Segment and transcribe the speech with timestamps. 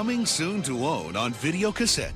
[0.00, 2.14] Coming soon to own on video cassette.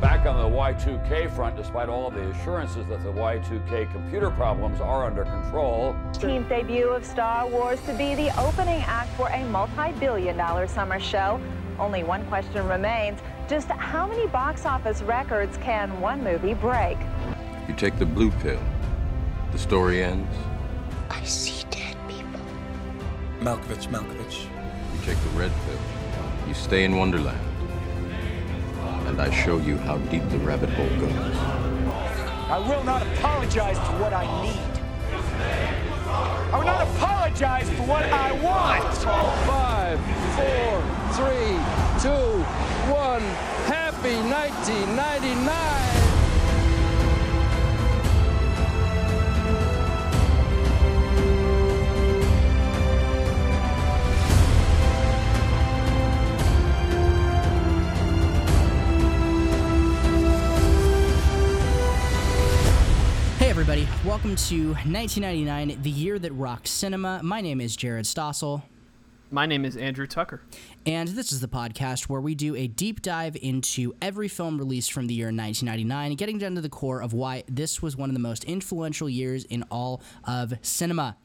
[0.00, 4.80] Back on the Y2K front, despite all of the assurances that the Y2K computer problems
[4.80, 9.44] are under control, Team's debut of Star Wars to be the opening act for a
[9.44, 11.38] multi-billion dollar summer show.
[11.78, 13.20] Only one question remains.
[13.46, 16.96] Just how many box office records can one movie break?
[17.68, 18.58] You take the blue pill,
[19.52, 20.34] the story ends.
[21.10, 22.40] I see dead people.
[23.40, 24.46] Malkovich, Malkovich.
[24.94, 25.78] You take the red pill,
[26.48, 27.38] you stay in Wonderland.
[29.06, 31.36] And I show you how deep the rabbit hole goes.
[32.48, 34.72] I will not apologize for what I need.
[36.52, 38.94] I will not apologize for what I want.
[39.46, 39.98] Five,
[40.36, 40.82] four,
[41.16, 41.56] three,
[42.00, 42.42] two,
[42.92, 43.22] one.
[43.66, 45.91] Happy 1999.
[64.04, 67.20] Welcome to 1999, the year that rocked cinema.
[67.22, 68.62] My name is Jared Stossel,
[69.30, 70.42] My name is Andrew Tucker.
[70.84, 74.92] and this is the podcast where we do a deep dive into every film released
[74.92, 78.14] from the year 1999, getting down to the core of why this was one of
[78.14, 81.16] the most influential years in all of cinema.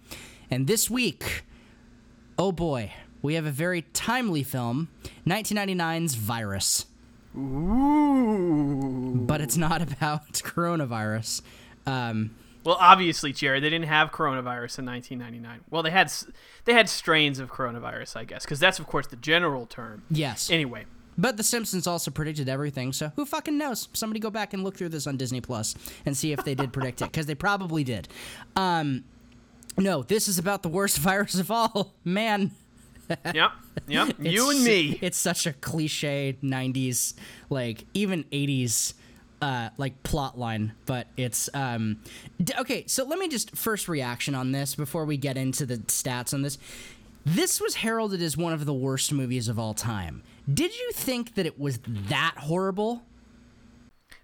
[0.52, 1.46] And this week,
[2.38, 4.90] oh boy, we have a very timely film,
[5.26, 6.86] 1999's Virus.
[7.36, 9.16] Ooh.
[9.16, 11.42] But it's not about coronavirus.
[11.86, 12.32] Um,
[12.68, 15.62] Well, obviously, Jared, they didn't have coronavirus in 1999.
[15.70, 16.12] Well, they had
[16.66, 20.04] they had strains of coronavirus, I guess, because that's of course the general term.
[20.12, 20.50] yes.
[20.50, 20.84] Anyway,
[21.18, 23.88] But The Simpsons also predicted everything, so who fucking knows?
[23.94, 26.74] Somebody go back and look through this on Disney Plus and see if they did
[26.74, 28.10] predict it, because they probably did.
[28.58, 29.06] Um,
[29.78, 31.94] no, this is about the worst virus of all.
[32.04, 32.52] Man,
[33.34, 33.52] yep,
[33.88, 35.00] yep, you and me.
[35.02, 37.14] It's such a cliche '90s,
[37.50, 38.94] like even '80s,
[39.42, 40.74] uh, like plot line.
[40.86, 42.00] But it's um,
[42.44, 42.84] d- okay.
[42.88, 46.42] So let me just first reaction on this before we get into the stats on
[46.42, 46.58] this.
[47.26, 50.24] This was heralded as one of the worst movies of all time.
[50.52, 53.02] Did you think that it was that horrible?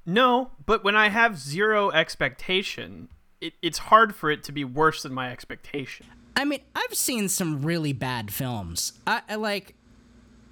[0.06, 3.10] No, but when I have zero expectation,
[3.42, 6.06] it, it's hard for it to be worse than my expectation.
[6.36, 8.94] I mean, I've seen some really bad films.
[9.06, 9.76] I, I like,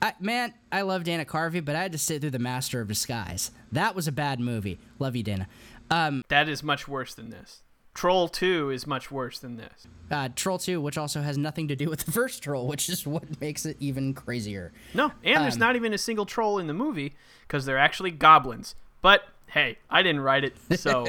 [0.01, 2.87] I, man, I love Dana Carvey, but I had to sit through The Master of
[2.87, 3.51] Disguise.
[3.71, 4.79] That was a bad movie.
[4.99, 5.47] Love you, Dana.
[5.91, 7.61] Um, That is much worse than this.
[7.93, 9.85] Troll 2 is much worse than this.
[10.09, 13.05] uh, Troll 2, which also has nothing to do with the first Troll, which is
[13.05, 14.71] what makes it even crazier.
[14.93, 17.13] No, and there's Um, not even a single troll in the movie
[17.47, 18.75] because they're actually goblins.
[19.01, 21.05] But hey, I didn't write it, so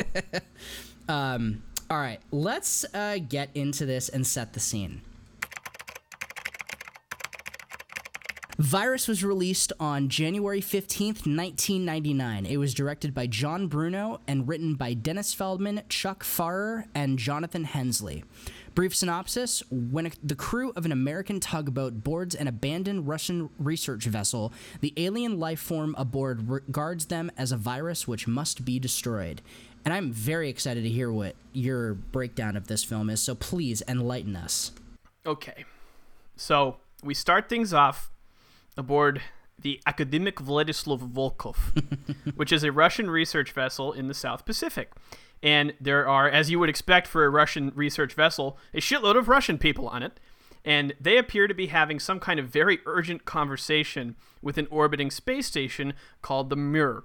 [1.09, 5.03] Um, all right, let's uh, get into this and set the scene.
[8.59, 12.45] Virus was released on January 15th, 1999.
[12.45, 17.65] It was directed by John Bruno and written by Dennis Feldman, Chuck Pfarrer, and Jonathan
[17.65, 18.23] Hensleigh.
[18.75, 24.05] Brief synopsis When a, the crew of an American tugboat boards an abandoned Russian research
[24.05, 29.41] vessel, the alien life form aboard regards them as a virus which must be destroyed.
[29.85, 33.83] And I'm very excited to hear what your breakdown of this film is, so please
[33.89, 34.73] enlighten us.
[35.25, 35.65] Okay.
[36.37, 38.12] So we start things off
[38.77, 39.23] aboard
[39.59, 41.57] the Akademik Vladislav Volkov,
[42.35, 44.93] which is a Russian research vessel in the South Pacific.
[45.43, 49.29] And there are, as you would expect for a Russian research vessel, a shitload of
[49.29, 50.21] Russian people on it.
[50.65, 55.11] And they appear to be having some kind of very urgent conversation with an orbiting
[55.11, 57.03] space station called the Mir.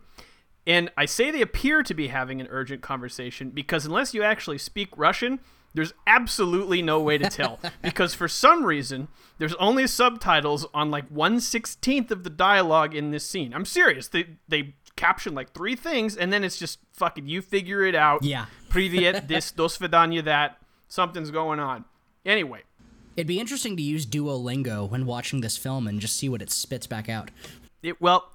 [0.68, 4.60] And I say they appear to be having an urgent conversation because unless you actually
[4.60, 5.40] speak Russian,
[5.78, 7.60] there's absolutely no way to tell.
[7.84, 13.12] because for some reason, there's only subtitles on like one sixteenth of the dialogue in
[13.12, 13.54] this scene.
[13.54, 14.08] I'm serious.
[14.08, 18.24] They they caption like three things, and then it's just fucking you figure it out.
[18.24, 18.48] Yeah.
[18.70, 20.58] Privyet this, dos vidanya that.
[20.88, 21.86] Something's going on.
[22.26, 22.64] Anyway,
[23.16, 26.52] It'd be interesting to use Duolingo when watching this film and just see what it
[26.52, 27.32] spits back out.
[27.82, 28.32] It, well,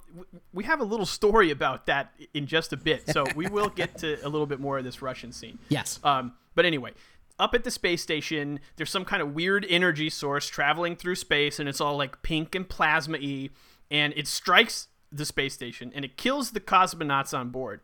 [0.53, 3.97] we have a little story about that in just a bit, so we will get
[3.99, 5.57] to a little bit more of this Russian scene.
[5.69, 5.99] Yes.
[6.03, 6.91] Um, but anyway,
[7.39, 11.59] up at the space station, there's some kind of weird energy source traveling through space,
[11.59, 13.49] and it's all like pink and plasma y,
[13.89, 17.81] and it strikes the space station and it kills the cosmonauts on board.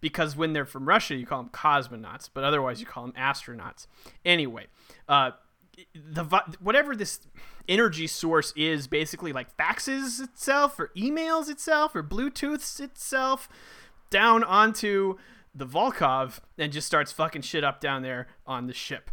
[0.00, 3.86] Because when they're from Russia, you call them cosmonauts, but otherwise you call them astronauts.
[4.24, 4.66] Anyway,
[5.08, 5.30] uh,
[5.94, 6.24] the
[6.60, 7.20] whatever this
[7.66, 13.48] energy source is basically like faxes itself or emails itself or bluetooths itself
[14.10, 15.16] down onto
[15.56, 19.10] the Volkov and just starts fucking shit up down there on the ship.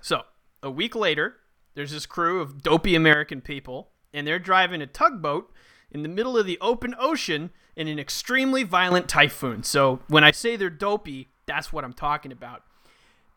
[0.00, 0.22] So,
[0.62, 1.36] a week later,
[1.74, 5.52] there's this crew of dopey American people, and they're driving a tugboat
[5.90, 9.62] in the middle of the open ocean in an extremely violent typhoon.
[9.62, 12.62] So, when I say they're dopey, that's what I'm talking about.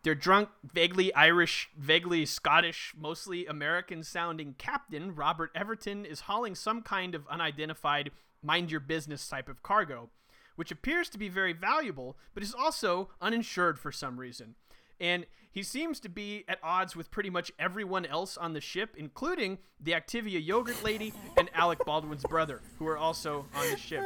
[0.03, 6.81] Their drunk, vaguely Irish, vaguely Scottish, mostly American sounding captain, Robert Everton, is hauling some
[6.81, 8.11] kind of unidentified,
[8.41, 10.09] mind your business type of cargo,
[10.57, 14.55] which appears to be very valuable, but is also uninsured for some reason.
[14.99, 18.95] And he seems to be at odds with pretty much everyone else on the ship,
[18.97, 24.03] including the Activia yogurt lady and Alec Baldwin's brother, who are also on the ship.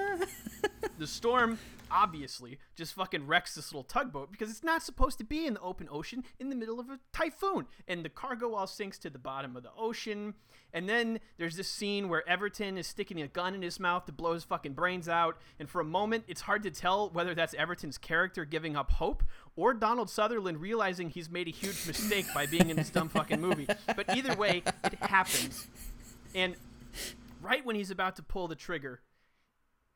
[0.99, 1.57] The storm
[1.91, 5.61] obviously just fucking wrecks this little tugboat because it's not supposed to be in the
[5.61, 7.67] open ocean in the middle of a typhoon.
[7.87, 10.35] And the cargo all sinks to the bottom of the ocean.
[10.73, 14.11] And then there's this scene where Everton is sticking a gun in his mouth to
[14.11, 15.37] blow his fucking brains out.
[15.59, 19.23] And for a moment, it's hard to tell whether that's Everton's character giving up hope
[19.55, 23.41] or Donald Sutherland realizing he's made a huge mistake by being in this dumb fucking
[23.41, 23.67] movie.
[23.95, 25.67] But either way, it happens.
[26.33, 26.55] And
[27.41, 29.01] right when he's about to pull the trigger,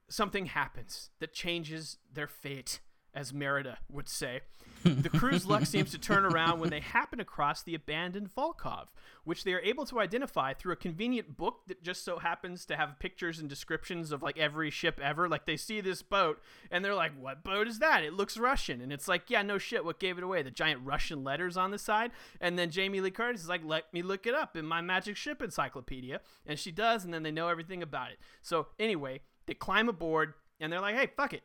[0.09, 2.79] something happens that changes their fate,
[3.13, 4.41] as Merida would say.
[4.85, 8.87] The crew's luck seems to turn around when they happen across the abandoned Volkov,
[9.23, 12.75] which they are able to identify through a convenient book that just so happens to
[12.75, 15.27] have pictures and descriptions of like every ship ever.
[15.27, 18.03] Like they see this boat and they're like, "What boat is that?
[18.03, 19.83] It looks Russian." And it's like, "Yeah, no shit.
[19.83, 20.43] What gave it away?
[20.43, 23.91] The giant Russian letters on the side." And then Jamie Lee Curtis is like, "Let
[23.91, 27.31] me look it up in my magic ship encyclopedia," and she does, and then they
[27.31, 28.19] know everything about it.
[28.43, 31.43] So anyway, they climb aboard and they're like, "Hey, fuck it,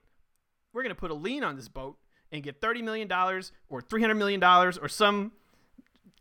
[0.73, 1.97] we're gonna put a lien on this boat."
[2.33, 5.33] and get $30 million or $300 million or some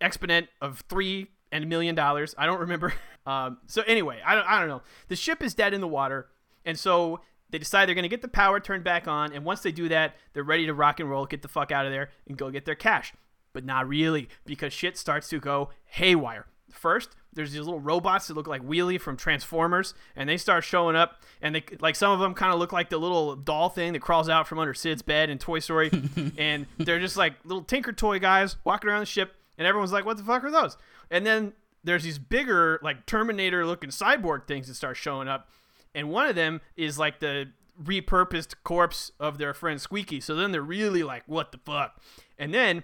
[0.02, 2.36] exponent of three and a million dollars.
[2.38, 2.94] I don't remember.
[3.26, 4.82] Um, so anyway, I don't, I don't know.
[5.08, 6.30] The ship is dead in the water.
[6.66, 7.20] And so
[7.52, 9.34] they decide they're going to get the power turned back on.
[9.34, 11.86] And once they do that, they're ready to rock and roll, get the fuck out
[11.86, 13.14] of there and go get their cash.
[13.54, 16.48] But not really because shit starts to go haywire.
[16.72, 20.96] First, there's these little robots that look like Wheelie from Transformers, and they start showing
[20.96, 23.94] up, and they like some of them kind of look like the little doll thing
[23.94, 25.92] that crawls out from under Sid's bed in Toy Story,
[26.38, 30.06] and they're just like little Tinker Toy guys walking around the ship, and everyone's like,
[30.06, 30.78] "What the fuck are those?"
[31.12, 35.50] And then there's these bigger like Terminator looking cyborg things that start showing up,
[35.94, 37.52] and one of them is like the
[37.82, 40.20] repurposed corpse of their friend Squeaky.
[40.20, 42.02] So then they're really like, "What the fuck?"
[42.38, 42.84] And then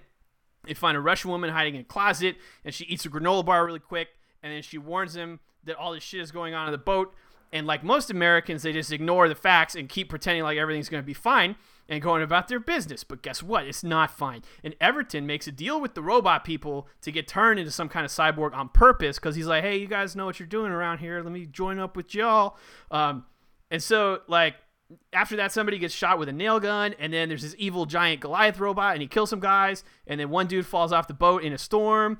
[0.66, 3.64] they find a Russian woman hiding in a closet, and she eats a granola bar
[3.64, 4.08] really quick
[4.46, 7.12] and then she warns him that all this shit is going on in the boat.
[7.52, 11.02] And like most Americans, they just ignore the facts and keep pretending like everything's going
[11.02, 11.56] to be fine
[11.88, 13.02] and going about their business.
[13.02, 13.66] But guess what?
[13.66, 14.42] It's not fine.
[14.62, 18.04] And Everton makes a deal with the robot people to get turned into some kind
[18.04, 20.98] of cyborg on purpose because he's like, hey, you guys know what you're doing around
[20.98, 21.20] here.
[21.20, 22.56] Let me join up with y'all.
[22.92, 23.24] Um,
[23.70, 24.54] and so, like,
[25.12, 28.20] after that, somebody gets shot with a nail gun, and then there's this evil giant
[28.20, 31.42] Goliath robot, and he kills some guys, and then one dude falls off the boat
[31.42, 32.18] in a storm,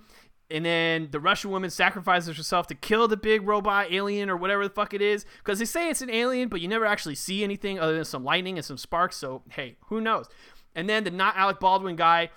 [0.50, 4.66] and then the Russian woman sacrifices herself to kill the big robot alien or whatever
[4.66, 5.24] the fuck it is.
[5.38, 8.24] Because they say it's an alien, but you never actually see anything other than some
[8.24, 9.16] lightning and some sparks.
[9.16, 10.28] So, hey, who knows?
[10.74, 12.30] And then the not Alec Baldwin guy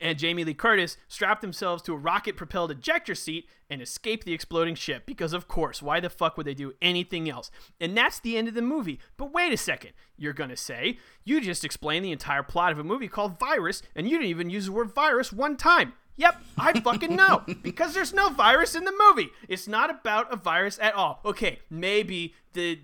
[0.00, 4.32] and Jamie Lee Curtis strapped themselves to a rocket propelled ejector seat and escaped the
[4.32, 5.04] exploding ship.
[5.06, 7.50] Because, of course, why the fuck would they do anything else?
[7.80, 9.00] And that's the end of the movie.
[9.16, 10.98] But wait a second, you're gonna say.
[11.24, 14.50] You just explained the entire plot of a movie called Virus, and you didn't even
[14.50, 15.94] use the word virus one time.
[16.16, 17.42] Yep, I fucking know.
[17.62, 19.30] because there's no virus in the movie.
[19.48, 21.20] It's not about a virus at all.
[21.24, 22.80] Okay, maybe the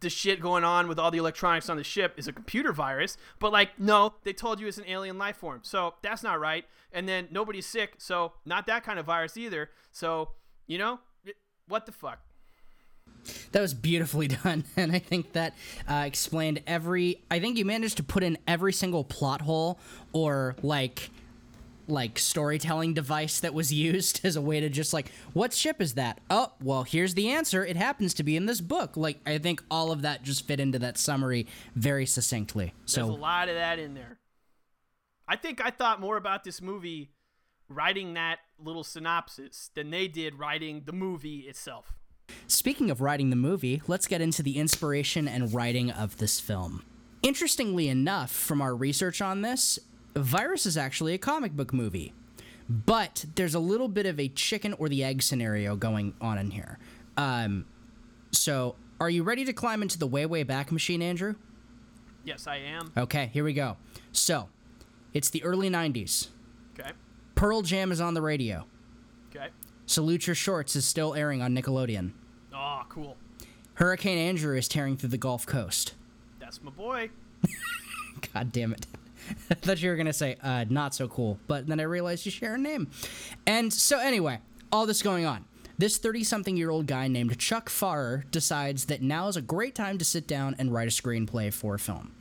[0.00, 3.16] the shit going on with all the electronics on the ship is a computer virus,
[3.38, 5.60] but like no, they told you it's an alien life form.
[5.62, 6.64] So that's not right.
[6.92, 9.70] And then nobody's sick, so not that kind of virus either.
[9.92, 10.30] So,
[10.66, 11.00] you know,
[11.68, 12.20] what the fuck?
[13.52, 15.54] That was beautifully done, and I think that
[15.88, 17.22] uh, explained every.
[17.30, 19.78] I think you managed to put in every single plot hole
[20.12, 21.10] or like
[21.88, 25.94] like storytelling device that was used as a way to just like what ship is
[25.94, 26.20] that?
[26.30, 27.64] Oh well here's the answer.
[27.64, 28.96] It happens to be in this book.
[28.96, 32.74] Like i think all of that just fit into that summary very succinctly.
[32.86, 34.18] So there's a lot of that in there.
[35.28, 37.10] I think i thought more about this movie
[37.68, 41.94] writing that little synopsis than they did writing the movie itself.
[42.46, 46.84] Speaking of writing the movie let's get into the inspiration and writing of this film.
[47.22, 49.78] Interestingly enough, from our research on this,
[50.14, 52.12] Virus is actually a comic book movie,
[52.68, 56.50] but there's a little bit of a chicken or the egg scenario going on in
[56.50, 56.78] here.
[57.16, 57.66] Um,
[58.30, 61.34] so, are you ready to climb into the way, way back machine, Andrew?
[62.24, 62.92] Yes, I am.
[62.96, 63.76] Okay, here we go.
[64.12, 64.48] So,
[65.12, 66.28] it's the early 90s.
[66.78, 66.90] Okay.
[67.34, 68.66] Pearl Jam is on the radio.
[69.34, 69.48] Okay.
[69.86, 72.12] Salute Your Shorts is still airing on Nickelodeon.
[72.54, 73.16] Oh, cool.
[73.74, 75.94] Hurricane Andrew is tearing through the Gulf Coast.
[76.38, 77.10] That's my boy.
[78.34, 78.86] God damn it.
[79.50, 82.32] I thought you were to say, uh, not so cool, but then I realized you
[82.32, 82.90] share a name.
[83.46, 85.44] And so, anyway, all this going on.
[85.78, 89.74] This 30 something year old guy named Chuck Pfarrer decides that now is a great
[89.74, 92.12] time to sit down and write a screenplay for a film.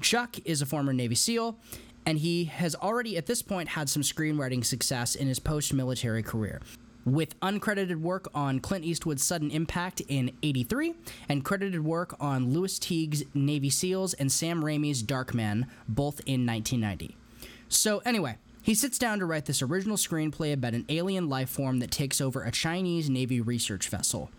[0.00, 1.58] Chuck is a former Navy SEAL,
[2.06, 6.22] and he has already at this point had some screenwriting success in his post military
[6.22, 6.60] career.
[7.08, 10.94] With uncredited work on Clint Eastwood's Sudden Impact in 83,
[11.26, 17.16] and credited work on Lewis Teague's Navy SEALs and Sam Raimi's Darkman, both in 1990.
[17.70, 21.78] So, anyway, he sits down to write this original screenplay about an alien life form
[21.78, 24.30] that takes over a Chinese Navy research vessel.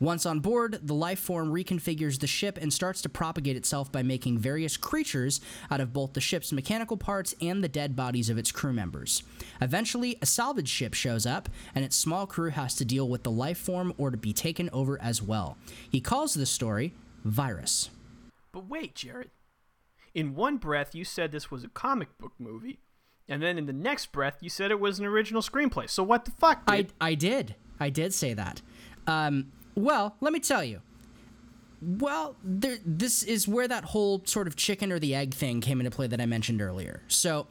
[0.00, 4.02] Once on board, the life form reconfigures the ship and starts to propagate itself by
[4.02, 8.38] making various creatures out of both the ship's mechanical parts and the dead bodies of
[8.38, 9.22] its crew members.
[9.60, 13.30] Eventually, a salvage ship shows up, and its small crew has to deal with the
[13.30, 15.58] life form or to be taken over as well.
[15.90, 17.90] He calls this story Virus.
[18.52, 19.30] But wait, Jared.
[20.14, 22.80] In one breath, you said this was a comic book movie,
[23.28, 25.88] and then in the next breath, you said it was an original screenplay.
[25.88, 26.64] So what the fuck?
[26.66, 26.92] Dude?
[27.00, 27.54] I, I did.
[27.78, 28.62] I did say that.
[29.06, 30.80] Um, well, let me tell you.
[31.82, 35.80] Well, there, this is where that whole sort of chicken or the egg thing came
[35.80, 37.02] into play that I mentioned earlier.
[37.08, 37.46] So,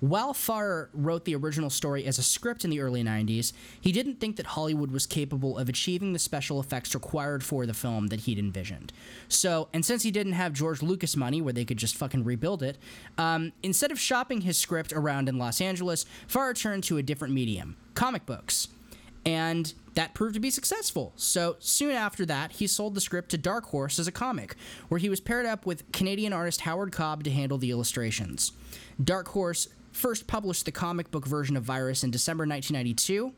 [0.00, 4.20] while Pfarrer wrote the original story as a script in the early 90s, he didn't
[4.20, 8.20] think that Hollywood was capable of achieving the special effects required for the film that
[8.20, 8.92] he'd envisioned.
[9.28, 12.62] So, and since he didn't have George Lucas money where they could just fucking rebuild
[12.62, 12.76] it,
[13.16, 17.32] um, instead of shopping his script around in Los Angeles, Pfarrer turned to a different
[17.32, 18.68] medium comic books.
[19.24, 21.12] And that proved to be successful.
[21.16, 24.56] So soon after that, he sold the script to Dark Horse as a comic,
[24.88, 28.52] where he was paired up with Canadian artist Howard Cobb to handle the illustrations.
[29.02, 33.32] Dark Horse first published the comic book version of Virus in December 1992.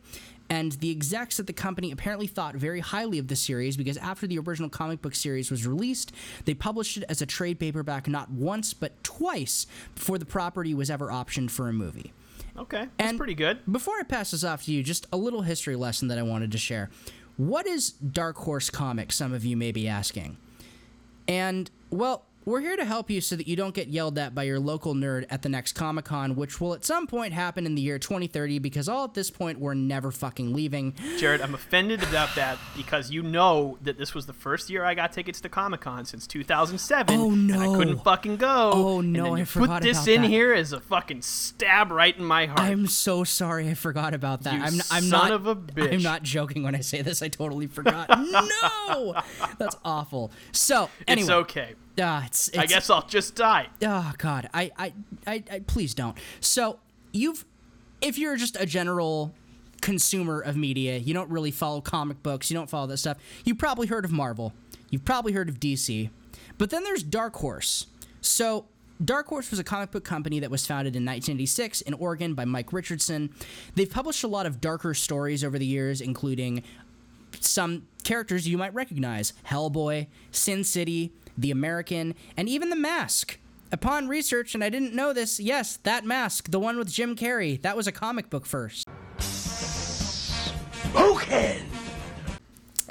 [0.48, 4.26] And the execs at the company apparently thought very highly of the series because after
[4.26, 6.12] the original comic book series was released,
[6.44, 10.88] they published it as a trade paperback not once but twice before the property was
[10.88, 12.12] ever optioned for a movie.
[12.58, 13.60] Okay, that's And pretty good.
[13.70, 16.52] Before I pass this off to you, just a little history lesson that I wanted
[16.52, 16.90] to share.
[17.36, 20.38] What is Dark Horse Comics, some of you may be asking?
[21.28, 24.44] And, well, we're here to help you so that you don't get yelled at by
[24.44, 27.74] your local nerd at the next Comic Con, which will at some point happen in
[27.74, 30.94] the year 2030 because all at this point we're never fucking leaving.
[31.18, 34.94] Jared, I'm offended about that because you know that this was the first year I
[34.94, 37.18] got tickets to Comic Con since 2007.
[37.18, 38.70] Oh, And I couldn't fucking go.
[38.72, 40.28] Oh, no, I forgot Put this in that.
[40.28, 42.60] here as a fucking stab right in my heart.
[42.60, 44.54] I'm so sorry I forgot about that.
[44.54, 45.92] You I'm, I'm son not of a bitch.
[45.92, 47.22] I'm not joking when I say this.
[47.22, 48.08] I totally forgot.
[48.08, 49.20] no,
[49.58, 50.30] that's awful.
[50.52, 51.74] So anyway, It's okay.
[52.00, 53.68] Ah, it's, I guess I'll just die.
[53.82, 54.92] Oh God, I, I,
[55.26, 56.16] I, I, please don't.
[56.40, 56.78] So
[57.12, 57.44] you've,
[58.00, 59.32] if you're just a general
[59.80, 63.18] consumer of media, you don't really follow comic books, you don't follow that stuff.
[63.44, 64.52] You probably heard of Marvel,
[64.90, 66.10] you've probably heard of DC,
[66.58, 67.86] but then there's Dark Horse.
[68.20, 68.66] So.
[69.04, 72.46] Dark Horse was a comic book company that was founded in 1986 in Oregon by
[72.46, 73.28] Mike Richardson.
[73.74, 76.62] They've published a lot of darker stories over the years, including
[77.40, 83.38] some characters you might recognize Hellboy, Sin City, The American, and even The Mask.
[83.72, 87.60] Upon research, and I didn't know this, yes, that mask, the one with Jim Carrey,
[87.62, 88.86] that was a comic book first.
[90.94, 91.62] Okay.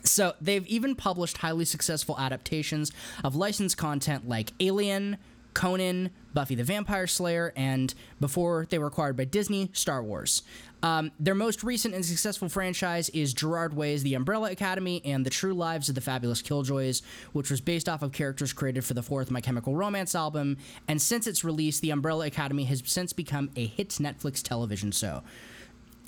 [0.03, 2.91] So they've even published highly successful adaptations
[3.23, 5.17] of licensed content like Alien,
[5.53, 10.43] Conan, Buffy the Vampire Slayer, and before they were acquired by Disney, Star Wars.
[10.85, 15.31] Um, their most recent and successful franchise is Gerard Way's The Umbrella Academy and The
[15.31, 17.01] True Lives of the Fabulous Killjoys,
[17.33, 20.57] which was based off of characters created for the fourth My Chemical Romance album.
[20.87, 25.23] And since its release, The Umbrella Academy has since become a hit Netflix television show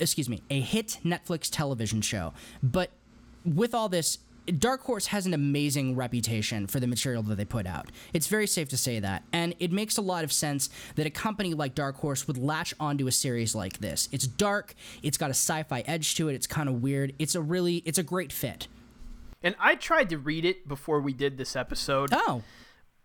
[0.00, 2.32] excuse me, a hit Netflix television show.
[2.62, 2.92] But
[3.44, 4.18] with all this,
[4.52, 7.90] Dark Horse has an amazing reputation for the material that they put out.
[8.12, 9.24] It's very safe to say that.
[9.32, 12.74] And it makes a lot of sense that a company like Dark Horse would latch
[12.80, 14.08] onto a series like this.
[14.12, 17.14] It's dark, it's got a sci-fi edge to it, it's kind of weird.
[17.18, 18.68] It's a really it's a great fit.
[19.42, 22.10] And I tried to read it before we did this episode.
[22.12, 22.42] Oh.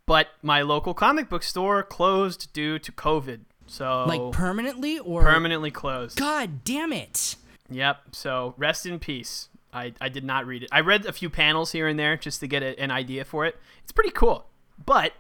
[0.06, 3.42] But my local comic book store closed due to COVID.
[3.68, 6.18] So Like permanently or permanently closed.
[6.18, 7.36] God damn it.
[7.70, 7.98] Yep.
[8.12, 9.50] So rest in peace.
[9.74, 10.70] I, I did not read it.
[10.72, 13.46] I read a few panels here and there just to get a, an idea for
[13.46, 13.56] it.
[13.84, 14.48] It's pretty cool.
[14.84, 15.14] But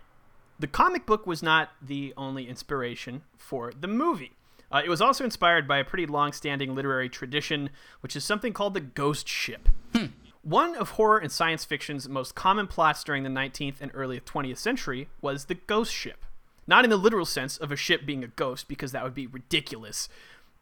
[0.59, 4.33] the comic book was not the only inspiration for the movie.
[4.71, 7.69] Uh, it was also inspired by a pretty long standing literary tradition,
[8.01, 9.69] which is something called the ghost ship.
[10.41, 14.57] One of horror and science fiction's most common plots during the 19th and early 20th
[14.57, 16.25] century was the ghost ship.
[16.67, 19.27] Not in the literal sense of a ship being a ghost, because that would be
[19.27, 20.09] ridiculous,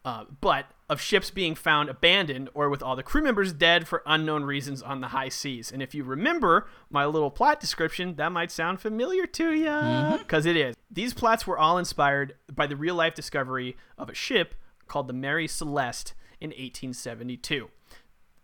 [0.04, 4.02] uh, but of ships being found abandoned or with all the crew members dead for
[4.04, 5.72] unknown reasons on the high seas.
[5.72, 10.44] And if you remember my little plot description, that might sound familiar to you, because
[10.44, 10.50] mm-hmm.
[10.58, 10.76] is.
[10.90, 14.54] These plots were all inspired by the real life discovery of a ship
[14.86, 17.70] called the Mary Celeste in 1872.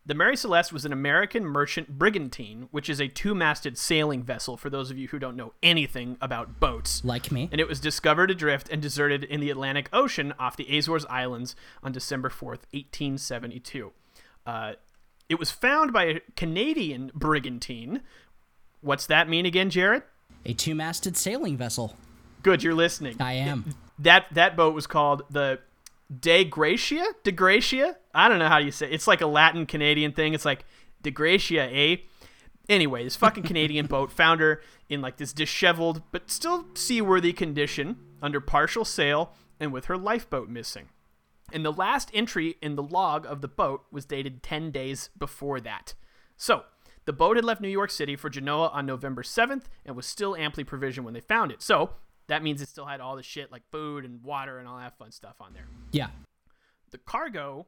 [0.08, 4.56] The Mary Celeste was an American merchant brigantine, which is a two masted sailing vessel
[4.56, 7.04] for those of you who don't know anything about boats.
[7.04, 7.50] Like me.
[7.52, 11.54] And it was discovered adrift and deserted in the Atlantic Ocean off the Azores Islands
[11.82, 13.92] on December 4th, 1872.
[14.46, 14.72] Uh,
[15.28, 18.00] it was found by a Canadian brigantine.
[18.80, 20.04] What's that mean again, Jared?
[20.46, 21.98] A two masted sailing vessel.
[22.42, 23.16] Good, you're listening.
[23.20, 23.74] I am.
[23.98, 25.58] That that boat was called the
[26.16, 27.04] De Gracia?
[27.22, 27.96] De Gracia?
[28.14, 28.94] I don't know how you say it.
[28.94, 30.34] It's like a Latin Canadian thing.
[30.34, 30.64] It's like
[31.02, 31.96] De Gracia, eh?
[32.68, 37.96] Anyway, this fucking Canadian boat found her in like this disheveled but still seaworthy condition
[38.22, 40.88] under partial sail and with her lifeboat missing.
[41.52, 45.60] And the last entry in the log of the boat was dated 10 days before
[45.60, 45.94] that.
[46.36, 46.64] So,
[47.06, 50.36] the boat had left New York City for Genoa on November 7th and was still
[50.36, 51.62] amply provisioned when they found it.
[51.62, 51.94] So,
[52.28, 54.97] that means it still had all the shit like food and water and all that
[54.97, 55.66] fun stuff on there.
[55.92, 56.08] Yeah.
[56.90, 57.66] The cargo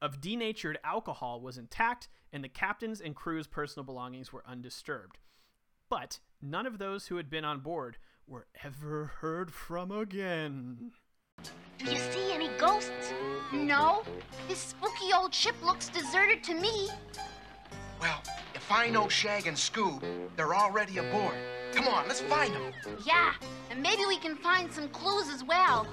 [0.00, 5.18] of denatured alcohol was intact, and the captain's and crew's personal belongings were undisturbed.
[5.88, 10.92] But none of those who had been on board were ever heard from again.
[11.78, 13.12] Do you see any ghosts?
[13.52, 14.02] No.
[14.48, 16.88] This spooky old ship looks deserted to me.
[18.00, 18.22] Well,
[18.54, 20.02] if I know Shag and Scoob,
[20.36, 21.34] they're already aboard.
[21.72, 22.72] Come on, let's find them.
[23.04, 23.34] Yeah,
[23.70, 25.86] and maybe we can find some clues as well.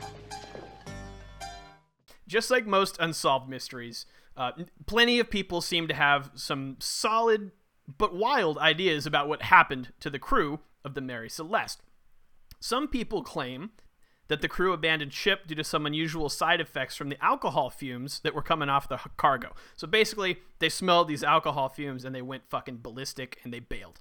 [2.27, 4.05] Just like most unsolved mysteries,
[4.37, 4.51] uh,
[4.85, 7.51] plenty of people seem to have some solid
[7.97, 11.81] but wild ideas about what happened to the crew of the Mary Celeste.
[12.59, 13.71] Some people claim
[14.27, 18.19] that the crew abandoned ship due to some unusual side effects from the alcohol fumes
[18.19, 19.55] that were coming off the cargo.
[19.75, 23.99] So basically, they smelled these alcohol fumes and they went fucking ballistic and they bailed.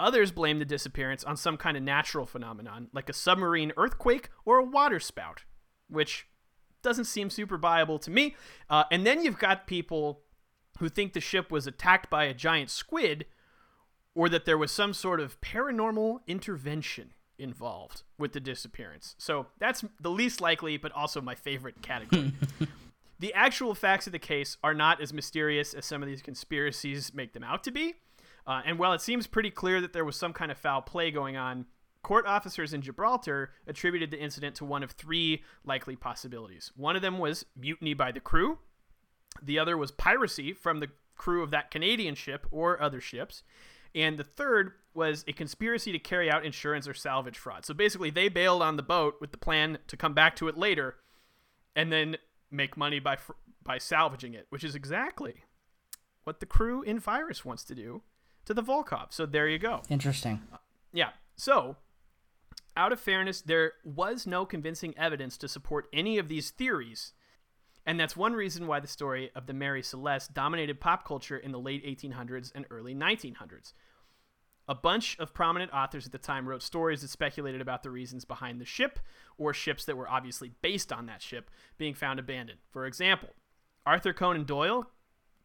[0.00, 4.58] Others blame the disappearance on some kind of natural phenomenon, like a submarine earthquake or
[4.58, 5.44] a waterspout,
[5.88, 6.26] which
[6.82, 8.36] doesn't seem super viable to me.
[8.68, 10.22] Uh, and then you've got people
[10.78, 13.26] who think the ship was attacked by a giant squid
[14.14, 19.14] or that there was some sort of paranormal intervention involved with the disappearance.
[19.18, 22.32] So that's the least likely, but also my favorite category.
[23.18, 27.14] the actual facts of the case are not as mysterious as some of these conspiracies
[27.14, 27.94] make them out to be.
[28.50, 31.12] Uh, and while it seems pretty clear that there was some kind of foul play
[31.12, 31.66] going on,
[32.02, 36.72] court officers in Gibraltar attributed the incident to one of three likely possibilities.
[36.74, 38.58] One of them was mutiny by the crew,
[39.40, 43.44] the other was piracy from the crew of that Canadian ship or other ships,
[43.94, 47.64] and the third was a conspiracy to carry out insurance or salvage fraud.
[47.64, 50.58] So basically, they bailed on the boat with the plan to come back to it
[50.58, 50.96] later
[51.76, 52.16] and then
[52.50, 53.16] make money by
[53.62, 55.44] by salvaging it, which is exactly
[56.24, 58.02] what the crew in Virus wants to do
[58.44, 59.12] to the Volkov.
[59.12, 59.82] So there you go.
[59.88, 60.42] Interesting.
[60.52, 60.58] Uh,
[60.92, 61.10] yeah.
[61.36, 61.76] So,
[62.76, 67.12] out of fairness, there was no convincing evidence to support any of these theories.
[67.86, 71.52] And that's one reason why the story of the Mary Celeste dominated pop culture in
[71.52, 73.72] the late 1800s and early 1900s.
[74.68, 78.24] A bunch of prominent authors at the time wrote stories that speculated about the reasons
[78.24, 79.00] behind the ship,
[79.36, 82.60] or ships that were obviously based on that ship, being found abandoned.
[82.70, 83.30] For example,
[83.84, 84.86] Arthur Conan Doyle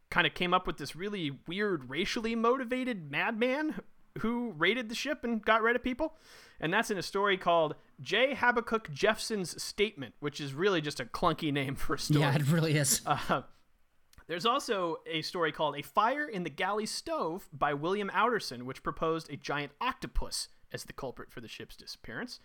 [0.10, 3.82] kind of came up with this really weird, racially motivated madman
[4.20, 6.14] who raided the ship and got rid of people.
[6.60, 8.34] And that's in a story called J.
[8.34, 12.22] Habakkuk Jephson's Statement, which is really just a clunky name for a story.
[12.22, 13.02] Yeah, it really is.
[13.08, 13.42] Uh,
[14.28, 18.82] there's also a story called A Fire in the Galley Stove by William Outterson, which
[18.82, 22.40] proposed a giant octopus as the culprit for the ship's disappearance.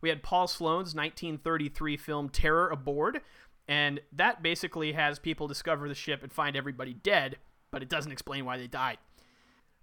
[0.00, 3.20] We had Paul Sloane's 1933 film Terror Aboard,
[3.68, 7.36] and that basically has people discover the ship and find everybody dead,
[7.70, 8.98] but it doesn't explain why they died.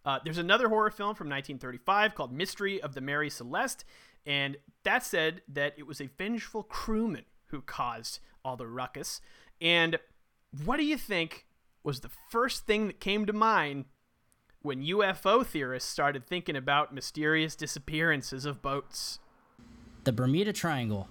[0.03, 3.85] Uh, there's another horror film from 1935 called Mystery of the Mary Celeste,
[4.25, 9.21] and that said that it was a vengeful crewman who caused all the ruckus.
[9.59, 9.97] And
[10.65, 11.45] what do you think
[11.83, 13.85] was the first thing that came to mind
[14.61, 19.19] when UFO theorists started thinking about mysterious disappearances of boats?
[20.03, 21.07] The Bermuda Triangle.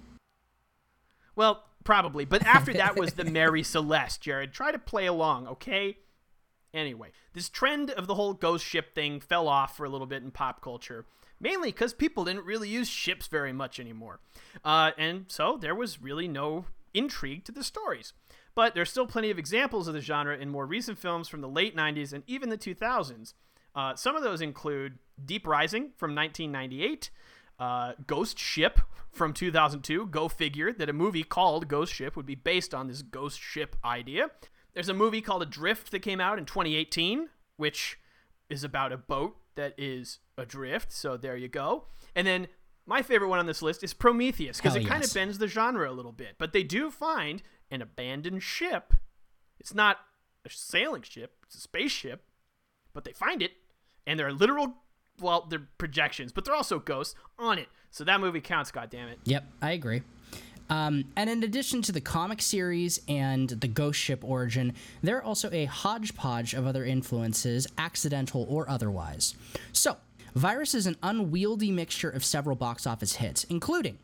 [1.35, 2.25] Well, probably.
[2.25, 4.53] But after that was the Mary Celeste, Jared.
[4.53, 5.97] Try to play along, okay?
[6.73, 10.23] Anyway, this trend of the whole ghost ship thing fell off for a little bit
[10.23, 11.05] in pop culture,
[11.39, 14.19] mainly because people didn't really use ships very much anymore.
[14.63, 18.13] Uh, and so there was really no intrigue to the stories.
[18.55, 21.47] But there's still plenty of examples of the genre in more recent films from the
[21.47, 23.33] late 90s and even the 2000s.
[23.73, 27.09] Uh, some of those include Deep Rising from 1998,
[27.61, 30.07] Uh, Ghost Ship from 2002.
[30.07, 33.75] Go figure that a movie called Ghost Ship would be based on this ghost ship
[33.85, 34.31] idea.
[34.73, 37.99] There's a movie called Adrift that came out in 2018, which
[38.49, 40.91] is about a boat that is adrift.
[40.91, 41.85] So there you go.
[42.15, 42.47] And then
[42.87, 45.87] my favorite one on this list is Prometheus because it kind of bends the genre
[45.87, 46.37] a little bit.
[46.39, 48.93] But they do find an abandoned ship.
[49.59, 49.97] It's not
[50.43, 52.23] a sailing ship, it's a spaceship,
[52.91, 53.51] but they find it
[54.07, 54.73] and there are literal
[55.21, 57.67] well, they're projections, but they're also ghosts on it.
[57.91, 59.17] So that movie counts, goddammit.
[59.25, 60.01] Yep, I agree.
[60.69, 65.23] Um, and in addition to the comic series and the Ghost Ship origin, there are
[65.23, 69.35] also a hodgepodge of other influences, accidental or otherwise.
[69.73, 69.97] So,
[70.33, 73.97] Virus is an unwieldy mixture of several box office hits, including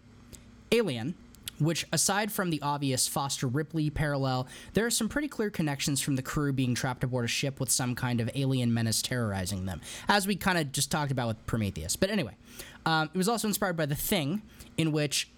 [0.73, 1.15] Alien,
[1.59, 6.15] which, aside from the obvious Foster Ripley parallel, there are some pretty clear connections from
[6.15, 9.81] the crew being trapped aboard a ship with some kind of alien menace terrorizing them,
[10.07, 11.95] as we kind of just talked about with Prometheus.
[11.95, 12.35] But anyway,
[12.85, 14.41] um, it was also inspired by The Thing,
[14.77, 15.29] in which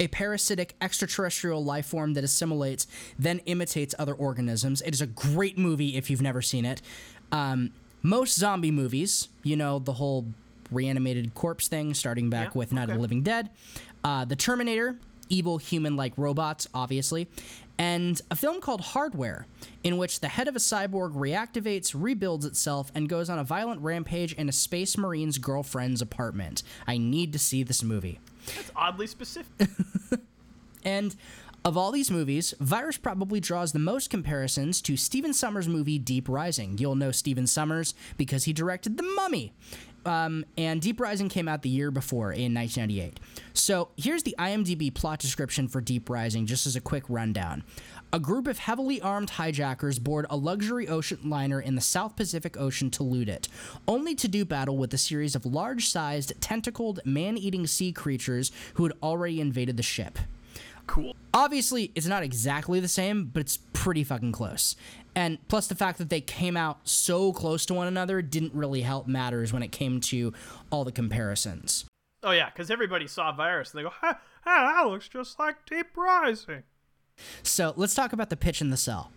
[0.00, 2.86] a parasitic extraterrestrial life form that assimilates,
[3.18, 4.82] then imitates other organisms.
[4.82, 6.82] It is a great movie if you've never seen it.
[7.30, 7.70] Um,
[8.02, 10.26] most zombie movies, you know, the whole
[10.70, 13.50] reanimated corpse thing, starting back Yeah, with Night of the Living Dead,
[14.02, 14.96] uh, The Terminator,
[15.28, 17.28] evil human like robots, obviously,
[17.78, 19.46] and a film called Hardware,
[19.82, 23.80] in which the head of a cyborg reactivates, rebuilds itself, and goes on a violent
[23.80, 26.62] rampage in a space marine's girlfriend's apartment.
[26.86, 28.20] I need to see this movie.
[28.54, 29.68] That's oddly specific.
[30.84, 31.16] And
[31.64, 36.28] of all these movies, Virus probably draws the most comparisons to Stephen Sommers' movie Deep
[36.28, 36.76] Rising.
[36.78, 39.54] You'll know Stephen Sommers because he directed The Mummy.
[40.06, 43.20] Um, and Deep Rising came out the year before in 1998.
[43.52, 47.62] So here's the IMDb plot description for Deep Rising, just as a quick rundown.
[48.12, 52.56] A group of heavily armed hijackers board a luxury ocean liner in the South Pacific
[52.56, 53.48] Ocean to loot it,
[53.88, 58.52] only to do battle with a series of large sized, tentacled, man eating sea creatures
[58.74, 60.18] who had already invaded the ship.
[60.86, 61.16] Cool.
[61.32, 64.76] Obviously, it's not exactly the same, but it's pretty fucking close.
[65.16, 68.82] And plus, the fact that they came out so close to one another didn't really
[68.82, 70.32] help matters when it came to
[70.70, 71.84] all the comparisons.
[72.22, 75.66] Oh yeah, because everybody saw Virus and they go, "Ha, ha, that looks just like
[75.66, 76.62] Deep Rising."
[77.42, 79.12] So let's talk about the pitch in the cell.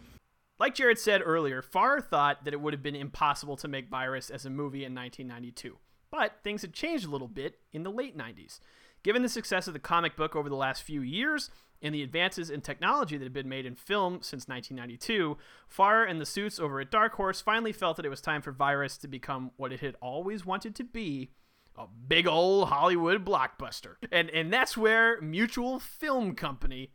[0.60, 4.30] Like Jared said earlier, Farr thought that it would have been impossible to make Virus
[4.30, 5.78] as a movie in 1992.
[6.10, 8.60] But things had changed a little bit in the late 90s.
[9.04, 12.50] Given the success of the comic book over the last few years and the advances
[12.50, 15.38] in technology that had been made in film since 1992,
[15.68, 18.52] Farr and the suits over at Dark Horse finally felt that it was time for
[18.52, 21.32] Virus to become what it had always wanted to be
[21.78, 23.96] a big old Hollywood blockbuster.
[24.12, 26.92] And and that's where Mutual Film Company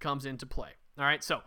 [0.00, 0.70] comes into play.
[0.98, 1.42] All right, so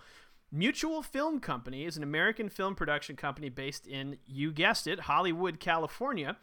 [0.51, 5.59] Mutual Film Company is an American film production company based in, you guessed it, Hollywood,
[5.59, 6.37] California.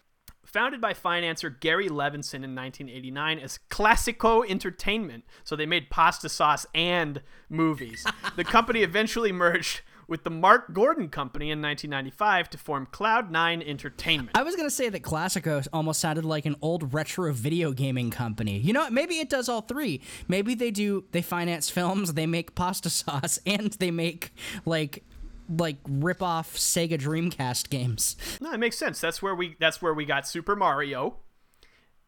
[0.44, 6.66] Founded by financier Gary Levinsohn in 1989 as Classico Entertainment, so they made pasta sauce
[6.74, 8.04] and movies.
[8.36, 14.36] the company eventually merged with the Mark Gordon Company in 1995 to form Cloud9 Entertainment.
[14.36, 18.58] I was gonna say that Classico almost sounded like an old retro video gaming company.
[18.58, 18.92] You know, what?
[18.92, 20.00] maybe it does all three.
[20.28, 21.04] Maybe they do.
[21.12, 25.04] They finance films, they make pasta sauce, and they make like
[25.48, 28.16] like rip off Sega Dreamcast games.
[28.40, 29.00] No, it makes sense.
[29.00, 31.16] That's where we that's where we got Super Mario,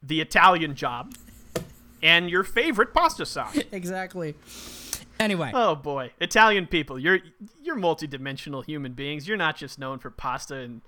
[0.02, 1.14] the Italian Job,
[2.02, 3.56] and your favorite pasta sauce.
[3.72, 4.34] exactly.
[5.18, 7.20] Anyway, Oh boy, Italian people, you're
[7.62, 9.26] you're multidimensional human beings.
[9.26, 10.82] You're not just known for pasta and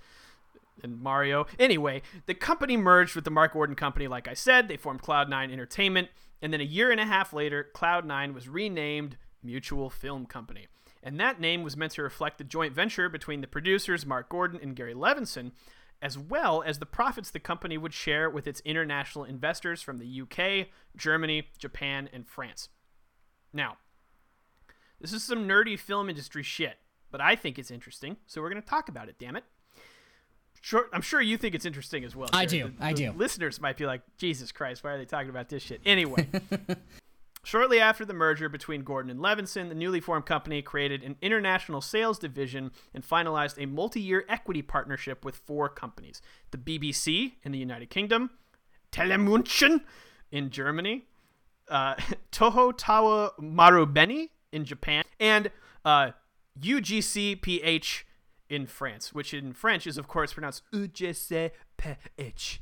[0.83, 1.47] and Mario.
[1.59, 4.07] Anyway, the company merged with the Mark Gordon Company.
[4.07, 6.09] Like I said, they formed Cloud9 Entertainment,
[6.43, 10.67] and then a year and a half later, Cloud9 was renamed Mutual Film Company.
[11.03, 14.59] And that name was meant to reflect the joint venture between the producers Mark Gordon
[14.63, 15.53] and Gary Levinsohn,
[16.03, 20.21] as well as the profits the company would share with its international investors from the
[20.23, 22.69] UK, Germany, Japan, and France.
[23.53, 23.77] Now,
[25.01, 26.79] this is some nerdy film industry shit,
[27.11, 29.45] but I think it's interesting, so we're going to talk about it, damn it.
[30.61, 32.29] Sure, I'm sure you think it's interesting as well.
[32.33, 32.77] I Jared.
[32.79, 33.13] do, I The do.
[33.13, 35.81] Listeners might be like, Jesus Christ, why are they talking about this shit?
[35.87, 36.29] Anyway,
[37.49, 41.81] shortly after the merger between Gordon and Levinsohn, the newly formed company created an international
[41.81, 47.53] sales division and finalized a multi year equity partnership with four companies the BBC in
[47.53, 48.29] the United Kingdom,
[48.91, 49.81] Tele-München
[50.31, 51.07] in Germany,
[51.71, 51.95] uh,
[52.33, 55.51] Toho Towa Marubeni in Japan, and
[55.87, 56.11] uh,
[56.61, 58.03] UGCPH
[58.51, 62.59] in France, which in French is, of course, pronounced UGCPH.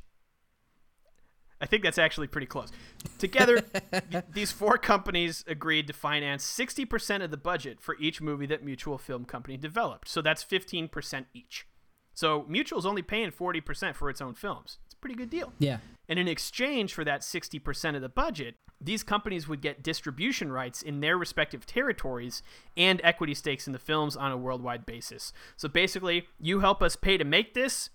[1.60, 2.70] I think that's actually pretty close.
[3.18, 8.46] Together, th- these four companies agreed to finance 60% of the budget for each movie
[8.46, 10.08] that Mutual Film Company developed.
[10.08, 11.66] So that's 15% each.
[12.12, 14.78] So Mutual's only paying 40% for its own films.
[14.86, 15.52] It's a pretty good deal.
[15.58, 15.78] Yeah.
[16.08, 20.82] And in exchange for that 60% of the budget, these companies would get distribution rights
[20.82, 22.42] in their respective territories
[22.76, 25.32] and equity stakes in the films on a worldwide basis.
[25.56, 27.90] So basically, you help us pay to make this,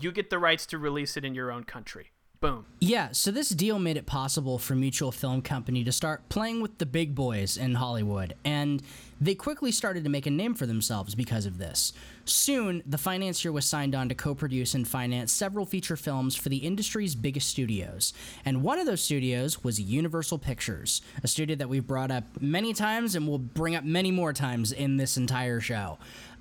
[0.00, 2.10] you get the rights to release it in your own country.
[2.44, 2.66] Boom.
[2.78, 6.76] Yeah, so this deal made it possible for Mutual Film Company to start playing with
[6.76, 8.82] the big boys in Hollywood, and
[9.18, 11.94] they quickly started to make a name for themselves because of this.
[12.26, 16.50] Soon, the financier was signed on to co produce and finance several feature films for
[16.50, 18.12] the industry's biggest studios.
[18.44, 22.74] And one of those studios was Universal Pictures, a studio that we've brought up many
[22.74, 25.96] times and will bring up many more times in this entire show.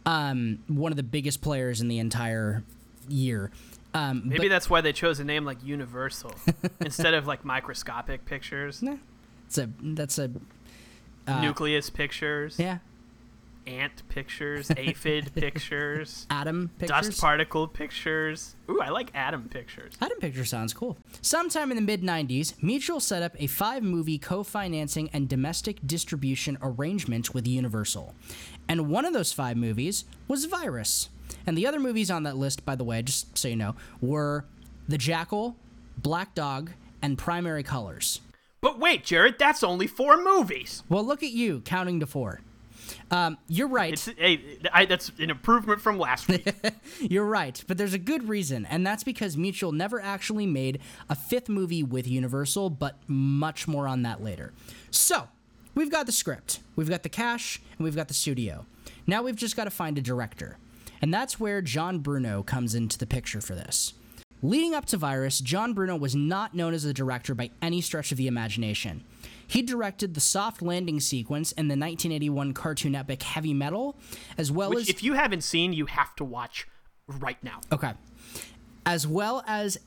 [0.05, 2.61] Um, one of the biggest players in the entire
[3.07, 3.51] year.
[3.93, 6.34] Um, Maybe but- that's why they chose a name like Universal
[6.82, 8.97] instead of like microscopic pictures, Nah,
[9.45, 10.32] it's a that's a
[11.27, 12.79] uh, nucleus pictures, yeah
[13.65, 17.08] ant pictures, aphid pictures, Atom Pictures.
[17.08, 18.56] dust particle pictures.
[18.69, 19.93] Ooh, I like atom pictures.
[20.01, 20.97] Atom Picture sounds cool.
[21.21, 25.79] Sometime in the mid 90s, Mutual set up a five movie co financing and domestic
[25.86, 28.13] distribution arrangement with Universal.
[28.67, 31.10] And one of those five movies was Virus.
[31.45, 34.45] And the other movies on that list, by the way, just so you know, were
[34.88, 35.56] The Jackal,
[35.97, 38.21] Black Dog, and Primary Colors.
[38.62, 40.84] But wait, Jared, that's only four movies.
[40.88, 42.39] Well, look at you counting to four.
[43.12, 43.93] Um, you're right.
[43.93, 46.53] It's hey, I, that's an improvement from last week.
[46.99, 50.79] You're right, but there's a good reason, and that's because Mutual never actually made
[51.10, 54.51] a fifth movie with Universal, but much more on that later.
[54.91, 55.29] So,
[55.75, 58.65] we've got the script, we've got the cash, and we've got the studio.
[59.06, 60.58] Now we've just got to find a director.
[61.03, 63.93] And that's where John Bruno comes into the picture for this.
[64.41, 68.13] Leading up to Virus, John Bruno was not known as a director by any stretch
[68.13, 69.03] of the imagination.
[69.45, 73.97] He directed the soft landing sequence in the 1981 cartoon epic Heavy Metal,
[74.37, 76.69] as well Which, as if you haven't seen, you have to watch
[77.07, 77.59] right now.
[77.69, 77.91] Okay.
[78.85, 79.77] As well as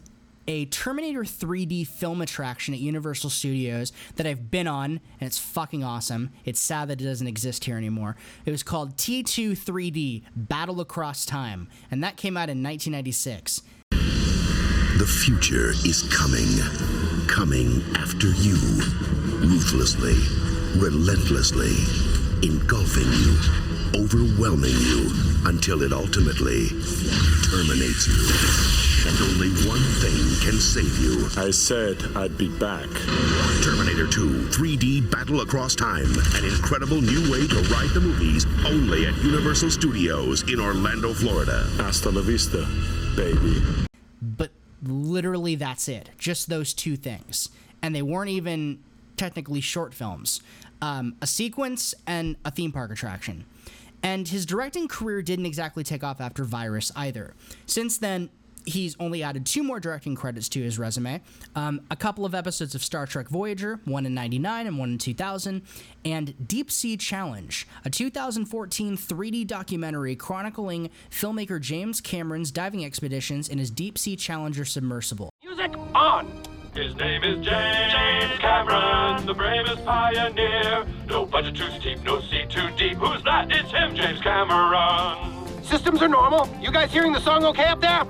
[0.48, 5.82] a Terminator 3D film attraction at Universal Studios that I've been on, and it's fucking
[5.82, 6.30] awesome.
[6.44, 8.16] It's sad that it doesn't exist here anymore.
[8.44, 13.62] It was called T2 3D Battle Across Time, and that came out in 1996.
[14.98, 16.48] The future is coming.
[17.28, 18.56] Coming after you.
[19.44, 20.16] Ruthlessly,
[20.80, 21.76] relentlessly,
[22.42, 25.12] engulfing you, overwhelming you,
[25.44, 26.68] until it ultimately
[27.50, 28.66] terminates you.
[29.06, 31.28] And only one thing can save you.
[31.36, 32.88] I said I'd be back.
[33.62, 36.10] Terminator 2 3D Battle Across Time.
[36.34, 41.68] An incredible new way to ride the movies only at Universal Studios in Orlando, Florida.
[41.76, 42.66] Hasta la vista,
[43.14, 43.62] baby.
[44.20, 44.50] But
[44.82, 46.10] literally, that's it.
[46.18, 47.50] Just those two things.
[47.82, 48.82] And they weren't even
[49.16, 50.40] technically short films
[50.82, 53.44] um, a sequence and a theme park attraction.
[54.02, 57.34] And his directing career didn't exactly take off after Virus either.
[57.66, 58.30] Since then,
[58.64, 61.20] he's only added two more directing credits to his resume
[61.54, 64.98] um, a couple of episodes of Star Trek Voyager, one in 99 and one in
[64.98, 65.62] 2000,
[66.04, 73.58] and Deep Sea Challenge, a 2014 3D documentary chronicling filmmaker James Cameron's diving expeditions in
[73.58, 75.30] his Deep Sea Challenger submersible.
[75.44, 76.45] Music on!
[76.76, 80.84] His name is James, James Cameron, the bravest pioneer.
[81.06, 82.98] No budget too steep, no sea too deep.
[82.98, 83.50] Who's that?
[83.50, 85.64] It's him, James Cameron.
[85.64, 86.46] Systems are normal.
[86.60, 88.04] You guys hearing the song okay up there?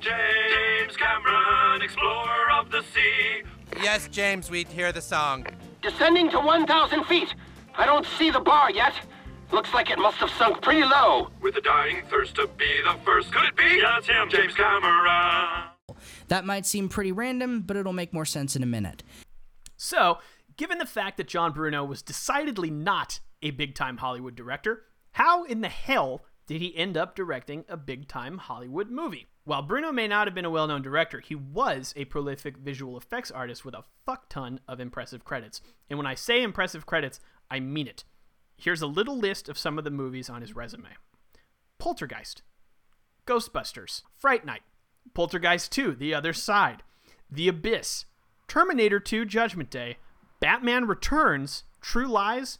[0.00, 3.44] James Cameron, explorer of the sea.
[3.80, 5.46] Yes, James, we hear the song.
[5.80, 7.32] Descending to 1,000 feet.
[7.76, 8.94] I don't see the bar yet.
[9.52, 11.28] Looks like it must have sunk pretty low.
[11.40, 13.32] With a dying thirst to be the first.
[13.32, 13.78] Could it be?
[13.80, 15.77] Yeah, it's him, James Cameron.
[16.28, 19.02] That might seem pretty random, but it'll make more sense in a minute.
[19.76, 20.18] So,
[20.56, 25.44] given the fact that John Bruno was decidedly not a big time Hollywood director, how
[25.44, 29.26] in the hell did he end up directing a big time Hollywood movie?
[29.44, 32.98] While Bruno may not have been a well known director, he was a prolific visual
[32.98, 35.62] effects artist with a fuck ton of impressive credits.
[35.88, 38.04] And when I say impressive credits, I mean it.
[38.56, 40.90] Here's a little list of some of the movies on his resume
[41.78, 42.42] Poltergeist,
[43.26, 44.62] Ghostbusters, Fright Night,
[45.14, 46.82] Poltergeist 2, The Other Side,
[47.30, 48.04] The Abyss,
[48.46, 49.98] Terminator 2, Judgment Day,
[50.40, 52.58] Batman Returns, True Lies,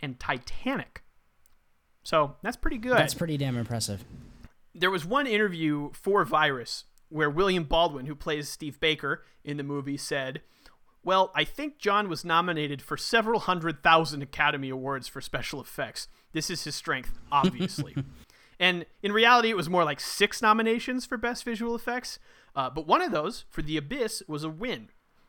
[0.00, 1.02] and Titanic.
[2.02, 2.96] So that's pretty good.
[2.96, 4.04] That's pretty damn impressive.
[4.74, 9.62] There was one interview for Virus where William Baldwin, who plays Steve Baker in the
[9.62, 10.40] movie, said,
[11.02, 16.08] Well, I think John was nominated for several hundred thousand Academy Awards for special effects.
[16.32, 17.94] This is his strength, obviously.
[18.58, 22.18] and in reality, it was more like six nominations for Best Visual Effects,
[22.54, 24.88] uh, but one of those, for The Abyss, was a win.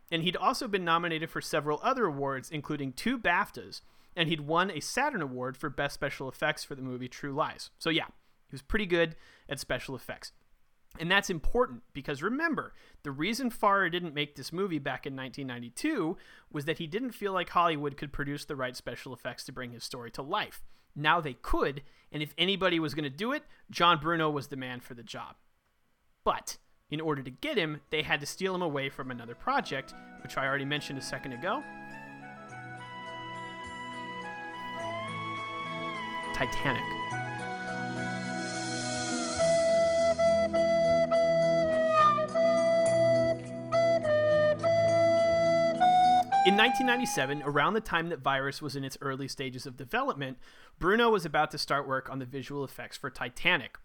[0.10, 3.82] And he'd also been nominated for several other awards, including two BAFTAs,
[4.16, 7.70] and he'd won a Saturn Award for Best Special Effects for the movie True Lies.
[7.78, 9.16] So, yeah, He was pretty good
[9.50, 10.32] at special effects.
[11.00, 16.18] And that's important because remember, the reason Pfarrer didn't make this movie back in 1992
[16.52, 19.72] was that he didn't feel like Hollywood could produce the right special effects to bring
[19.72, 20.64] his story to life.
[20.98, 24.58] Now they could, and if anybody was going to do it, John Bruno was the
[24.58, 25.36] man for the job.
[26.24, 26.58] But
[26.90, 30.38] in order to get him, they had to steal him away from another project, which
[30.38, 31.64] I already mentioned a second ago
[36.38, 36.97] Titanic.
[46.48, 50.38] In 1997, around the time that Virus was in its early stages of development,
[50.80, 53.78] Bruno was about to start work on the visual effects for Titanic.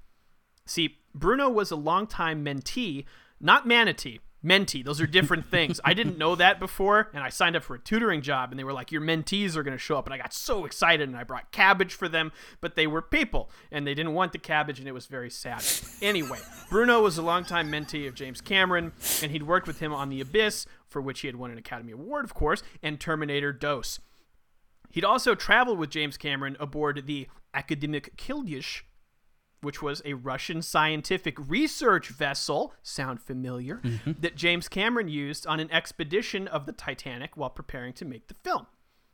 [0.65, 3.05] See, Bruno was a longtime mentee,
[3.41, 4.85] not manatee, mentee.
[4.85, 5.81] Those are different things.
[5.85, 8.65] I didn't know that before, and I signed up for a tutoring job, and they
[8.65, 10.07] were like, Your mentees are going to show up.
[10.07, 13.51] And I got so excited, and I brought cabbage for them, but they were people,
[13.73, 15.65] and they didn't want the cabbage, and it was very sad.
[16.01, 16.39] Anyway,
[16.71, 20.21] Bruno was a longtime mentee of James Cameron, and he'd worked with him on The
[20.21, 23.99] Abyss, for which he had won an Academy Award, of course, and Terminator Dos.
[24.91, 28.83] He'd also traveled with James Cameron aboard the Akademik Keldysh,
[29.63, 34.13] which was a Russian scientific research vessel, sound familiar, Mm-hmm.
[34.21, 38.35] that James Cameron used on an expedition of the Titanic while preparing to make the
[38.35, 38.67] film.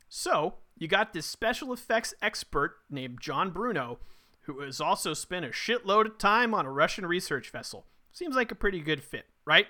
[0.09, 3.99] So, you got this special effects expert named John Bruno,
[4.41, 7.85] who has also spent a shitload of time on a Russian research vessel.
[8.11, 9.67] Seems like a pretty good fit, right?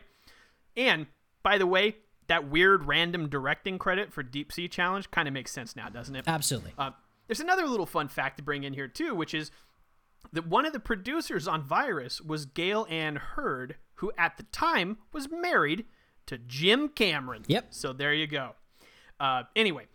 [0.77, 1.07] And,
[1.49, 1.95] by the way,
[2.27, 6.15] that weird random directing credit for Deep Sea Challenge kind of makes sense now, doesn't
[6.15, 6.25] it?
[6.27, 6.73] Absolutely.
[6.77, 6.91] Uh,
[7.25, 9.49] there's another little fun fact to bring in here, too, which is
[10.31, 14.99] that one of the producers on Virus was Gale Anne Hurd, who at the time
[15.11, 15.85] was married
[16.27, 17.45] to Jim Cameron.
[17.47, 17.69] Yep.
[17.71, 18.51] So there you go.
[19.19, 19.87] Uh, anyway,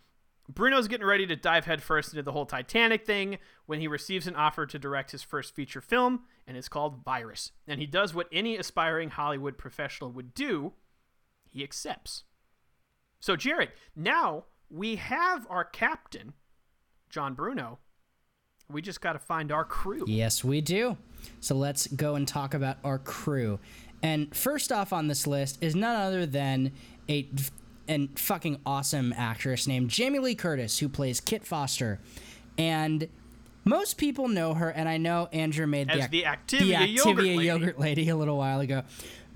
[0.49, 4.35] Bruno's getting ready to dive headfirst into the whole Titanic thing when he receives an
[4.35, 7.53] offer to direct his first feature film, and it's called Virus.
[7.65, 10.73] And he does what any aspiring Hollywood professional would do
[11.55, 12.25] he accepts.
[13.21, 16.33] So, Jared, now we have our captain,
[17.09, 17.79] John Bruno.
[18.69, 20.03] We just got to find our crew.
[20.05, 20.97] Yes, we do.
[21.39, 23.59] So let's go and talk about our crew.
[24.03, 26.73] And first off on this list is none other than
[27.09, 27.27] a
[27.87, 31.99] and fucking awesome actress named Jamie Lee Curtis who plays Kit Foster.
[32.57, 33.07] And
[33.63, 36.87] most people know her, and I know Andrew made As the, the ac- Activia the
[36.87, 37.45] yogurt lady.
[37.45, 38.83] yogurt lady a little while ago.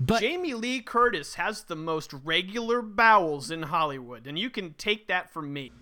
[0.00, 5.08] But Jamie Lee Curtis has the most regular bowels in Hollywood, and you can take
[5.08, 5.72] that from me.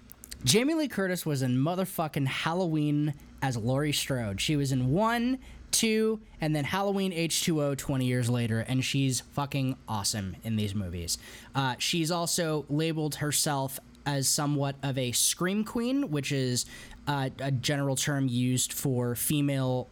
[0.45, 4.41] Jamie Lee Curtis was in motherfucking Halloween as Laurie Strode.
[4.41, 5.39] She was in one,
[5.71, 11.19] two, and then Halloween H2O 20 years later, and she's fucking awesome in these movies.
[11.55, 16.67] Uh, she's also labeled herself as somewhat of a scream queen, which is
[17.07, 19.87] uh, a general term used for female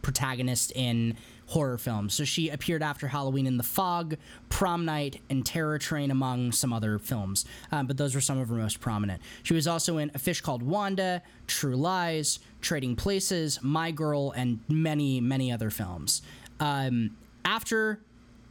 [0.00, 1.16] protagonist in
[1.48, 2.14] horror films.
[2.14, 4.16] So she appeared after Halloween in The Fog,
[4.48, 7.44] Prom Night, and Terror Train, among some other films.
[7.72, 9.22] Um, but those were some of her most prominent.
[9.42, 14.60] She was also in A Fish Called Wanda, True Lies, Trading Places, My Girl, and
[14.68, 16.22] many, many other films.
[16.60, 18.00] Um, after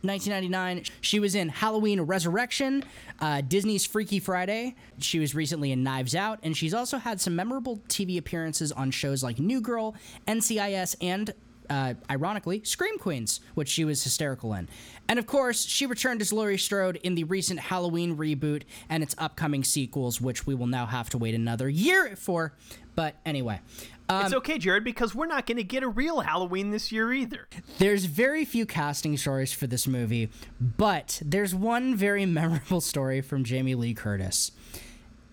[0.01, 0.83] 1999.
[1.01, 2.83] She was in Halloween Resurrection,
[3.19, 4.75] uh, Disney's Freaky Friday.
[4.99, 8.91] She was recently in Knives Out, and she's also had some memorable TV appearances on
[8.91, 9.95] shows like New Girl,
[10.27, 11.33] NCIS, and
[11.69, 14.67] uh, ironically, Scream Queens, which she was hysterical in.
[15.07, 19.15] And of course, she returned as Laurie Strode in the recent Halloween reboot and its
[19.17, 22.53] upcoming sequels, which we will now have to wait another year for.
[22.95, 23.61] But anyway.
[24.09, 27.11] Um, it's okay, Jared, because we're not going to get a real Halloween this year
[27.11, 27.47] either.
[27.77, 33.43] There's very few casting stories for this movie, but there's one very memorable story from
[33.43, 34.51] Jamie Lee Curtis.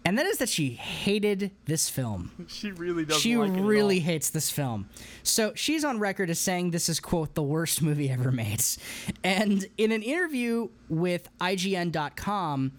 [0.07, 2.31] And that is that she hated this film.
[2.49, 4.05] She really doesn't She like really all.
[4.05, 4.89] hates this film.
[5.23, 8.63] So she's on record as saying this is, quote, the worst movie ever made.
[9.25, 12.73] And in an interview with IGN.com,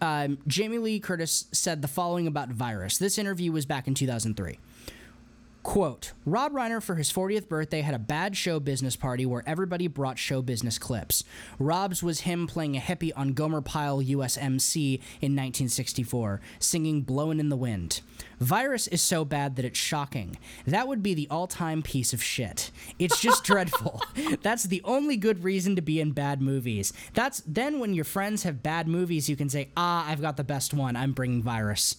[0.00, 2.98] um, Jamie Lee Curtis said the following about Virus.
[2.98, 4.58] This interview was back in 2003.
[5.62, 9.86] Quote Rob Reiner, for his 40th birthday, had a bad show business party where everybody
[9.86, 11.24] brought show business clips.
[11.58, 17.48] Rob's was him playing a hippie on Gomer Pyle USMC in 1964, singing Blowin' in
[17.48, 18.00] the Wind.
[18.40, 20.38] Virus is so bad that it's shocking.
[20.66, 22.70] That would be the all time piece of shit.
[22.98, 24.02] It's just dreadful.
[24.42, 26.92] That's the only good reason to be in bad movies.
[27.14, 30.44] That's then when your friends have bad movies, you can say, ah, I've got the
[30.44, 30.94] best one.
[30.96, 31.96] I'm bringing Virus.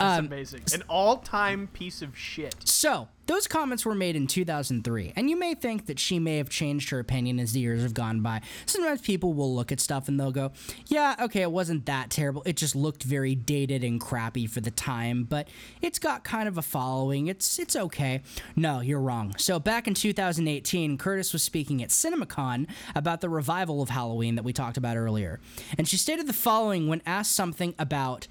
[0.00, 0.62] That's Um, amazing.
[0.72, 2.54] An all-time piece of shit.
[2.64, 6.50] So Those comments were made in 2003, and you may think that she may have
[6.50, 8.40] changed her opinion as the years have gone by.
[8.66, 10.50] Sometimes people will look at stuff and they'll go,
[10.88, 12.42] Yeah, okay, it wasn't that terrible.
[12.44, 15.46] It just looked very dated and crappy for the time, but
[15.80, 17.28] it's got kind of a following.
[17.28, 18.22] It's it's okay.
[18.56, 19.36] No, you're wrong.
[19.38, 24.42] So back in 2018, Curtis was speaking at CinemaCon about the revival of Halloween that
[24.42, 25.38] we talked about earlier.
[25.78, 28.26] And she stated the following when asked something about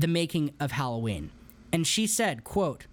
[0.00, 1.30] the making of Halloween.
[1.72, 2.86] And she said, quote,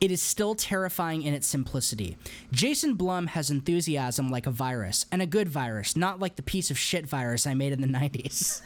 [0.00, 2.18] it is still terrifying in its simplicity.
[2.52, 6.70] Jason Blum has enthusiasm like a virus, and a good virus, not like the piece
[6.70, 8.60] of shit virus I made in the 90s.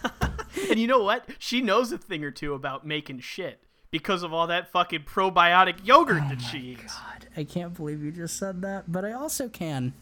[0.70, 1.28] and you know what?
[1.38, 5.86] She knows a thing or two about making shit because of all that fucking probiotic
[5.86, 6.94] yogurt Oh that she eats.
[6.94, 9.92] God, I can't believe you just said that, but I also can.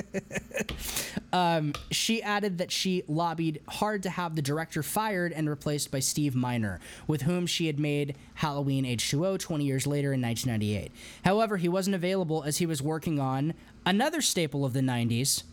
[1.32, 6.00] um, she added that she lobbied hard to have the director fired and replaced by
[6.00, 10.92] Steve Miner, with whom she had made Halloween H2O 20 years later in 1998.
[11.24, 13.54] However, he wasn't available as he was working on
[13.86, 15.44] another staple of the 90s,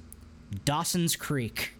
[0.66, 1.74] Dawson's Creek.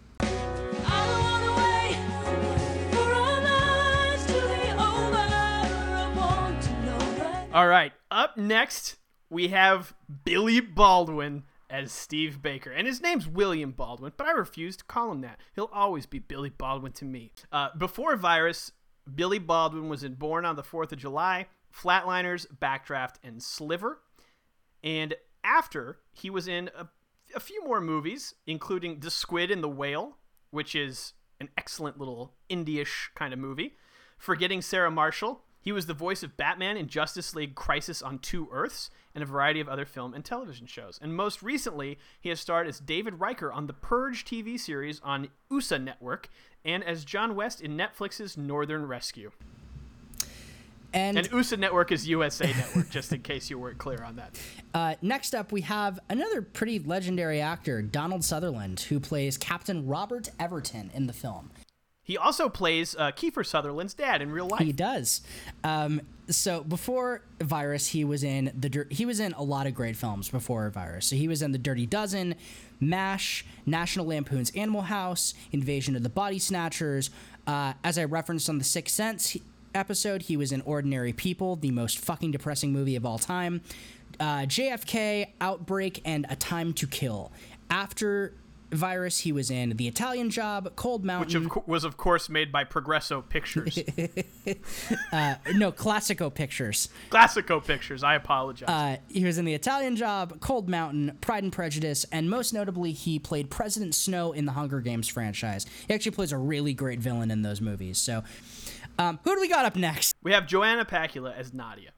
[7.52, 8.96] All right, up next
[9.28, 9.94] we have
[10.24, 12.70] Billy Baldwin as Steve Baker.
[12.70, 15.38] And his name's William Baldwin, but I refuse to call him that.
[15.54, 17.32] He'll always be Billy Baldwin to me.
[17.52, 18.72] Uh, before Virus,
[19.14, 24.00] Billy Baldwin was in Born on the 4th of July, Flatliners, Backdraft, and Sliver.
[24.82, 25.14] And
[25.44, 26.88] after, he was in a,
[27.34, 30.16] a few more movies, including The Squid and the Whale,
[30.50, 33.76] which is an excellent little indie-ish kind of movie.
[34.18, 38.48] Forgetting Sarah Marshall, he was the voice of Batman in Justice League Crisis on Two
[38.50, 40.98] Earths and a variety of other film and television shows.
[41.02, 45.28] And most recently, he has starred as David Riker on the Purge TV series on
[45.50, 46.28] USA Network
[46.64, 49.30] and as John West in Netflix's Northern Rescue.
[50.92, 54.38] And, and USA Network is USA Network, just in case you weren't clear on that.
[54.72, 60.30] Uh, next up, we have another pretty legendary actor, Donald Sutherland, who plays Captain Robert
[60.38, 61.50] Everton in the film.
[62.10, 64.62] He also plays uh, Kiefer Sutherland's dad in real life.
[64.62, 65.20] He does.
[65.62, 69.94] Um, so before Virus, he was in the he was in a lot of great
[69.94, 71.06] films before Virus.
[71.06, 72.34] So he was in The Dirty Dozen,
[72.80, 77.10] MASH, National Lampoon's Animal House, Invasion of the Body Snatchers.
[77.46, 79.36] Uh, as I referenced on the Sixth Sense
[79.72, 83.60] episode, he was in Ordinary People, the most fucking depressing movie of all time.
[84.18, 87.30] Uh, JFK, Outbreak, and A Time to Kill.
[87.70, 88.34] After
[88.72, 89.76] virus he was in.
[89.76, 91.26] The italian job cold mountain.
[91.26, 93.78] Which of co- was of course made by progresso pictures.
[95.12, 96.88] Uh, no classico pictures.
[97.10, 98.68] Classico pictures i apologize.
[98.68, 102.92] Uh, he was in the italian job cold mountain pride and prejudice and most notably
[102.92, 105.66] he played president snow in the hunger games franchise.
[105.86, 108.22] He actually plays a really great villain in those movies so
[108.98, 110.14] um, who do we got up next?
[110.22, 111.90] We have joanna pacula as nadia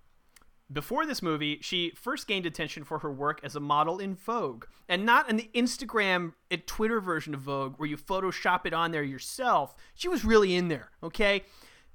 [0.70, 4.64] before this movie, she first gained attention for her work as a model in Vogue,
[4.88, 8.90] and not in the Instagram and Twitter version of Vogue where you Photoshop it on
[8.90, 9.74] there yourself.
[9.94, 11.44] She was really in there, okay?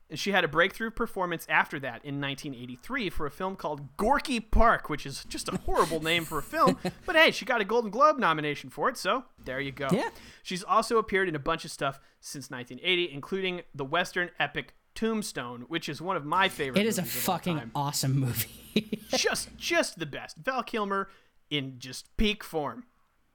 [0.09, 4.39] And she had a breakthrough performance after that in 1983 for a film called Gorky
[4.39, 6.77] Park, which is just a horrible name for a film.
[7.05, 9.87] But hey, she got a Golden Globe nomination for it, so there you go.
[9.91, 10.09] Yeah.
[10.43, 15.65] She's also appeared in a bunch of stuff since 1980, including the Western epic Tombstone,
[15.67, 16.81] which is one of my favorite.
[16.81, 18.99] It is a fucking awesome movie.
[19.15, 20.37] just, just the best.
[20.37, 21.09] Val Kilmer
[21.51, 22.83] in just peak form.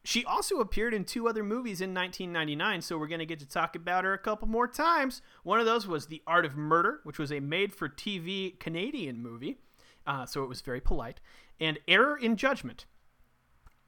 [0.02, 3.48] She also appeared in two other movies in 1999, so we're going to get to
[3.48, 5.22] talk about her a couple more times.
[5.44, 9.58] One of those was The Art of Murder, which was a made-for-TV Canadian movie,
[10.04, 11.20] uh, so it was very polite,
[11.60, 12.86] and Error in Judgment.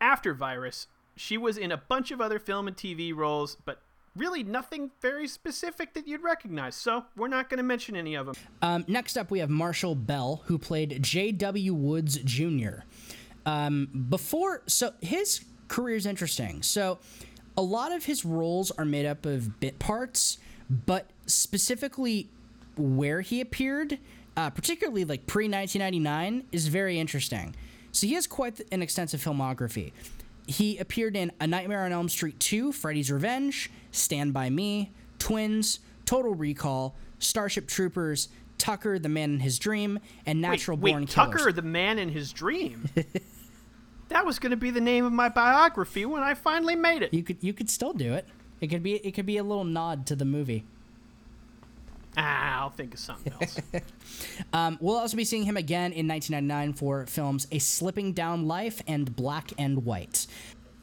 [0.01, 3.83] After Virus, she was in a bunch of other film and TV roles, but
[4.17, 8.27] really nothing very specific that you'd recognize, so we're not going to mention any of
[8.27, 8.35] them.
[8.63, 11.75] Um, next up, we have Marshall Bell, who played J.W.
[11.75, 12.83] Woods Jr.
[13.47, 16.63] Um, before, so his career is interesting.
[16.63, 16.99] So,
[17.57, 20.39] a lot of his roles are made up of bit parts,
[20.69, 22.29] but specifically
[22.77, 23.99] where he appeared,
[24.37, 27.55] uh, particularly like pre 1999, is very interesting.
[27.93, 29.93] So, he has quite an extensive filmography.
[30.47, 35.81] He appeared in A Nightmare on Elm Street 2, Freddy's Revenge, Stand By Me, Twins,
[36.05, 38.29] Total Recall, Starship Troopers,
[38.59, 41.33] Tucker, the Man in His Dream, and Natural wait, Born wait, Killers.
[41.33, 42.89] Tucker, the Man in His Dream?
[44.09, 47.15] that was going to be the name of my biography when I finally made it.
[47.15, 48.27] You could you could still do it.
[48.61, 50.65] It could be it could be a little nod to the movie.
[52.17, 53.59] Ah, I'll think of something else.
[54.53, 58.83] um, we'll also be seeing him again in 1999 for films A Slipping Down Life
[58.87, 60.27] and Black and White.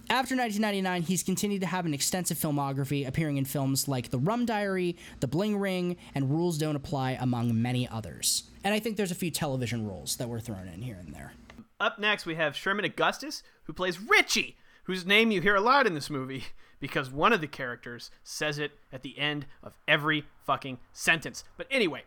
[0.10, 4.46] After 1999, he's continued to have an extensive filmography, appearing in films like The Rum
[4.46, 8.44] Diary, The Bling Ring, and Rules Don't Apply, among many others.
[8.64, 11.32] And I think there's a few television roles that were thrown in here and there.
[11.80, 15.88] Up next, we have Sherman Augustus, who plays Richie, whose name you hear a lot
[15.88, 16.44] in this movie
[16.82, 21.46] because one of the characters says it at the end of every fucking sentence.
[21.56, 22.04] But anyway,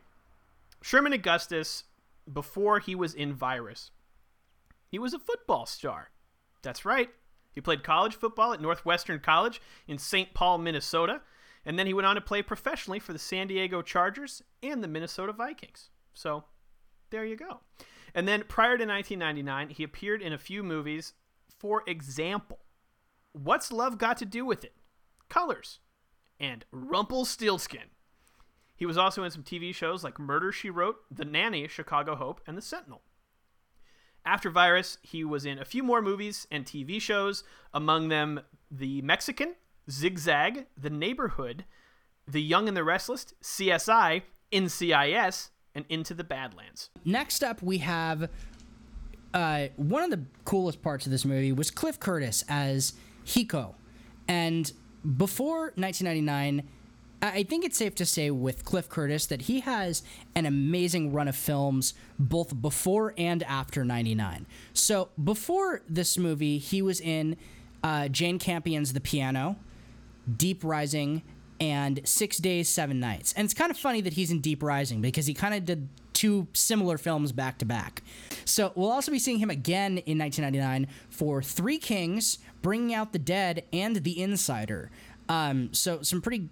[0.83, 1.85] Sherman Augustus,
[2.31, 3.93] before he was in Virus,
[4.91, 6.11] he was a football star.
[6.63, 7.09] That's right.
[7.53, 10.35] He played college football at Northwestern College in St.
[10.35, 11.23] Paul, Minnesota,
[11.65, 14.89] and then he went on to play professionally for the San Diego Chargers and the
[14.89, 15.91] Minnesota Vikings.
[16.13, 16.45] So,
[17.11, 17.61] there you go.
[18.15, 21.13] And then prior to 1999, he appeared in a few movies.
[21.49, 22.59] For example,
[23.35, 24.75] What's Love Got to Do with It?
[25.29, 25.81] Colors
[26.39, 27.91] and Rumple Rumpelstiltskin.
[28.77, 32.41] He was also in some TV shows like Murder She Wrote, The Nanny, Chicago Hope,
[32.47, 33.03] and The Sentinel.
[34.25, 39.03] After Virus, he was in a few more movies and TV shows, among them The
[39.03, 39.57] Mexican,
[39.91, 41.65] Zigzag, The Neighborhood,
[42.29, 44.23] The Young and the Restless, CSI,
[44.53, 46.91] NCIS, and Into the Badlands.
[47.05, 48.31] Next up, we have
[49.35, 52.93] uh, one of the coolest parts of this movie was Cliff Curtis as
[53.25, 53.75] Hiko.
[54.29, 54.73] And
[55.17, 56.63] before 1999,
[57.23, 60.03] I think it's safe to say with Cliff Curtis that he has
[60.35, 64.47] an amazing run of films both before and after 99.
[64.75, 67.37] So before this movie, he was in
[67.83, 69.57] uh, Jane Campion's The Piano,
[70.37, 71.23] Deep Rising,
[71.61, 73.33] and Six Days, Seven Nights.
[73.35, 75.89] And it's kind of funny that he's in Deep Rising because he kind of did
[76.25, 78.03] two similar films back to back.
[78.47, 83.19] So we'll also be seeing him again in 1999 for Three Kings, Bringing Out the
[83.19, 84.91] Dead, and The Insider.
[85.29, 86.49] Um, so some pretty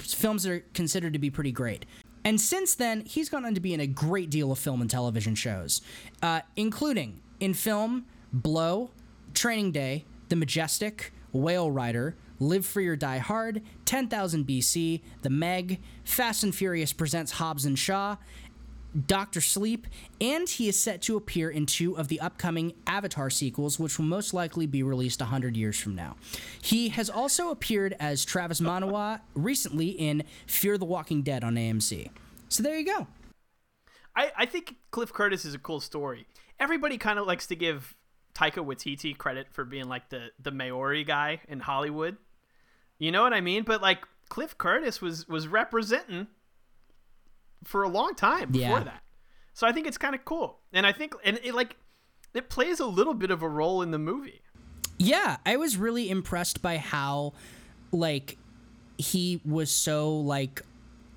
[0.00, 1.84] films that are considered to be pretty great.
[2.24, 4.88] And since then, he's gone on to be in a great deal of film and
[4.88, 5.82] television shows,
[6.22, 8.92] uh, including in film Blow,
[9.34, 15.80] Training Day, The Majestic, Whale Rider, Live Free or Die Hard, 10,000 BC, The Meg,
[16.04, 18.16] Fast and Furious presents Hobbs and Shaw,
[19.06, 19.86] Doctor Sleep,
[20.20, 24.04] and he is set to appear in two of the upcoming Avatar sequels, which will
[24.04, 26.16] most likely be released 100 years from now.
[26.60, 32.10] He has also appeared as Travis Manawa recently in Fear the Walking Dead on AMC.
[32.48, 33.06] So there you go.
[34.14, 36.26] I, I think Cliff Curtis is a cool story.
[36.60, 37.96] Everybody kind of likes to give
[38.34, 42.18] Taika Waititi credit for being like the, the Maori guy in Hollywood.
[42.98, 43.64] You know what I mean?
[43.64, 46.28] But like Cliff Curtis was was representing
[47.64, 48.84] for a long time before Yeah.
[48.84, 49.02] that.
[49.54, 50.60] So I think it's kind of cool.
[50.72, 51.76] And I think and it like
[52.34, 54.40] it plays a little bit of a role in the movie.
[54.98, 57.34] Yeah, I was really impressed by how
[57.92, 58.38] like
[58.98, 60.62] he was so like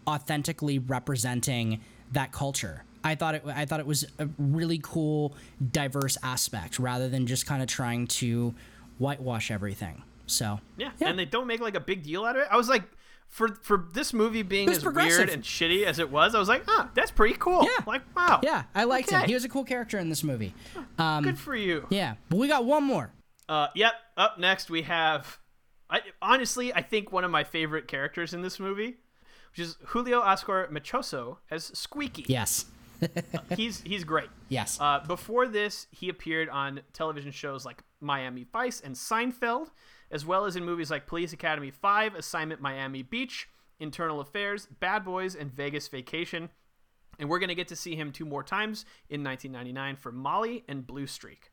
[0.07, 1.81] authentically representing
[2.11, 2.83] that culture.
[3.03, 5.35] I thought it I thought it was a really cool
[5.71, 8.53] diverse aspect rather than just kind of trying to
[8.97, 10.03] whitewash everything.
[10.27, 10.91] So, Yeah.
[11.01, 12.47] And they don't make like a big deal out of it.
[12.49, 12.83] I was like
[13.29, 16.63] for for this movie being as weird and shitty as it was, I was like,
[16.67, 17.63] ah, that's pretty cool.
[17.63, 17.83] Yeah.
[17.85, 18.39] Like, wow.
[18.43, 19.23] Yeah, I liked him.
[19.23, 20.53] He was a cool character in this movie.
[20.97, 21.85] Um, Good for you.
[21.89, 23.11] Yeah, but we got one more.
[23.47, 23.93] Uh, yep.
[24.17, 25.39] Up next, we have.
[25.89, 28.97] I, honestly, I think one of my favorite characters in this movie,
[29.51, 32.25] which is Julio Oscar Mechoso as Squeaky.
[32.27, 32.65] Yes.
[33.55, 34.29] he's he's great.
[34.47, 34.77] Yes.
[34.79, 39.69] Uh, before this, he appeared on television shows like Miami Vice and Seinfeld,
[40.15, 43.49] as well as in movies like Police Academy 5, Assignment Miami Beach,
[43.81, 46.49] Internal Affairs, Bad Boys, and Vegas Vacation.
[47.19, 50.63] And we're going to get to see him two more times in 1999 for Molly
[50.69, 51.51] and Blue Streak.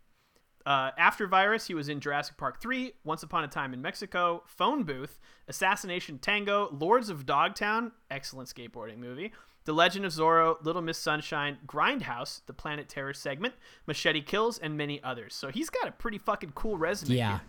[0.64, 4.44] Uh, after Virus, he was in Jurassic Park 3, Once Upon a Time in Mexico,
[4.46, 9.32] Phone Booth, Assassination Tango, Lords of Dogtown, excellent skateboarding movie,
[9.64, 13.54] The Legend of Zorro, Little Miss Sunshine, Grindhouse, the Planet Terror segment,
[13.88, 15.34] Machete Kills, and many others.
[15.34, 17.16] So he's got a pretty fucking cool resume.
[17.16, 17.30] Yeah.
[17.30, 17.40] here.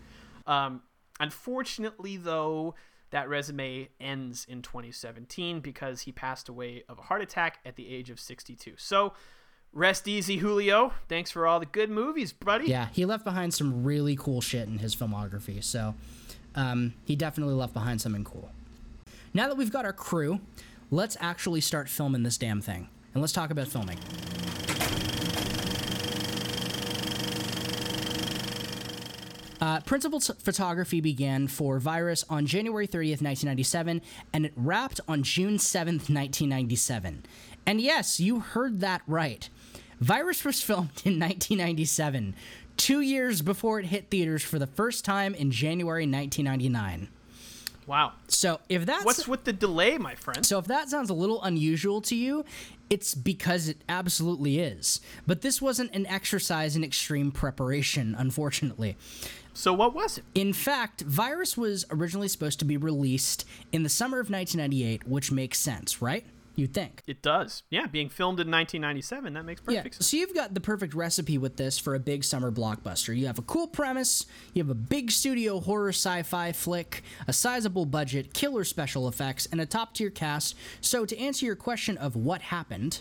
[0.52, 0.82] Um,
[1.20, 2.74] unfortunately, though,
[3.10, 7.88] that resume ends in 2017 because he passed away of a heart attack at the
[7.88, 8.74] age of 62.
[8.76, 9.12] So,
[9.72, 10.92] rest easy, Julio.
[11.08, 12.66] Thanks for all the good movies, buddy.
[12.66, 15.62] Yeah, he left behind some really cool shit in his filmography.
[15.62, 15.94] So
[16.54, 18.50] um, he definitely left behind something cool.
[19.32, 20.40] Now that we've got our crew,
[20.90, 22.88] let's actually start filming this damn thing.
[23.12, 23.98] And let's talk about filming.
[29.64, 35.56] Uh, principal photography began for Virus on January 30th, 1997, and it wrapped on June
[35.56, 37.24] 7th, 1997.
[37.64, 39.48] And yes, you heard that right.
[40.00, 42.34] Virus was filmed in 1997,
[42.76, 47.08] two years before it hit theaters for the first time in January 1999.
[47.86, 48.12] Wow.
[48.28, 50.44] So if that's What's with the delay, my friend?
[50.44, 52.44] so if that sounds a little unusual to you,
[52.90, 55.00] it's because it absolutely is.
[55.26, 58.96] But this wasn't an exercise in extreme preparation, unfortunately.
[59.54, 60.24] So what was it?
[60.34, 65.30] In fact, Virus was originally supposed to be released in the summer of 1998, which
[65.30, 66.26] makes sense, right?
[66.56, 67.02] You'd think.
[67.06, 67.64] It does.
[67.70, 70.06] Yeah, being filmed in 1997, that makes perfect Yeah, sense.
[70.06, 73.16] so you've got the perfect recipe with this for a big summer blockbuster.
[73.16, 77.32] You have a cool premise, you have a big studio horror sci fi flick, a
[77.32, 80.54] sizable budget, killer special effects, and a top tier cast.
[80.80, 83.00] So, to answer your question of what happened,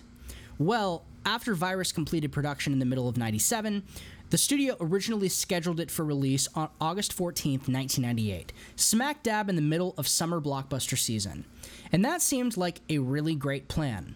[0.57, 3.83] well, after Virus completed production in the middle of 97,
[4.29, 9.61] the studio originally scheduled it for release on August 14th, 1998, smack dab in the
[9.61, 11.45] middle of summer blockbuster season.
[11.91, 14.15] And that seemed like a really great plan.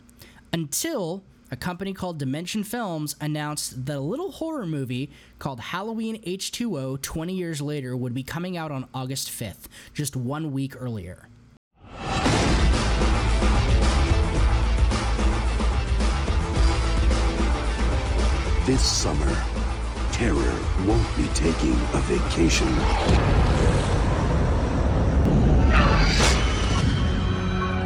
[0.52, 7.02] Until a company called Dimension Films announced that a little horror movie called Halloween H2O
[7.02, 11.30] 20 years later would be coming out on August 5th, just one week earlier.
[18.66, 19.42] This summer,
[20.18, 22.66] terror won't be taking a vacation.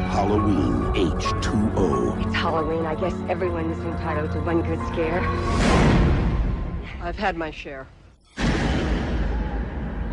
[0.07, 2.25] Halloween H2O.
[2.25, 2.85] It's Halloween.
[2.85, 5.19] I guess everyone is entitled to one good scare.
[7.03, 7.85] I've had my share.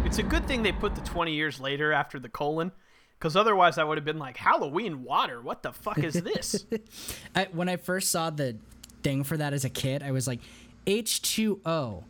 [0.04, 2.72] It's a good thing they put the 20 years later after the colon,
[3.16, 5.40] because otherwise I would have been like, Halloween water?
[5.40, 6.66] What the fuck is this?
[7.36, 8.56] I, when I first saw the
[9.04, 10.40] thing for that as a kid, I was like,
[10.88, 12.02] H2O.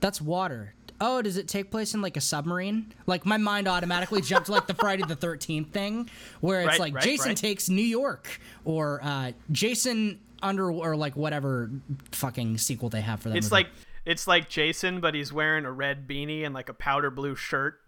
[0.00, 0.74] That's water.
[1.00, 2.92] Oh, does it take place in like a submarine?
[3.06, 6.08] Like my mind automatically jumped to like the Friday the 13th thing,
[6.40, 7.36] where it's Right, like right, Jason right.
[7.36, 11.70] takes New York or uh, Jason under or like whatever
[12.12, 13.36] fucking sequel they have for that.
[13.36, 13.64] it's movie.
[13.64, 13.68] like
[14.06, 17.78] it's like Jason, but he's wearing a red beanie and like a powder blue shirt,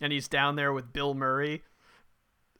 [0.00, 1.62] and he's down there with Bill Murray,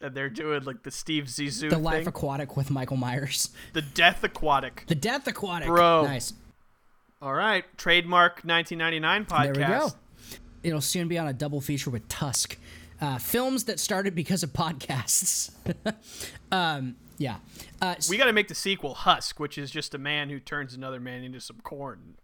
[0.01, 3.51] and they're doing like the Steve Zissou the thing, Life Aquatic with Michael Myers.
[3.73, 4.85] the Death Aquatic.
[4.87, 5.67] The Death Aquatic.
[5.69, 6.03] Bro.
[6.05, 6.33] Nice.
[7.23, 9.55] All right, trademark 1999 podcast.
[9.55, 9.91] There we go.
[10.63, 12.57] It'll soon be on a double feature with Tusk.
[12.99, 15.51] Uh, films that started because of podcasts.
[16.53, 17.37] um, yeah.
[17.83, 20.73] Uh, We got to make the sequel Husk, which is just a man who turns
[20.73, 22.17] another man into some corn.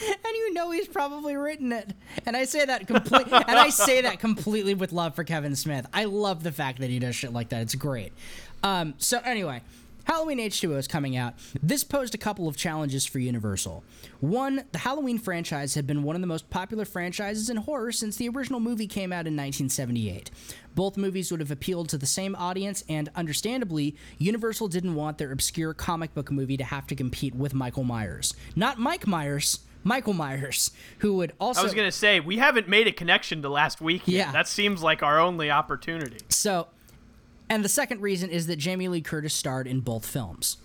[0.06, 1.94] and you know he's probably written it.
[2.26, 5.86] And I say that complete and I say that completely with love for Kevin Smith.
[5.92, 7.62] I love the fact that he does shit like that.
[7.62, 8.12] It's great.
[8.62, 9.62] Um, so anyway,
[10.10, 11.34] Halloween H2O is coming out.
[11.62, 13.84] This posed a couple of challenges for Universal.
[14.18, 18.16] One, the Halloween franchise had been one of the most popular franchises in horror since
[18.16, 20.32] the original movie came out in 1978.
[20.74, 25.30] Both movies would have appealed to the same audience, and understandably, Universal didn't want their
[25.30, 28.34] obscure comic book movie to have to compete with Michael Myers.
[28.56, 31.60] Not Mike Myers, Michael Myers, who would also.
[31.60, 34.02] I was gonna say we haven't made a connection to last week.
[34.06, 34.16] Yet.
[34.16, 34.32] Yeah.
[34.32, 36.18] that seems like our only opportunity.
[36.28, 36.66] So,
[37.50, 40.56] and the second reason is that Jamie Lee Curtis starred in both films.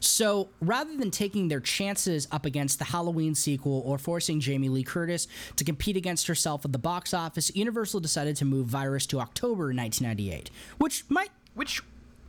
[0.00, 4.82] So, rather than taking their chances up against the Halloween sequel or forcing Jamie Lee
[4.82, 5.26] Curtis
[5.56, 9.66] to compete against herself at the box office, Universal decided to move Virus to October
[9.72, 11.80] 1998, which might which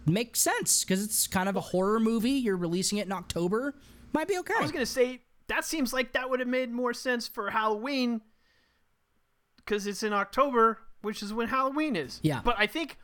[0.05, 2.31] make sense because it's kind of a horror movie.
[2.31, 3.75] You're releasing it in October,
[4.13, 4.53] might be okay.
[4.57, 8.21] I was gonna say that seems like that would have made more sense for Halloween
[9.57, 12.19] because it's in October, which is when Halloween is.
[12.23, 12.41] Yeah.
[12.43, 12.97] But I think,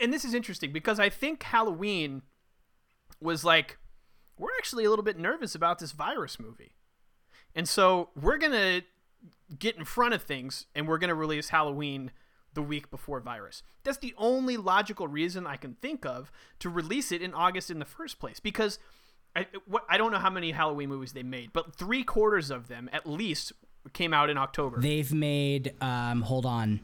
[0.00, 2.22] and this is interesting because I think Halloween
[3.20, 3.78] was like,
[4.38, 6.74] we're actually a little bit nervous about this virus movie.
[7.54, 8.82] And so we're going to
[9.58, 12.10] get in front of things and we're going to release Halloween
[12.54, 13.62] the week before virus.
[13.82, 16.30] That's the only logical reason I can think of
[16.60, 18.78] to release it in August in the first place because
[19.36, 22.68] I what I don't know how many Halloween movies they made, but 3 quarters of
[22.68, 23.52] them at least
[23.92, 24.80] came out in October.
[24.80, 26.80] They've made, um, hold on,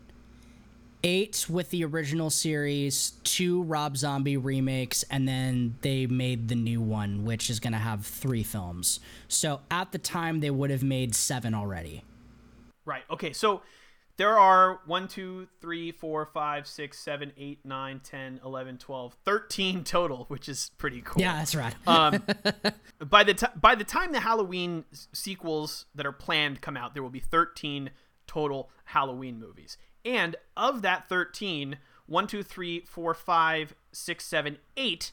[1.03, 6.80] eight with the original series, two Rob Zombie remakes, and then they made the new
[6.80, 9.01] one, which is going to have three films.
[9.28, 12.05] So at the time, they would have made seven already.
[12.84, 13.03] Right.
[13.11, 13.32] Okay.
[13.32, 13.62] So
[14.20, 19.84] there are 1, 2, 3, 4, 5, 6, 7, 8, 9, 10, 11, 12, 13
[19.84, 21.22] total, which is pretty cool.
[21.22, 21.74] Yeah, that's right.
[21.86, 22.22] um,
[23.09, 24.84] by the time by the time the Halloween
[25.14, 27.90] sequels that are planned come out, there will be 13
[28.26, 29.78] total Halloween movies.
[30.05, 35.12] And of that 13, 1, 2, 3, 4, 5, 6, 7, 8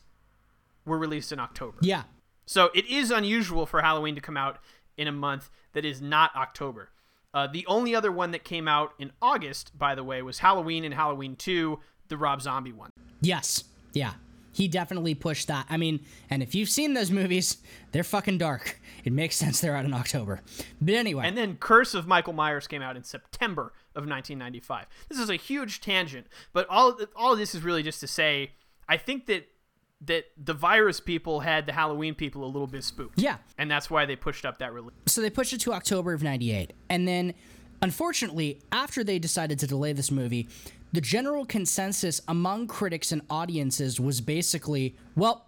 [0.85, 1.77] were released in October.
[1.81, 2.03] Yeah.
[2.45, 4.59] So it is unusual for Halloween to come out
[4.95, 6.89] in a month that is not October.
[7.33, 10.83] Uh, the only other one that came out in August, by the way, was Halloween
[10.85, 11.77] and Halloween 2,
[12.07, 12.91] the Rob Zombie one.
[13.21, 13.65] Yes.
[13.93, 14.13] Yeah.
[14.53, 15.67] He definitely pushed that.
[15.69, 15.99] I mean,
[16.31, 17.57] and if you've seen those movies,
[17.91, 18.79] they're fucking dark.
[19.03, 20.41] It makes sense they're out in October.
[20.81, 21.27] But anyway.
[21.27, 24.85] And then Curse of Michael Myers came out in September of 1995.
[25.09, 28.51] This is a huge tangent, but all all of this is really just to say
[28.87, 29.49] I think that
[30.05, 33.19] that the virus people had the Halloween people a little bit spooked.
[33.19, 33.37] Yeah.
[33.57, 34.93] And that's why they pushed up that release.
[35.07, 36.73] So they pushed it to October of 98.
[36.87, 37.33] And then,
[37.81, 40.47] unfortunately, after they decided to delay this movie,
[40.93, 45.46] The general consensus among critics and audiences was basically, well,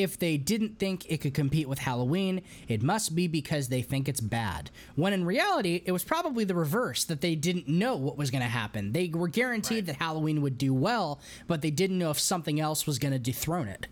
[0.00, 4.08] if they didn't think it could compete with Halloween, it must be because they think
[4.08, 4.70] it's bad.
[4.96, 8.42] When in reality, it was probably the reverse that they didn't know what was going
[8.42, 8.92] to happen.
[8.92, 12.86] They were guaranteed that Halloween would do well, but they didn't know if something else
[12.86, 13.88] was going to dethrone it.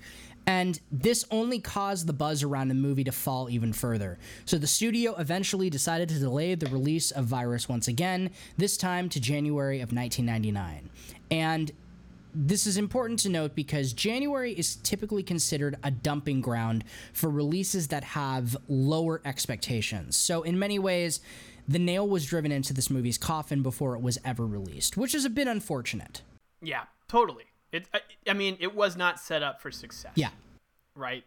[0.47, 4.19] And this only caused the buzz around the movie to fall even further.
[4.47, 9.11] So the studio eventually decided to delay the release of Virus once again, this time
[9.11, 10.89] to January of 1999.
[11.31, 11.71] And
[12.47, 17.89] this is important to note because January is typically considered a dumping ground for releases
[17.89, 20.17] that have lower expectations.
[20.17, 21.21] So, in many ways,
[21.67, 25.25] the nail was driven into this movie's coffin before it was ever released, which is
[25.25, 26.23] a bit unfortunate.
[26.63, 27.45] Yeah, totally.
[27.73, 30.13] It, I, I mean, it was not set up for success.
[30.15, 30.31] Yeah.
[30.95, 31.25] Right.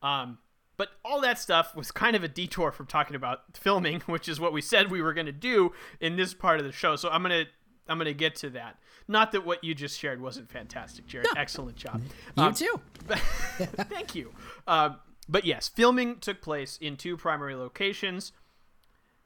[0.00, 0.38] Um,
[0.76, 4.40] but all that stuff was kind of a detour from talking about filming, which is
[4.40, 6.96] what we said we were going to do in this part of the show.
[6.96, 7.44] So I'm gonna
[7.88, 8.78] I'm gonna get to that.
[9.08, 11.26] Not that what you just shared wasn't fantastic, Jared.
[11.34, 11.40] No.
[11.40, 12.02] Excellent job.
[12.36, 12.80] You um, too.
[13.08, 14.32] thank you.
[14.66, 14.96] Um,
[15.28, 18.32] but yes, filming took place in two primary locations,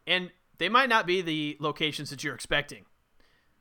[0.06, 2.84] and they might not be the locations that you're expecting.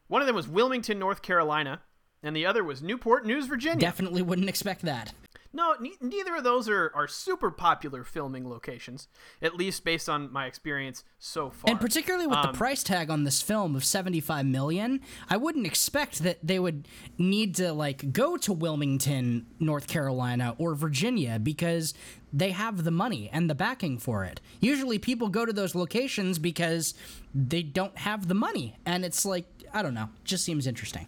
[0.07, 1.81] One of them was Wilmington, North Carolina,
[2.21, 3.79] and the other was Newport News, Virginia.
[3.79, 5.13] Definitely wouldn't expect that.
[5.55, 9.07] No, ne- neither of those are, are super popular filming locations,
[9.41, 11.71] at least based on my experience so far.
[11.71, 14.99] And particularly with um, the price tag on this film of 75 million,
[15.29, 20.75] I wouldn't expect that they would need to like go to Wilmington, North Carolina or
[20.75, 21.93] Virginia because
[22.33, 24.41] they have the money and the backing for it.
[24.59, 26.95] Usually people go to those locations because
[27.33, 31.07] they don't have the money and it's like I don't know, just seems interesting.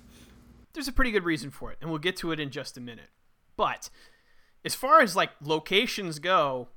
[0.71, 2.81] There's a pretty good reason for it and we'll get to it in just a
[2.81, 3.09] minute.
[3.57, 3.89] But
[4.65, 6.69] as far as like locations go,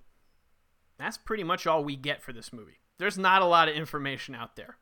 [0.99, 2.79] that's pretty much all we get for this movie.
[2.99, 4.77] There's not a lot of information out there.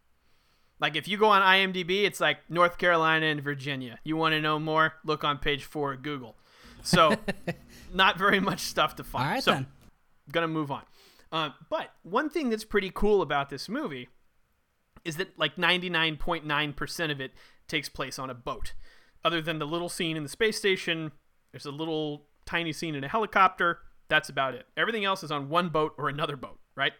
[0.80, 3.98] Like if you go on IMDb, it's like North Carolina and Virginia.
[4.04, 4.94] You want to know more?
[5.04, 6.36] Look on page four of Google.
[6.82, 7.16] So,
[7.92, 9.24] not very much stuff to find.
[9.26, 9.66] All right so, then.
[10.30, 10.82] Gonna move on.
[11.30, 14.08] Uh, but one thing that's pretty cool about this movie
[15.04, 17.32] is that like 99.9% of it
[17.66, 18.72] takes place on a boat.
[19.24, 21.12] Other than the little scene in the space station,
[21.52, 23.80] there's a little tiny scene in a helicopter.
[24.08, 24.66] That's about it.
[24.76, 26.94] Everything else is on one boat or another boat, right?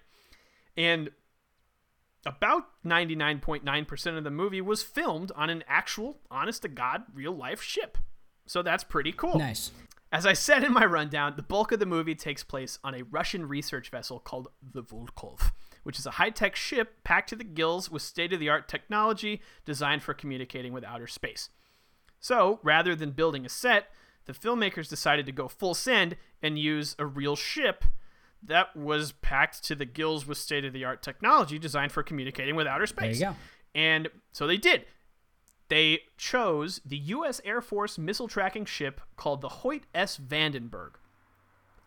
[0.77, 1.11] And
[2.27, 7.63] about 99.9% of the movie was filmed on an actual, honest to God, real life
[7.63, 7.97] ship.
[8.47, 9.39] So that's pretty cool.
[9.39, 9.73] Nice.
[10.13, 13.03] As I said in my rundown, the bulk of the movie takes place on a
[13.03, 17.45] Russian research vessel called the Volkov, which is a high tech ship packed to the
[17.45, 21.51] gills with state of the art technology designed for communicating with outer space.
[22.21, 23.89] So, rather than building a set,
[24.29, 27.85] the filmmakers decided to go full send and use a real ship
[28.43, 32.55] that was packed to the gills with state of the art technology designed for communicating
[32.55, 33.19] with outer space.
[33.19, 33.41] There you go.
[33.75, 34.85] And so they did.
[35.69, 37.41] They chose the U.S.
[37.43, 40.19] Air Force missile tracking ship called the Hoyt S.
[40.19, 40.93] Vandenberg.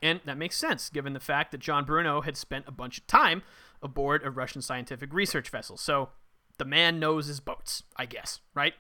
[0.01, 3.05] And that makes sense given the fact that John Bruno had spent a bunch of
[3.05, 3.43] time
[3.83, 5.77] aboard a Russian scientific research vessel.
[5.77, 6.09] So
[6.57, 8.73] the man knows his boats, I guess, right?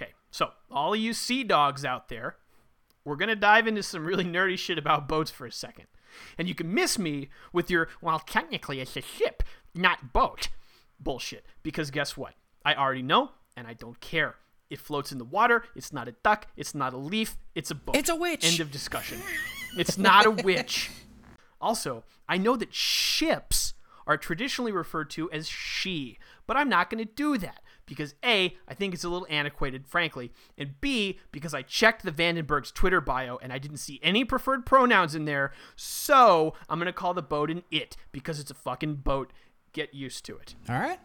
[0.00, 2.36] Okay, so all of you sea dogs out there,
[3.04, 5.86] we're to dive into some really nerdy shit about boats for a second.
[6.36, 9.42] And you can miss me with your, well, technically it's a ship,
[9.74, 10.48] not boat
[11.00, 11.44] bullshit.
[11.62, 12.34] Because guess what?
[12.64, 14.36] I already know, and I don't care.
[14.70, 15.64] It floats in the water.
[15.74, 16.46] It's not a duck.
[16.56, 17.36] It's not a leaf.
[17.54, 17.96] It's a boat.
[17.96, 18.44] It's a witch.
[18.44, 19.20] End of discussion.
[19.76, 20.90] it's not a witch.
[21.60, 23.74] Also, I know that ships
[24.06, 28.56] are traditionally referred to as she, but I'm not going to do that because A,
[28.68, 33.00] I think it's a little antiquated, frankly, and B, because I checked the Vandenberg's Twitter
[33.00, 37.22] bio and I didn't see any preferred pronouns in there, so I'm gonna call the
[37.22, 39.32] boat an it because it's a fucking boat.
[39.72, 40.54] Get used to it.
[40.68, 40.98] All right.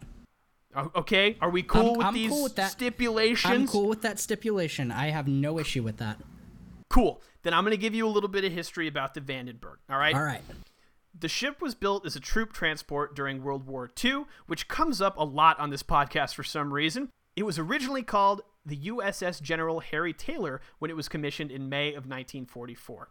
[0.76, 2.72] Oh, okay, are we cool I'm, with I'm these cool with that.
[2.72, 3.52] stipulations?
[3.52, 4.90] I'm cool with that stipulation.
[4.90, 6.18] I have no issue with that.
[6.90, 7.22] Cool.
[7.42, 9.76] Then I'm going to give you a little bit of history about the Vandenberg.
[9.90, 10.14] All right.
[10.14, 10.42] All right.
[11.16, 15.16] The ship was built as a troop transport during World War II, which comes up
[15.16, 17.08] a lot on this podcast for some reason.
[17.36, 21.90] It was originally called the USS General Harry Taylor when it was commissioned in May
[21.90, 23.10] of 1944.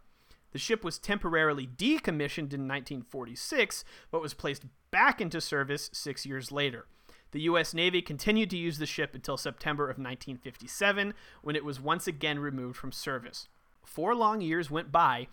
[0.52, 6.52] The ship was temporarily decommissioned in 1946, but was placed back into service six years
[6.52, 6.86] later.
[7.32, 7.74] The U.S.
[7.74, 12.38] Navy continued to use the ship until September of 1957, when it was once again
[12.38, 13.48] removed from service.
[13.84, 15.26] Four long years went by,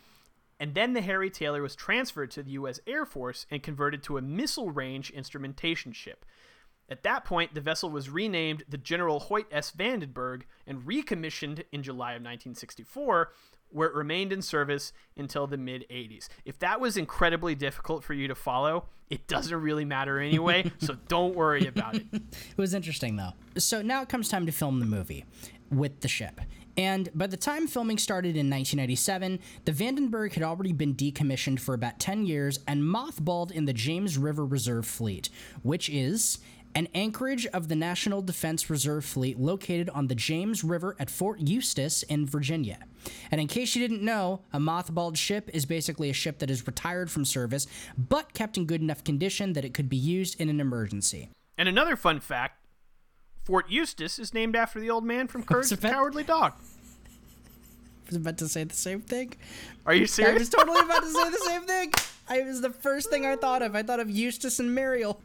[0.62, 2.80] and then the Harry Taylor was transferred to the U.S.
[2.86, 6.24] Air Force and converted to a missile range instrumentation ship.
[6.88, 9.72] At that point, the vessel was renamed the General Hoyt S.
[9.72, 13.32] Vandenberg and recommissioned in July of 1964
[13.72, 16.28] where it remained in service until the mid 80s.
[16.46, 20.96] If that was incredibly difficult for you to follow, it doesn't really matter anyway, so
[21.08, 22.06] don't worry about it.
[22.12, 23.32] It was interesting though.
[23.58, 25.26] So now it comes time to film the movie
[25.72, 26.42] with the ship.
[26.78, 31.74] And by the time filming started in 1997, the Vandenberg had already been decommissioned for
[31.74, 35.30] about 10 years and mothballed in the James River Reserve Fleet,
[35.64, 36.40] which is
[36.74, 41.40] an anchorage of the National Defense Reserve Fleet located on the James River at Fort
[41.42, 42.80] Eustis in Virginia.
[43.30, 46.66] And in case you didn't know, a mothballed ship is basically a ship that is
[46.66, 47.68] retired from service
[47.98, 51.30] but kept in good enough condition that it could be used in an emergency.
[51.58, 52.61] And another fun fact
[53.44, 56.54] Fort Eustis is named after the old man from Courage the about- Cowardly Dog.
[56.54, 59.34] I was about to say the same thing.
[59.86, 60.36] Are you serious?
[60.36, 61.94] I was totally about to say the same thing.
[62.28, 63.74] I was the first thing I thought of.
[63.76, 65.22] I thought of Eustace and Muriel.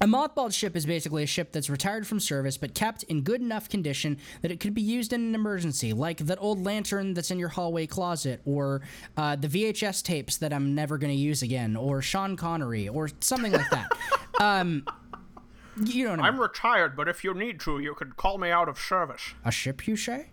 [0.00, 3.40] A mothballed ship is basically a ship that's retired from service but kept in good
[3.40, 7.30] enough condition that it could be used in an emergency, like that old lantern that's
[7.30, 8.82] in your hallway closet, or
[9.16, 13.08] uh, the VHS tapes that I'm never going to use again, or Sean Connery, or
[13.20, 13.88] something like that.
[14.40, 14.84] um,
[15.84, 16.34] you know what I mean?
[16.34, 19.34] I'm retired, but if you need to, you could call me out of service.
[19.44, 20.26] A ship, you say?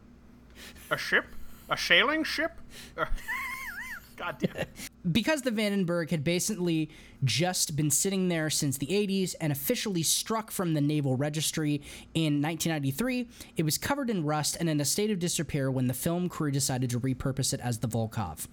[0.89, 1.26] A ship?
[1.70, 2.52] A sailing ship?
[2.98, 3.06] Uh,
[4.16, 4.70] God damn it.
[5.12, 6.89] because the Vandenberg had basically
[7.24, 11.82] just been sitting there since the 80s and officially struck from the Naval Registry
[12.14, 13.28] in 1993,
[13.58, 16.52] it was covered in rust and in a state of disrepair when the film crew
[16.52, 18.48] decided to repurpose it as the Volkov.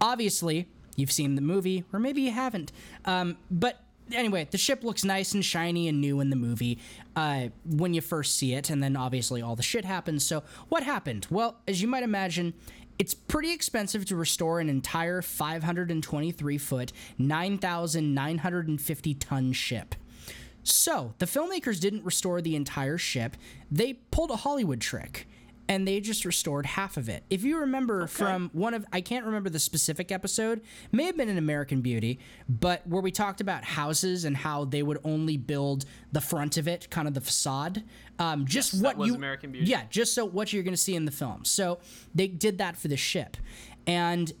[0.00, 0.66] Obviously,
[0.96, 2.72] you've seen the movie, or maybe you haven't,
[3.04, 3.80] um, but
[4.10, 6.78] anyway, the ship looks nice and shiny and new in the movie
[7.16, 10.24] uh, when you first see it, and then obviously all the shit happens.
[10.24, 11.26] So, what happened?
[11.30, 12.54] Well, as you might imagine,
[12.98, 19.94] it's pretty expensive to restore an entire 523 foot, 9,950 ton ship.
[20.62, 23.36] So, the filmmakers didn't restore the entire ship,
[23.70, 25.26] they pulled a Hollywood trick.
[25.68, 27.22] And they just restored half of it.
[27.30, 30.60] If you remember from one of, I can't remember the specific episode,
[30.90, 34.82] may have been in American Beauty, but where we talked about houses and how they
[34.82, 37.84] would only build the front of it, kind of the facade.
[38.18, 39.66] Um, just Yes, what you, American Beauty.
[39.70, 41.44] yeah, just so what you're going to see in the film.
[41.44, 41.78] So
[42.14, 43.36] they did that for the ship,
[43.86, 44.32] and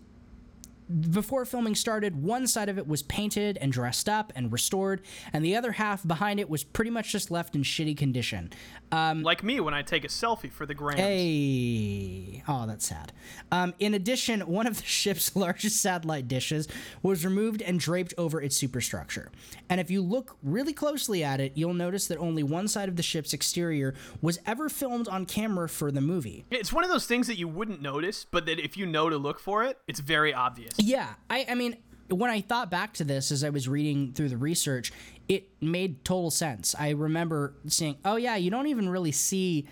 [1.00, 5.44] before filming started, one side of it was painted and dressed up and restored, and
[5.44, 8.50] the other half behind it was pretty much just left in shitty condition.
[8.90, 10.98] Um, like me when I take a selfie for the gram.
[10.98, 13.12] Hey, oh, that's sad.
[13.50, 16.68] Um, in addition, one of the ship's largest satellite dishes
[17.02, 19.30] was removed and draped over its superstructure.
[19.68, 22.96] And if you look really closely at it, you'll notice that only one side of
[22.96, 26.44] the ship's exterior was ever filmed on camera for the movie.
[26.50, 29.16] It's one of those things that you wouldn't notice, but that if you know to
[29.16, 30.74] look for it, it's very obvious.
[30.82, 31.76] Yeah, I, I mean,
[32.08, 34.92] when I thought back to this as I was reading through the research,
[35.28, 36.74] it made total sense.
[36.78, 39.66] I remember seeing, "Oh yeah, you don't even really see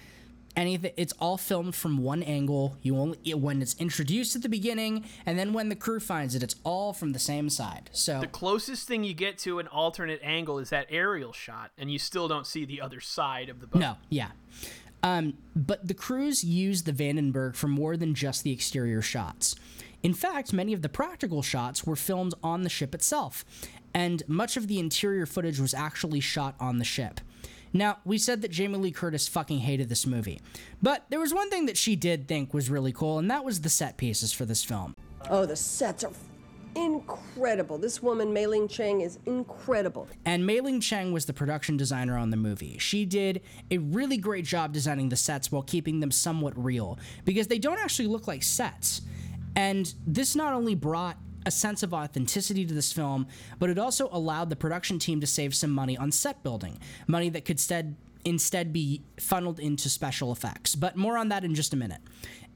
[0.56, 0.92] anything.
[0.96, 2.76] It's all filmed from one angle.
[2.82, 6.34] You only it, when it's introduced at the beginning, and then when the crew finds
[6.34, 7.90] it, it's all from the same side.
[7.92, 11.90] So The closest thing you get to an alternate angle is that aerial shot, and
[11.90, 13.80] you still don't see the other side of the boat.
[13.80, 14.28] No, yeah.
[15.02, 19.56] Um, but the crews used the Vandenberg for more than just the exterior shots.
[20.02, 23.44] In fact, many of the practical shots were filmed on the ship itself,
[23.92, 27.20] and much of the interior footage was actually shot on the ship.
[27.72, 30.40] Now, we said that Jamie Lee Curtis fucking hated this movie,
[30.82, 33.60] but there was one thing that she did think was really cool, and that was
[33.60, 34.94] the set pieces for this film.
[35.28, 36.12] Oh, the sets are
[36.74, 37.78] incredible.
[37.78, 40.08] This woman, Mayling Chang, is incredible.
[40.24, 42.78] And Mayling Cheng was the production designer on the movie.
[42.78, 47.48] She did a really great job designing the sets while keeping them somewhat real, because
[47.48, 49.02] they don't actually look like sets.
[49.56, 53.26] And this not only brought a sense of authenticity to this film,
[53.58, 57.28] but it also allowed the production team to save some money on set building, money
[57.30, 60.74] that could instead instead be funneled into special effects.
[60.74, 62.00] But more on that in just a minute.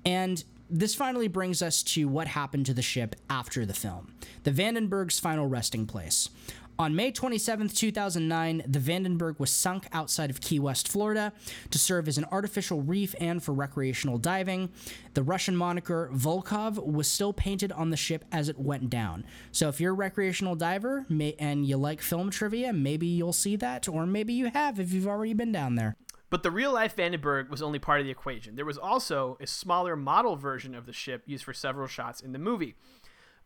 [0.05, 4.51] And this finally brings us to what happened to the ship after the film the
[4.51, 6.29] Vandenberg's final resting place.
[6.77, 11.33] On May 27, 2009, the Vandenberg was sunk outside of Key West, Florida,
[11.71, 14.71] to serve as an artificial reef and for recreational diving.
[15.15, 19.25] The Russian moniker Volkov was still painted on the ship as it went down.
[19.53, 21.07] So if you're a recreational diver
[21.39, 25.07] and you like film trivia, maybe you'll see that, or maybe you have if you've
[25.07, 25.95] already been down there.
[26.29, 28.57] But the real life Vandenberg was only part of the equation.
[28.57, 32.33] There was also a smaller model version of the ship used for several shots in
[32.33, 32.75] the movie.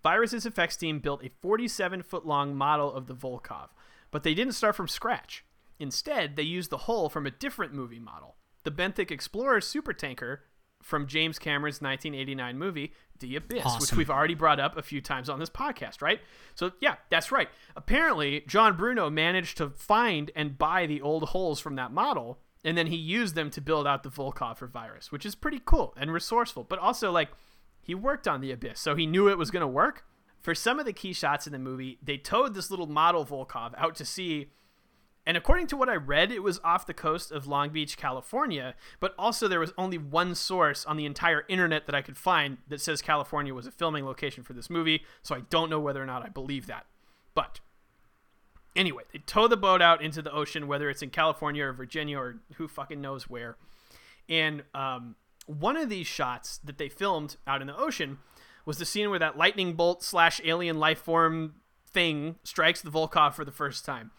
[0.02, 3.68] Virus's effects team built a 47 foot long model of the Volkov,
[4.10, 5.44] but they didn't start from scratch.
[5.78, 10.38] Instead, they used the hull from a different movie model, the Benthic Explorer supertanker
[10.82, 15.28] from James Cameron's 1989 movie, The Abyss, which we've already brought up a few times
[15.28, 16.20] on this podcast, right?
[16.54, 17.48] So, yeah, that's right.
[17.76, 22.78] Apparently, John Bruno managed to find and buy the old hulls from that model, and
[22.78, 25.94] then he used them to build out the Volkov for Virus, which is pretty cool
[25.96, 27.30] and resourceful, but also, like,
[27.88, 30.04] he worked on the Abyss, so he knew it was going to work.
[30.42, 33.72] For some of the key shots in the movie, they towed this little model Volkov
[33.78, 34.50] out to sea.
[35.24, 38.74] And according to what I read, it was off the coast of Long Beach, California.
[39.00, 42.58] But also, there was only one source on the entire internet that I could find
[42.68, 45.02] that says California was a filming location for this movie.
[45.22, 46.84] So I don't know whether or not I believe that.
[47.34, 47.60] But
[48.76, 52.18] anyway, they tow the boat out into the ocean, whether it's in California or Virginia
[52.18, 53.56] or who fucking knows where.
[54.28, 55.16] And um,
[55.48, 58.18] one of these shots that they filmed out in the ocean
[58.66, 61.54] was the scene where that lightning bolt slash alien life form
[61.90, 64.10] thing strikes the Volkov for the first time.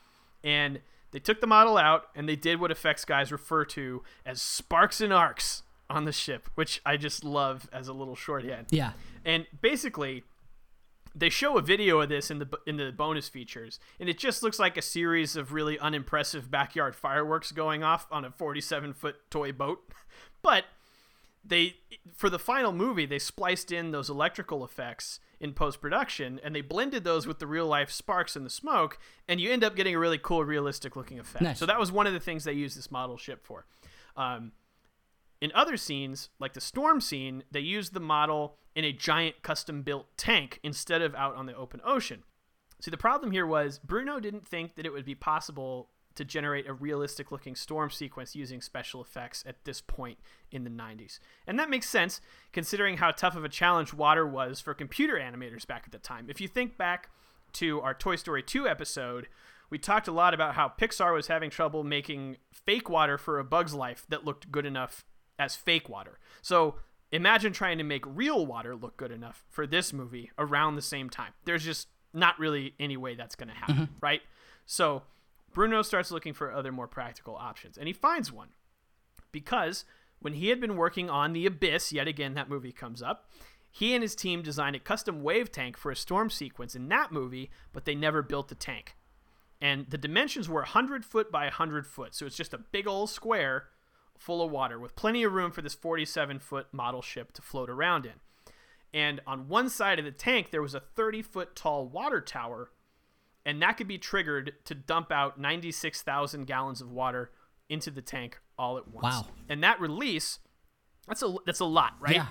[0.43, 4.41] And they took the model out and they did what effects guys refer to as
[4.41, 8.67] sparks and arcs on the ship, which I just love as a little shorthand.
[8.71, 8.93] Yeah.
[9.23, 10.23] And basically,
[11.15, 14.43] they show a video of this in the in the bonus features, and it just
[14.43, 19.15] looks like a series of really unimpressive backyard fireworks going off on a 47 foot
[19.29, 19.79] toy boat.
[20.41, 20.63] But
[21.43, 21.77] they
[22.13, 26.61] for the final movie they spliced in those electrical effects in post production, and they
[26.61, 29.95] blended those with the real life sparks and the smoke, and you end up getting
[29.95, 31.41] a really cool, realistic looking effect.
[31.41, 31.59] Nice.
[31.59, 33.65] So that was one of the things they used this model ship for.
[34.17, 34.51] Um,
[35.39, 39.81] in other scenes, like the storm scene, they used the model in a giant custom
[39.81, 42.23] built tank instead of out on the open ocean.
[42.81, 45.89] See, the problem here was Bruno didn't think that it would be possible
[46.19, 50.19] to generate a realistic looking storm sequence using special effects at this point
[50.51, 51.17] in the 90s.
[51.47, 52.21] And that makes sense
[52.53, 56.27] considering how tough of a challenge water was for computer animators back at the time.
[56.29, 57.09] If you think back
[57.53, 59.27] to our Toy Story 2 episode,
[59.71, 63.43] we talked a lot about how Pixar was having trouble making fake water for a
[63.43, 65.05] bug's life that looked good enough
[65.39, 66.19] as fake water.
[66.41, 66.75] So
[67.11, 71.09] imagine trying to make real water look good enough for this movie around the same
[71.09, 71.31] time.
[71.45, 73.93] There's just not really any way that's going to happen, Mm-hmm.
[74.01, 74.21] right?
[74.65, 75.03] So
[75.51, 78.49] Bruno starts looking for other more practical options, and he finds one
[79.31, 79.85] because
[80.19, 83.29] when he had been working on The Abyss, yet again, that movie comes up.
[83.71, 87.11] He and his team designed a custom wave tank for a storm sequence in that
[87.11, 88.95] movie, but they never built the tank.
[89.61, 93.09] And the dimensions were 100 foot by 100 foot, so it's just a big old
[93.09, 93.65] square
[94.17, 97.69] full of water with plenty of room for this 47 foot model ship to float
[97.69, 98.13] around in.
[98.93, 102.71] And on one side of the tank, there was a 30 foot tall water tower,
[103.45, 107.31] and that could be triggered to dump out 96,000 gallons of water
[107.69, 109.15] into the tank all at once.
[109.15, 109.27] Wow.
[109.47, 110.39] And that release,
[111.07, 112.15] that's a that's a lot, right?
[112.15, 112.27] Yeah.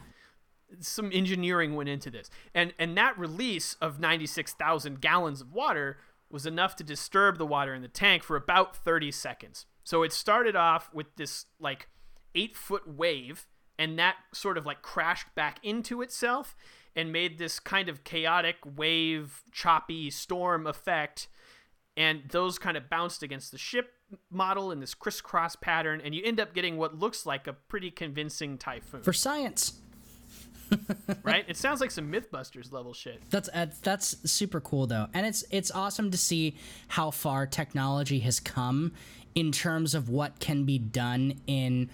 [0.80, 2.28] Some engineering went into this.
[2.54, 5.98] And and that release of 96,000 gallons of water
[6.30, 9.64] was enough to disturb the water in the tank for about 30 seconds.
[9.82, 11.88] So it started off with this like
[12.34, 13.46] 8-foot wave
[13.78, 16.54] and that sort of like crashed back into itself
[16.96, 21.28] and made this kind of chaotic wave choppy storm effect
[21.96, 23.94] and those kind of bounced against the ship
[24.30, 27.90] model in this crisscross pattern and you end up getting what looks like a pretty
[27.90, 29.02] convincing typhoon.
[29.02, 29.80] For science.
[31.22, 31.44] right?
[31.48, 33.22] It sounds like some mythbusters level shit.
[33.30, 36.56] That's uh, that's super cool though, and it's it's awesome to see
[36.88, 38.92] how far technology has come
[39.34, 41.88] in terms of what can be done in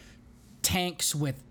[0.63, 1.43] tanks with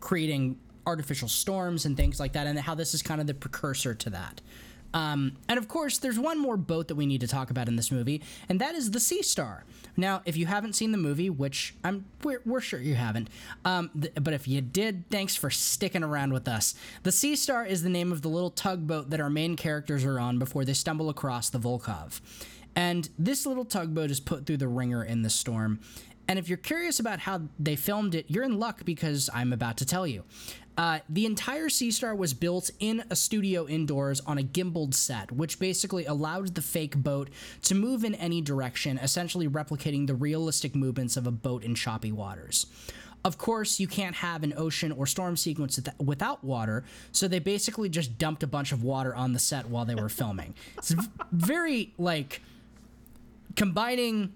[0.00, 3.94] creating artificial storms and things like that, and how this is kind of the precursor
[3.94, 4.40] to that.
[4.94, 7.76] Um, and of course, there's one more boat that we need to talk about in
[7.76, 9.64] this movie, and that is the Sea Star.
[9.96, 13.28] Now, if you haven't seen the movie, which I'm we're, we're sure you haven't,
[13.64, 16.74] um, th- but if you did, thanks for sticking around with us.
[17.02, 20.18] The Sea Star is the name of the little tugboat that our main characters are
[20.18, 22.20] on before they stumble across the Volkov.
[22.74, 25.80] And this little tugboat is put through the ringer in the storm.
[26.28, 29.76] And if you're curious about how they filmed it, you're in luck because I'm about
[29.78, 30.24] to tell you.
[30.76, 35.30] Uh, the entire Sea Star was built in a studio indoors on a gimbaled set,
[35.30, 37.28] which basically allowed the fake boat
[37.62, 42.10] to move in any direction, essentially replicating the realistic movements of a boat in choppy
[42.10, 42.66] waters.
[43.24, 47.88] Of course, you can't have an ocean or storm sequence without water, so they basically
[47.88, 50.54] just dumped a bunch of water on the set while they were filming.
[50.78, 50.94] It's
[51.30, 52.40] very like
[53.54, 54.32] combining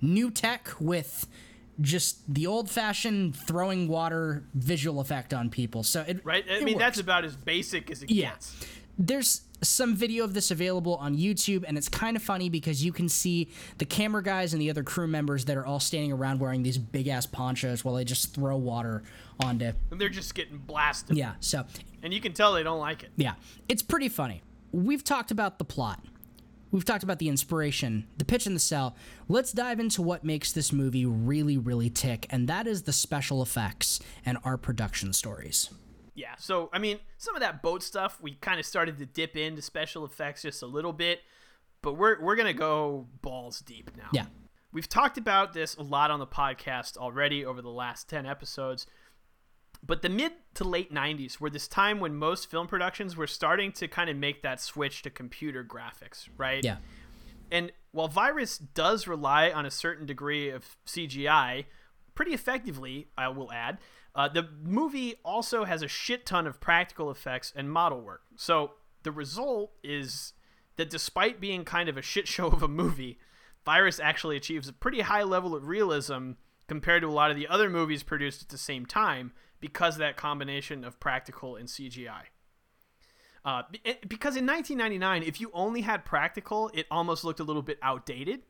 [0.00, 1.28] new tech with
[1.80, 5.82] just the old-fashioned throwing water visual effect on people.
[5.82, 6.84] So it right i it mean works.
[6.84, 8.30] that's about as basic as it Yeah.
[8.30, 8.66] gets
[8.98, 12.92] There's some video of this available on YouTube, and it's kind of funny because you
[12.92, 13.48] can see
[13.78, 16.78] the camera guys and the other crew members that are all standing around wearing these
[16.78, 19.02] big ass ponchos while they just throw water
[19.42, 19.72] onto.
[19.92, 21.64] and they're just getting blasted Yeah, so
[22.02, 23.34] and you can tell they don't like it yeah,
[23.68, 24.42] it's pretty funny.
[24.72, 26.00] We've talked about the plot.
[26.70, 28.94] We've talked about the inspiration, the pitch and the sell.
[29.26, 33.42] Let's dive into what makes this movie really, really tick, and that is the special
[33.42, 35.70] effects and our production stories.
[36.14, 39.36] Yeah, so I mean, some of that boat stuff we kind of started to dip
[39.36, 41.20] into special effects just a little bit,
[41.80, 44.08] but we're we're gonna go balls deep now.
[44.12, 44.26] Yeah.
[44.70, 48.86] We've talked about this a lot on the podcast already over the last ten episodes.
[49.86, 53.72] But the mid to late 90s were this time when most film productions were starting
[53.72, 56.62] to kind of make that switch to computer graphics, right?
[56.62, 56.76] Yeah.
[57.50, 61.64] And while Virus does rely on a certain degree of CGI,
[62.14, 63.78] pretty effectively, I will add,
[64.14, 68.22] uh, the movie also has a shit ton of practical effects and model work.
[68.36, 68.72] So
[69.04, 70.32] the result is
[70.76, 73.18] that despite being kind of a shit show of a movie,
[73.64, 76.32] Virus actually achieves a pretty high level of realism
[76.68, 80.16] compared to a lot of the other movies produced at the same time because that
[80.16, 82.22] combination of practical and CGI.
[83.44, 83.62] Uh,
[84.06, 88.42] because in 1999, if you only had practical, it almost looked a little bit outdated,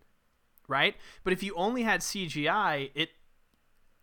[0.67, 0.97] right?
[1.25, 3.11] But if you only had CGI, it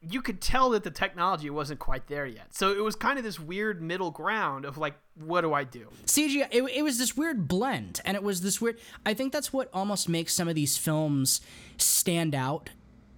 [0.07, 2.53] you could tell that the technology wasn't quite there yet.
[2.53, 5.87] So it was kind of this weird middle ground of like, what do I do?
[6.05, 8.77] CGI, it, it was this weird blend, and it was this weird.
[9.05, 11.41] I think that's what almost makes some of these films
[11.77, 12.69] stand out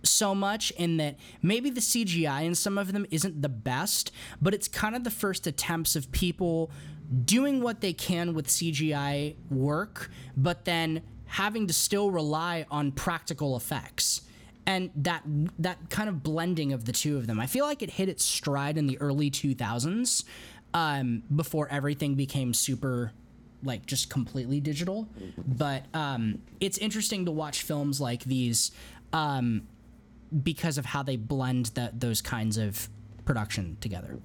[0.07, 4.53] so much in that maybe the CGI in some of them isn't the best, but
[4.53, 6.71] it's kind of the first attempts of people
[7.25, 13.55] doing what they can with CGI work, but then having to still rely on practical
[13.55, 14.21] effects
[14.65, 15.23] and that
[15.57, 17.39] that kind of blending of the two of them.
[17.39, 20.25] I feel like it hit its stride in the early 2000s
[20.73, 23.13] um, before everything became super
[23.63, 25.07] like just completely digital.
[25.47, 28.71] But um, it's interesting to watch films like these
[29.13, 29.67] um,
[30.43, 32.89] because of how they blend that those kinds of
[33.25, 34.19] production together.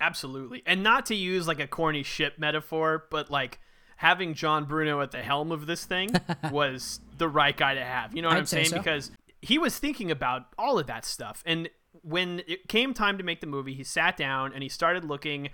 [0.00, 0.62] Absolutely.
[0.66, 3.58] And not to use like a corny ship metaphor, but like
[3.96, 6.10] having John Bruno at the helm of this thing
[6.50, 8.14] was the right guy to have.
[8.14, 8.68] You know what I'm say saying?
[8.68, 8.78] so.
[8.78, 9.10] Because
[9.40, 11.42] he was thinking about all of that stuff.
[11.46, 11.70] And
[12.02, 15.48] when it came time to make the movie, he sat down and he started looking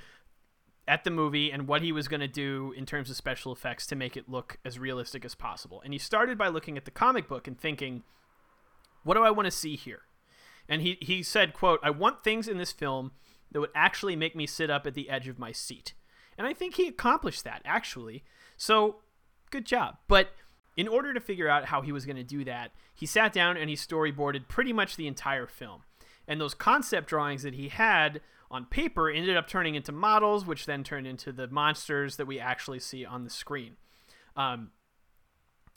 [0.89, 3.87] at the movie and what he was going to do in terms of special effects
[3.87, 5.81] to make it look as realistic as possible.
[5.85, 8.03] And he started by looking at the comic book and thinking,
[9.05, 10.03] what do I want to see here?
[10.69, 13.13] And he, he said, quote, I want things in this film
[13.51, 15.95] that would actually make me sit up at the edge of my seat.
[16.39, 18.25] And I think he accomplished that, actually.
[18.57, 18.97] So,
[19.51, 19.99] good job.
[20.09, 20.31] But
[20.77, 23.57] in order to figure out how he was going to do that, he sat down
[23.57, 25.83] and he storyboarded pretty much the entire film.
[26.27, 30.67] And those concept drawings that he had on paper ended up turning into models, which
[30.67, 33.77] then turned into the monsters that we actually see on the screen.
[34.37, 34.71] Um,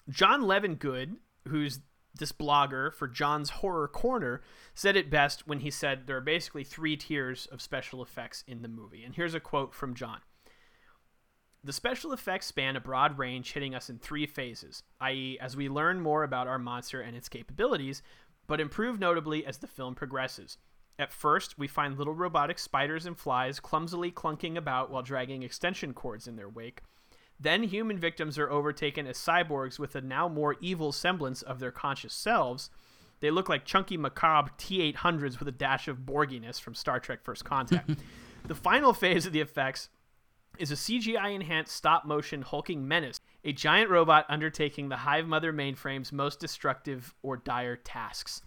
[0.09, 1.15] John Levin Good,
[1.47, 1.79] who's
[2.17, 4.41] this blogger for John's Horror Corner,
[4.73, 8.61] said it best when he said there are basically three tiers of special effects in
[8.61, 9.03] the movie.
[9.03, 10.19] And here's a quote from John.
[11.63, 15.67] The special effects span a broad range, hitting us in three phases, i.e., as we
[15.67, 18.03] learn more about our monster and its capabilities,
[18.45, 20.59] but improve notably as the film progresses.
[20.99, 25.93] At first, we find little robotic spiders and flies clumsily clunking about while dragging extension
[25.93, 26.81] cords in their wake.
[27.39, 31.71] Then human victims are overtaken as cyborgs with a now more evil semblance of their
[31.71, 32.69] conscious selves.
[33.19, 37.23] They look like chunky, macabre T 800s with a dash of Borginess from Star Trek
[37.23, 37.89] First Contact.
[38.47, 39.89] the final phase of the effects
[40.57, 45.51] is a CGI enhanced stop motion hulking menace, a giant robot undertaking the Hive Mother
[45.51, 48.41] mainframe's most destructive or dire tasks.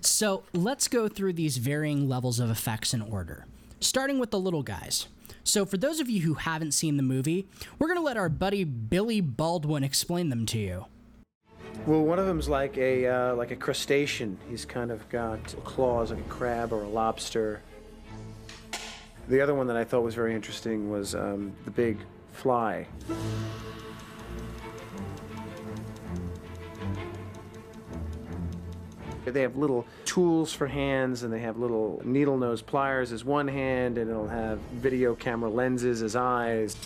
[0.00, 3.46] So let's go through these varying levels of effects in order,
[3.82, 5.08] starting with the little guys.
[5.44, 8.28] So, for those of you who haven't seen the movie, we're going to let our
[8.28, 10.86] buddy Billy Baldwin explain them to you.
[11.86, 14.38] Well, one of them's like a uh, like a crustacean.
[14.48, 17.62] He's kind of got claws like a crab or a lobster.
[19.28, 21.98] The other one that I thought was very interesting was um, the big
[22.32, 22.86] fly.
[29.24, 33.48] They have little tools for hands, and they have little needle nose pliers as one
[33.48, 36.76] hand, and it'll have video camera lenses as eyes.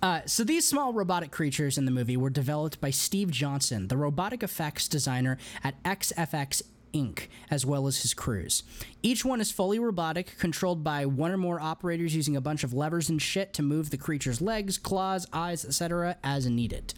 [0.00, 3.96] Uh, so these small robotic creatures in the movie were developed by Steve Johnson, the
[3.96, 6.62] robotic effects designer at XFX
[6.98, 8.62] Inc., as well as his crews.
[9.02, 12.72] Each one is fully robotic, controlled by one or more operators using a bunch of
[12.72, 16.16] levers and shit to move the creature's legs, claws, eyes, etc.
[16.24, 16.94] as needed.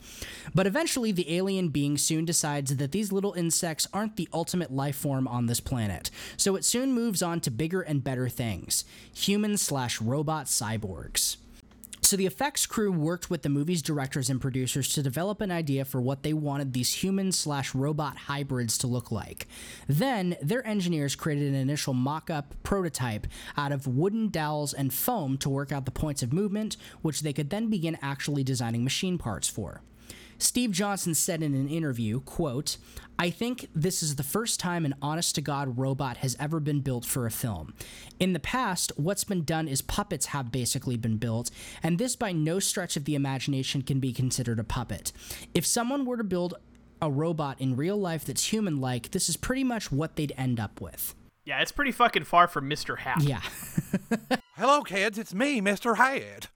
[0.55, 4.97] But eventually, the alien being soon decides that these little insects aren't the ultimate life
[4.97, 9.57] form on this planet, so it soon moves on to bigger and better things human
[9.57, 11.37] slash robot cyborgs.
[12.11, 15.85] So the effects crew worked with the movie's directors and producers to develop an idea
[15.85, 19.47] for what they wanted these human slash robot hybrids to look like.
[19.87, 25.49] Then their engineers created an initial mock-up prototype out of wooden dowels and foam to
[25.49, 29.49] work out the points of movement, which they could then begin actually designing machine parts
[29.49, 29.81] for.
[30.43, 32.79] Steve Johnson said in an interview, quote,
[33.19, 36.81] I think this is the first time an honest to God robot has ever been
[36.81, 37.75] built for a film.
[38.19, 41.51] In the past, what's been done is puppets have basically been built,
[41.83, 45.13] and this by no stretch of the imagination can be considered a puppet.
[45.53, 46.55] If someone were to build
[47.03, 50.59] a robot in real life that's human like, this is pretty much what they'd end
[50.59, 51.15] up with.
[51.51, 52.97] Yeah, it's pretty fucking far from Mr.
[52.97, 53.23] Hat.
[53.25, 53.41] Yeah.
[54.57, 55.19] Hello, kids.
[55.19, 55.97] It's me, Mr.
[55.97, 56.47] Hyde.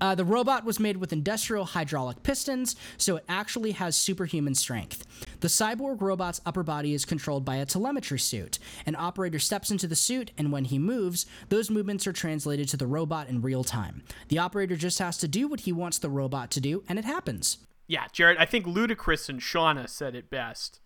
[0.00, 5.08] Uh, the robot was made with industrial hydraulic pistons, so it actually has superhuman strength.
[5.40, 8.60] The cyborg robot's upper body is controlled by a telemetry suit.
[8.86, 12.76] An operator steps into the suit, and when he moves, those movements are translated to
[12.76, 14.04] the robot in real time.
[14.28, 17.04] The operator just has to do what he wants the robot to do, and it
[17.04, 17.58] happens.
[17.88, 20.78] Yeah, Jared, I think Ludacris and Shawnna said it best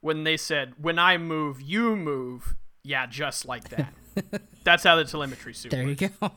[0.00, 2.54] when they said, When I move, you move.
[2.82, 3.92] Yeah, just like that.
[4.64, 6.02] That's how the telemetry suit There works.
[6.02, 6.30] you go.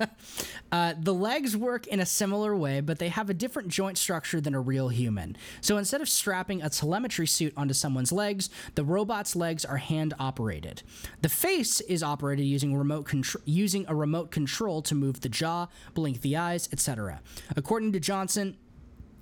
[0.72, 4.40] uh, the legs work in a similar way, but they have a different joint structure
[4.40, 5.36] than a real human.
[5.60, 10.14] So instead of strapping a telemetry suit onto someone's legs, the robot's legs are hand
[10.18, 10.82] operated.
[11.20, 15.66] The face is operated using remote contr- using a remote control to move the jaw,
[15.94, 17.20] blink the eyes, etc.
[17.56, 18.56] According to Johnson,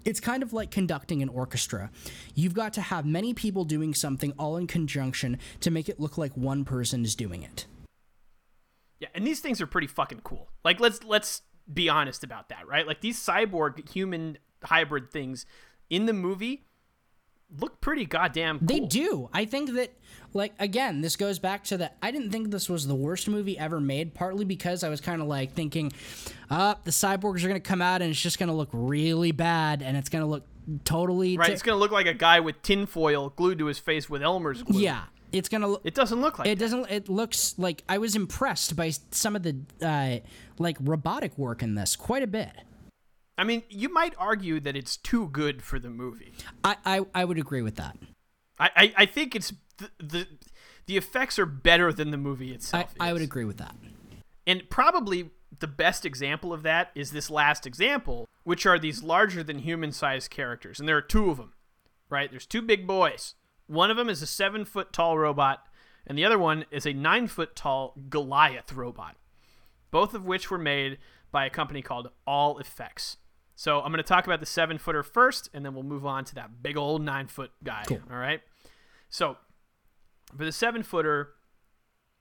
[0.04, 1.90] it's kind of like conducting an orchestra.
[2.34, 6.18] You've got to have many people doing something all in conjunction to make it look
[6.18, 7.66] like one person is doing it.
[8.98, 10.48] Yeah, and these things are pretty fucking cool.
[10.64, 12.86] Like let's let's be honest about that, right?
[12.86, 15.46] Like these cyborg human hybrid things
[15.88, 16.64] in the movie
[17.58, 18.68] look pretty goddamn cool.
[18.68, 19.28] They do.
[19.32, 19.92] I think that,
[20.32, 21.96] like, again, this goes back to that.
[22.02, 25.20] I didn't think this was the worst movie ever made, partly because I was kind
[25.20, 25.92] of like thinking,
[26.50, 29.32] uh, the cyborgs are going to come out and it's just going to look really
[29.32, 30.44] bad and it's going to look
[30.84, 31.36] totally.
[31.36, 34.22] Right, ti- it's gonna look like a guy with tinfoil glued to his face with
[34.22, 34.80] Elmer's glue.
[34.80, 35.04] Yeah.
[35.32, 35.68] It's gonna.
[35.68, 36.48] Look, it doesn't look like.
[36.48, 36.90] It doesn't.
[36.90, 40.26] It looks like I was impressed by some of the uh,
[40.58, 42.50] like robotic work in this quite a bit.
[43.40, 46.34] I mean, you might argue that it's too good for the movie.
[46.62, 47.96] I I, I would agree with that.
[48.58, 50.26] I, I, I think it's the, the
[50.84, 52.94] the effects are better than the movie I, itself.
[53.00, 53.74] I would agree with that.
[54.46, 59.42] And probably the best example of that is this last example, which are these larger
[59.42, 60.78] than human sized characters.
[60.78, 61.54] And there are two of them,
[62.10, 62.30] right?
[62.30, 63.36] There's two big boys.
[63.66, 65.66] One of them is a seven foot tall robot,
[66.06, 69.16] and the other one is a nine foot tall Goliath robot,
[69.90, 70.98] both of which were made
[71.32, 73.16] by a company called All Effects.
[73.60, 76.24] So I'm going to talk about the seven footer first, and then we'll move on
[76.24, 77.82] to that big old nine foot guy.
[77.86, 78.00] Cool.
[78.10, 78.40] All right.
[79.10, 79.36] So
[80.34, 81.32] for the seven footer,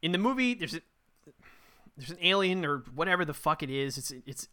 [0.02, 0.82] in the movie, there's a,
[1.95, 3.98] there's an alien or whatever the fuck it is.
[3.98, 4.49] It's it's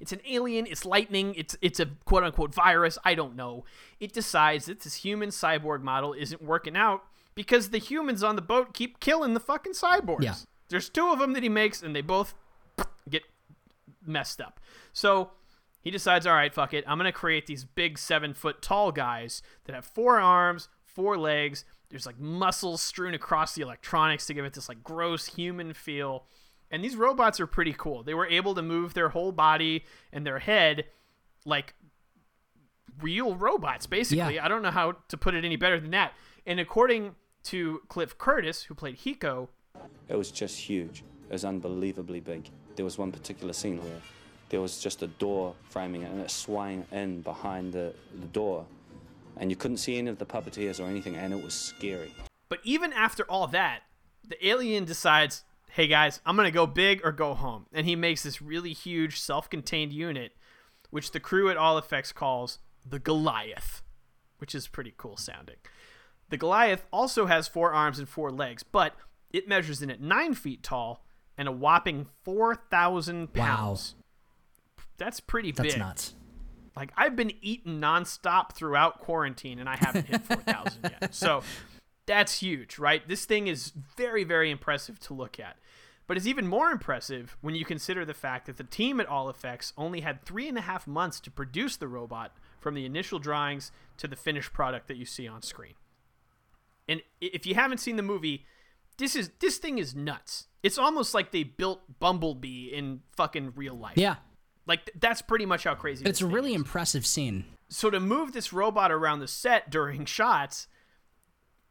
[0.00, 0.66] it's an alien.
[0.66, 1.36] It's lightning.
[1.36, 2.98] It's it's a quote unquote virus.
[3.04, 3.64] I don't know.
[4.00, 7.04] It decides that this human cyborg model isn't working out
[7.36, 10.24] because the humans on the boat keep killing the fucking cyborgs.
[10.24, 10.34] Yeah.
[10.68, 12.34] There's two of them that he makes, and they both
[13.08, 13.22] get
[14.04, 14.58] messed up.
[14.92, 15.30] So
[15.84, 16.82] he decides, all right, fuck it.
[16.88, 21.64] I'm gonna create these big seven foot tall guys that have four arms, four legs.
[21.90, 26.24] There's like muscles strewn across the electronics to give it this like gross human feel.
[26.70, 28.02] And these robots are pretty cool.
[28.02, 30.86] They were able to move their whole body and their head
[31.44, 31.74] like
[33.00, 34.36] real robots, basically.
[34.36, 34.44] Yeah.
[34.44, 36.14] I don't know how to put it any better than that.
[36.46, 39.48] And according to Cliff Curtis, who played Hiko,
[40.08, 41.04] It was just huge.
[41.28, 42.48] It was unbelievably big.
[42.76, 44.00] There was one particular scene where
[44.54, 48.64] there was just a door framing it and it swung in behind the, the door.
[49.36, 52.14] And you couldn't see any of the puppeteers or anything, and it was scary.
[52.48, 53.80] But even after all that,
[54.24, 57.66] the alien decides, hey guys, I'm going to go big or go home.
[57.72, 60.36] And he makes this really huge self contained unit,
[60.90, 63.82] which the crew at All Effects calls the Goliath,
[64.38, 65.56] which is pretty cool sounding.
[66.28, 68.94] The Goliath also has four arms and four legs, but
[69.32, 71.04] it measures in at nine feet tall
[71.36, 73.96] and a whopping 4,000 pounds.
[74.98, 75.78] That's pretty That's big.
[75.78, 76.14] nuts.
[76.76, 81.14] Like I've been eating nonstop throughout quarantine and I haven't hit 4,000 yet.
[81.14, 81.42] So
[82.06, 83.06] that's huge, right?
[83.06, 85.56] This thing is very, very impressive to look at.
[86.06, 89.30] But it's even more impressive when you consider the fact that the team at All
[89.30, 93.18] Effects only had three and a half months to produce the robot from the initial
[93.18, 95.74] drawings to the finished product that you see on screen.
[96.86, 98.44] And if you haven't seen the movie,
[98.98, 100.48] this is this thing is nuts.
[100.62, 103.96] It's almost like they built Bumblebee in fucking real life.
[103.96, 104.16] Yeah.
[104.66, 107.44] Like th- that's pretty much how crazy It's a really impressive scene.
[107.68, 110.68] so to move this robot around the set during shots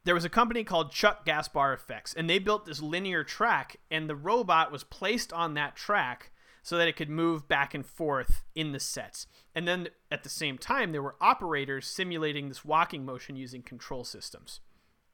[0.04, 4.08] there was a company called chuck gaspar effects and they built this linear track and
[4.08, 6.30] the robot was placed on that track
[6.62, 9.26] so that it could move back and forth in the sets.
[9.54, 14.02] And then at the same time there were operators simulating this walking motion using control
[14.04, 14.60] systems.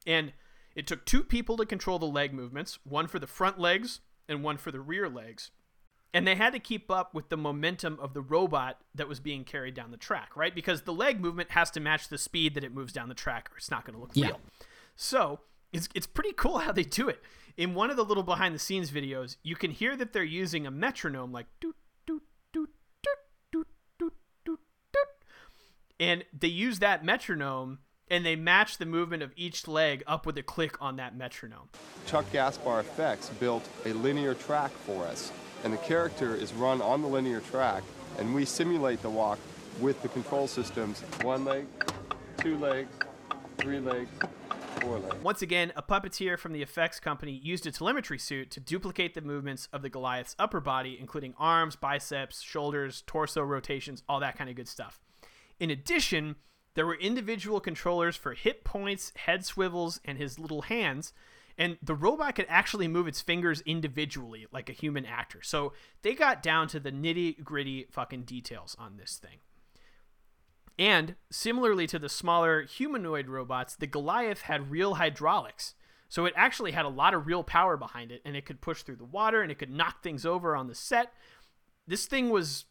[0.06, 0.32] And
[0.76, 4.42] it took two people to control the leg movements one for the front legs and
[4.44, 5.50] one for the rear legs
[6.12, 9.44] and they had to keep up with the momentum of the robot that was being
[9.44, 10.54] carried down the track, right?
[10.54, 13.50] Because the leg movement has to match the speed that it moves down the track,
[13.52, 14.26] or it's not going to look Yeah.
[14.28, 14.40] real.
[14.96, 15.40] So
[15.72, 17.22] it's it's pretty cool how they do it.
[17.56, 20.66] In one of the little behind the scenes videos, you can hear that they're using
[20.66, 21.76] a metronome, like doot
[22.06, 22.22] doot
[22.52, 22.70] doot
[23.02, 23.18] doot
[23.52, 23.66] doot
[23.98, 24.12] doot
[24.44, 24.60] doot
[24.92, 25.08] doot,
[25.98, 27.78] and they use that metronome
[28.08, 31.68] and they match the movement of each leg up with a click on that metronome.
[32.06, 35.30] Chuck Gaspar Effects built a linear track for us,
[35.64, 37.82] and the character is run on the linear track,
[38.18, 39.38] and we simulate the walk
[39.80, 41.66] with the control systems one leg,
[42.38, 42.92] two legs,
[43.58, 44.10] three legs,
[44.80, 45.22] four legs.
[45.22, 49.20] Once again, a puppeteer from the effects company used a telemetry suit to duplicate the
[49.20, 54.50] movements of the Goliath's upper body, including arms, biceps, shoulders, torso rotations, all that kind
[54.50, 54.98] of good stuff.
[55.58, 56.36] In addition,
[56.74, 61.12] there were individual controllers for hit points, head swivels, and his little hands.
[61.60, 65.40] And the robot could actually move its fingers individually like a human actor.
[65.42, 69.40] So they got down to the nitty gritty fucking details on this thing.
[70.78, 75.74] And similarly to the smaller humanoid robots, the Goliath had real hydraulics.
[76.08, 78.82] So it actually had a lot of real power behind it, and it could push
[78.82, 81.12] through the water and it could knock things over on the set.
[81.86, 82.64] This thing was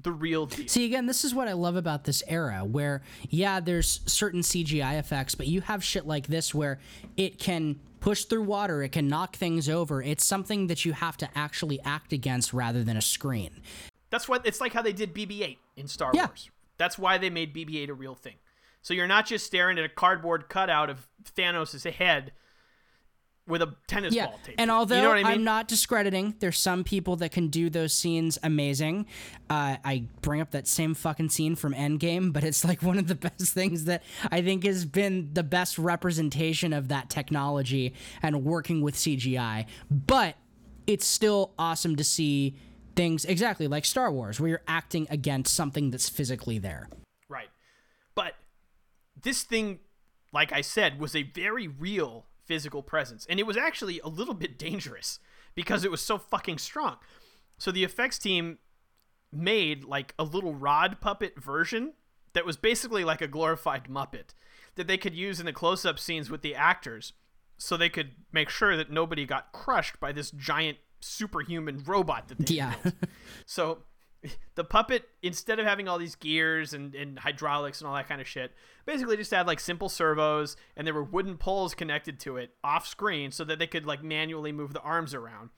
[0.00, 0.68] the real deal.
[0.68, 5.00] See, again, this is what I love about this era where, yeah, there's certain CGI
[5.00, 6.78] effects, but you have shit like this where
[7.16, 10.02] it can push through water, it can knock things over.
[10.02, 13.62] It's something that you have to actually act against rather than a screen.
[14.10, 16.26] That's what it's like how they did BB 8 in Star Yeah.
[16.26, 16.50] Wars.
[16.78, 18.36] That's why they made BB 8 a real thing.
[18.82, 21.06] So you're not just staring at a cardboard cutout of
[21.36, 22.32] Thanos' head
[23.46, 24.54] with a tennis yeah, ball tape.
[24.58, 25.26] and although you know I mean?
[25.26, 29.06] am not discrediting, there's some people that can do those scenes amazing.
[29.48, 33.08] Uh, I bring up that same fucking scene from Endgame, but it's like one of
[33.08, 38.44] the best things that I think has been the best representation of that technology and
[38.44, 39.66] working with CGI.
[39.90, 40.36] But
[40.86, 42.56] it's still awesome to see
[42.96, 46.88] things exactly like Star Wars, where you're acting against something that's physically there.
[47.28, 47.48] Right.
[48.14, 48.34] But
[49.20, 49.80] this thing,
[50.32, 53.24] like I said, was a very real physical presence.
[53.30, 55.20] And it was actually a little bit dangerous
[55.54, 56.96] because it was so fucking strong.
[57.58, 58.58] So the effects team
[59.32, 61.92] made like a little rod puppet version
[62.32, 64.34] that was basically like a glorified Muppet
[64.74, 67.12] that they could use in the close up scenes with the actors
[67.56, 72.38] so they could make sure that nobody got crushed by this giant superhuman robot that
[72.46, 72.74] they Yeah.
[72.82, 72.94] built.
[73.46, 73.84] So
[74.54, 78.20] the puppet, instead of having all these gears and, and hydraulics and all that kind
[78.20, 78.52] of shit,
[78.84, 82.86] basically just had like simple servos and there were wooden poles connected to it off
[82.86, 85.50] screen so that they could like manually move the arms around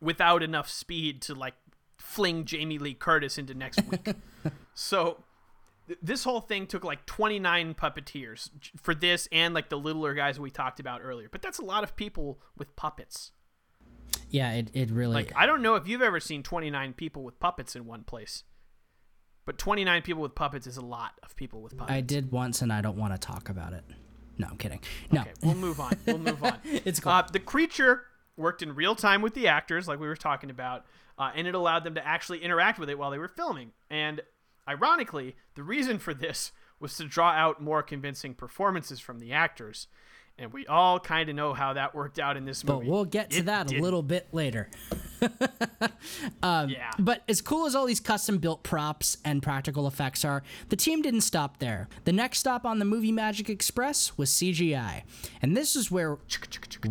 [0.00, 1.54] without enough speed to like
[1.96, 4.08] fling Jamie Lee Curtis into next week.
[4.74, 5.24] so
[5.88, 10.38] th- this whole thing took like 29 puppeteers for this and like the littler guys
[10.38, 11.28] we talked about earlier.
[11.30, 13.32] But that's a lot of people with puppets.
[14.30, 15.14] Yeah, it, it really.
[15.14, 18.44] Like I don't know if you've ever seen 29 people with puppets in one place.
[19.44, 21.96] But 29 people with puppets is a lot of people with puppets.
[21.96, 23.82] I did once, and I don't want to talk about it.
[24.36, 24.80] No, I'm kidding.
[25.10, 25.96] No, Okay, we'll move on.
[26.06, 26.58] We'll move on.
[26.64, 27.12] It's cool.
[27.12, 28.02] Uh, the creature
[28.36, 30.84] worked in real time with the actors, like we were talking about,
[31.18, 33.72] uh, and it allowed them to actually interact with it while they were filming.
[33.90, 34.20] And
[34.68, 39.88] ironically, the reason for this was to draw out more convincing performances from the actors.
[40.40, 42.84] And we all kind of know how that worked out in this movie.
[42.86, 43.82] but we'll get to It that a didn't.
[43.82, 44.68] little bit later.
[46.42, 46.90] um, Yeah.
[46.98, 51.02] But as cool as all these custom built props and practical effects are, the team
[51.02, 51.88] didn't stop there.
[52.04, 55.02] The next stop on the Movie Magic Express was CGI.
[55.42, 56.18] And this is where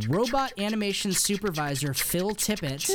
[0.10, 2.90] robot animation supervisor Phil Tippett.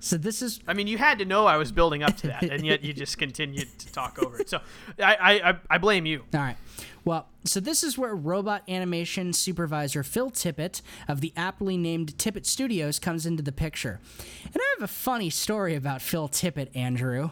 [0.00, 2.42] So this is I mean, you had to know I was building up to that,
[2.44, 4.48] and yet you just continued to talk over it.
[4.48, 4.60] So
[4.98, 6.24] I, I, I- blame you.
[6.34, 6.56] All right.
[7.04, 12.44] Well, so this is where robot animation supervisor Phil Tippett of the aptly named Tippett
[12.44, 13.98] Studios comes into the picture.
[14.44, 17.30] And I have a funny story about Phil Tippett, Andrew.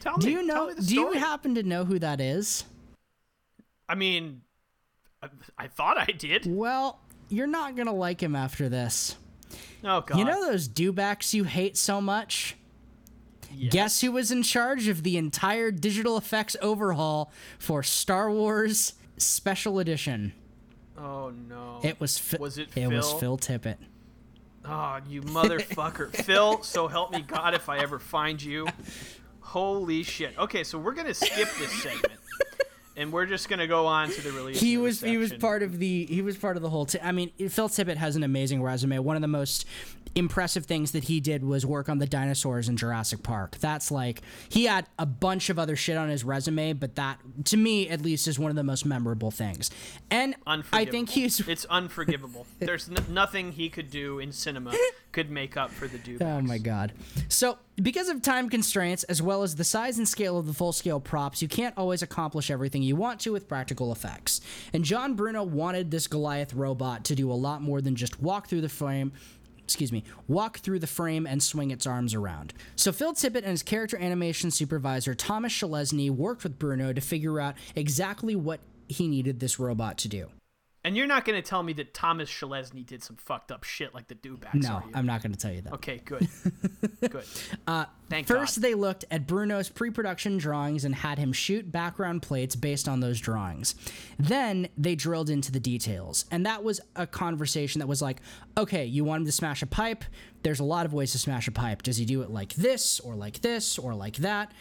[0.00, 2.64] Tell do me- you know do you happen to know who that is?
[3.88, 4.42] I mean,
[5.22, 6.46] I, I thought I did.
[6.46, 9.16] Well, you're not going to like him after this.
[9.84, 10.18] Oh god.
[10.18, 12.56] You know those dewbacks you hate so much?
[13.70, 19.78] Guess who was in charge of the entire digital effects overhaul for Star Wars Special
[19.78, 20.32] Edition?
[20.98, 21.80] Oh no.
[21.82, 23.18] It was Was it It was Phil?
[23.18, 23.76] Phil Tippett.
[24.64, 26.12] Oh, you motherfucker.
[26.24, 28.66] Phil, so help me God if I ever find you.
[29.40, 30.36] Holy shit.
[30.36, 32.12] Okay, so we're going to skip this segment.
[32.96, 34.60] And we're just going to go on to the release.
[34.60, 36.86] He was he was part of the he was part of the whole.
[36.86, 38.98] T- I I mean, Phil Tippett has an amazing resume.
[38.98, 39.64] One of the most
[40.14, 43.58] impressive things that he did was work on the dinosaurs in Jurassic Park.
[43.58, 47.56] That's like he had a bunch of other shit on his resume, but that to
[47.56, 49.70] me at least is one of the most memorable things.
[50.10, 52.46] And I think he's It's unforgivable.
[52.58, 54.74] There's n- nothing he could do in cinema
[55.12, 56.18] could make up for the do.
[56.20, 56.92] Oh my god.
[57.28, 60.72] So, because of time constraints, as well as the size and scale of the full
[60.72, 64.40] scale props, you can't always accomplish everything you want to with practical effects.
[64.72, 68.48] And John Bruno wanted this Goliath robot to do a lot more than just walk
[68.48, 69.12] through the frame.
[69.58, 72.54] Excuse me, walk through the frame and swing its arms around.
[72.76, 77.40] So Phil Tippett and his character animation supervisor Thomas Schelesny worked with Bruno to figure
[77.40, 80.28] out exactly what he needed this robot to do.
[80.86, 83.92] And you're not going to tell me that Thomas Schelesny did some fucked up shit
[83.92, 84.84] like the Dewbacks, No?
[84.94, 85.72] I'm not going to tell you that.
[85.72, 86.28] Okay, good.
[87.10, 87.24] good.
[87.66, 88.62] Uh, Thank First, God.
[88.62, 93.00] they looked at Bruno's pre production drawings and had him shoot background plates based on
[93.00, 93.74] those drawings.
[94.16, 96.24] Then they drilled into the details.
[96.30, 98.20] And that was a conversation that was like,
[98.56, 100.04] okay, you want him to smash a pipe?
[100.44, 101.82] There's a lot of ways to smash a pipe.
[101.82, 104.52] Does he do it like this, or like this, or like that?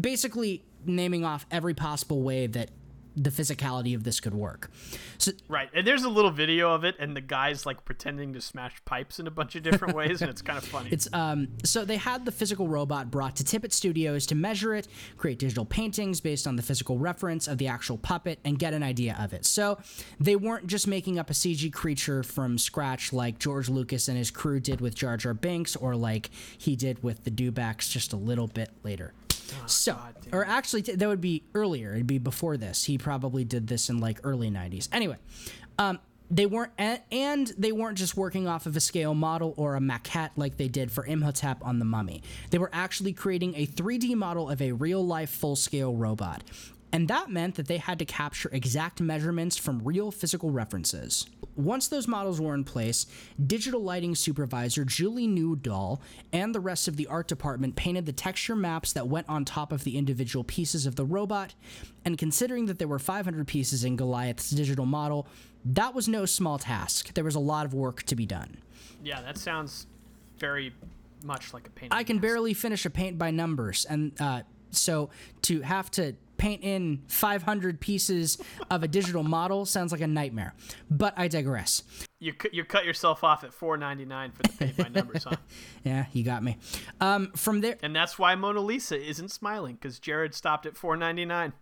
[0.00, 2.70] Basically, naming off every possible way that
[3.16, 4.70] the physicality of this could work.
[5.18, 8.40] So, Right, and there's a little video of it, and the guy's like pretending to
[8.40, 10.90] smash pipes in a bunch of different ways, and it's kind of funny.
[10.90, 14.88] It's um so they had the physical robot brought to Tippett Studios to measure it,
[15.16, 18.82] create digital paintings based on the physical reference of the actual puppet and get an
[18.82, 19.44] idea of it.
[19.46, 19.78] So
[20.18, 24.30] they weren't just making up a CG creature from scratch like George Lucas and his
[24.30, 28.16] crew did with Jar Jar Binks or like he did with the Dewbacks just a
[28.16, 29.12] little bit later.
[29.66, 29.98] So,
[30.32, 31.94] or actually, t- that would be earlier.
[31.94, 32.84] It'd be before this.
[32.84, 34.88] He probably did this in like early '90s.
[34.92, 35.16] Anyway,
[35.78, 35.98] um,
[36.30, 40.30] they weren't, and they weren't just working off of a scale model or a maquette
[40.36, 42.22] like they did for Imhotep on the Mummy.
[42.50, 46.42] They were actually creating a 3D model of a real-life, full-scale robot.
[46.94, 51.26] And that meant that they had to capture exact measurements from real physical references.
[51.56, 53.06] Once those models were in place,
[53.44, 55.98] digital lighting supervisor Julie Newdoll
[56.32, 59.72] and the rest of the art department painted the texture maps that went on top
[59.72, 61.54] of the individual pieces of the robot.
[62.04, 65.26] And considering that there were 500 pieces in Goliath's digital model,
[65.64, 67.12] that was no small task.
[67.14, 68.58] There was a lot of work to be done.
[69.02, 69.88] yeah, that sounds
[70.38, 70.72] very
[71.24, 71.92] much like a paint.
[71.92, 74.42] I can barely finish a paint by numbers, and uh,
[74.76, 75.10] so
[75.42, 78.38] to have to paint in 500 pieces
[78.70, 80.54] of a digital model sounds like a nightmare.
[80.90, 81.82] But I digress.
[82.20, 85.36] You you cut yourself off at 4.99 for the paint by numbers, huh?
[85.84, 86.56] Yeah, you got me.
[87.00, 91.52] Um, from there, And that's why Mona Lisa isn't smiling because Jared stopped at 4.99.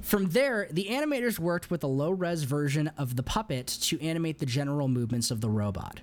[0.00, 4.38] From there, the animators worked with a low res version of the puppet to animate
[4.38, 6.00] the general movements of the robot.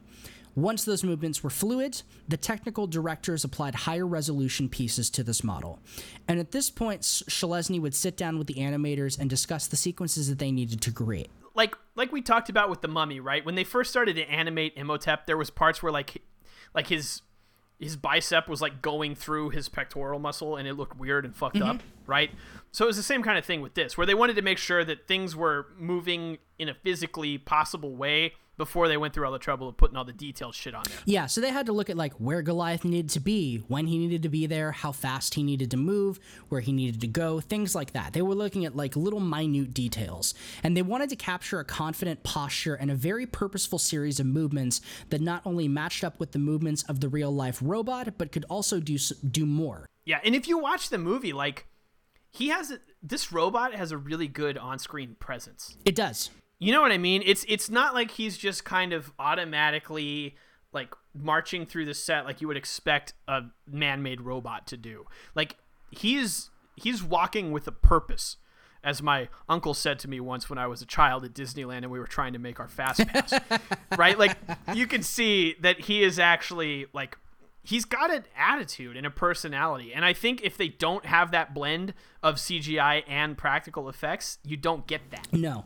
[0.56, 5.80] Once those movements were fluid, the technical directors applied higher resolution pieces to this model.
[6.28, 10.30] And at this point, Schelesny would sit down with the animators and discuss the sequences
[10.30, 11.30] that they needed to create.
[11.56, 14.74] like like we talked about with the mummy right when they first started to animate
[14.78, 16.22] imhotep there was parts where like
[16.74, 17.22] like his
[17.80, 21.58] his bicep was like going through his pectoral muscle and it looked weird and fucked
[21.58, 22.12] up mm-hmm.
[22.12, 22.32] right
[22.72, 24.58] so it was the same kind of thing with this where they wanted to make
[24.58, 29.32] sure that things were moving in a physically possible way before they went through all
[29.32, 31.72] the trouble of putting all the detailed shit on there Yeah, so they had to
[31.72, 34.92] look at like where Goliath needed to be, when he needed to be there, how
[34.92, 36.20] fast he needed to move,
[36.50, 38.14] where he needed to go, things like that.
[38.14, 42.22] They were looking at like little minute details, and they wanted to capture a confident
[42.24, 46.40] posture and a very purposeful series of movements that not only matched up with the
[46.40, 48.98] movements of the real life robot, but could also do
[49.32, 49.86] do more.
[50.06, 51.66] yeah and if you watch the movie like
[52.32, 56.30] he has a, this robot has a really good on-screen presence It does.
[56.60, 57.24] You know what I mean?
[57.26, 60.36] It's it's not like he's just kind of automatically
[60.74, 65.06] like marching through the set like you would expect a man-made robot to do.
[65.36, 65.56] Like
[65.90, 68.38] he's he's walking with a purpose.
[68.82, 71.92] As my uncle said to me once when I was a child at Disneyland and
[71.92, 73.34] we were trying to make our fast pass.
[73.98, 74.18] right?
[74.18, 74.38] Like
[74.74, 77.18] you can see that he is actually like
[77.62, 79.94] he's got an attitude and a personality.
[79.94, 84.58] And I think if they don't have that blend of CGI and practical effects, you
[84.58, 85.28] don't get that.
[85.34, 85.66] No.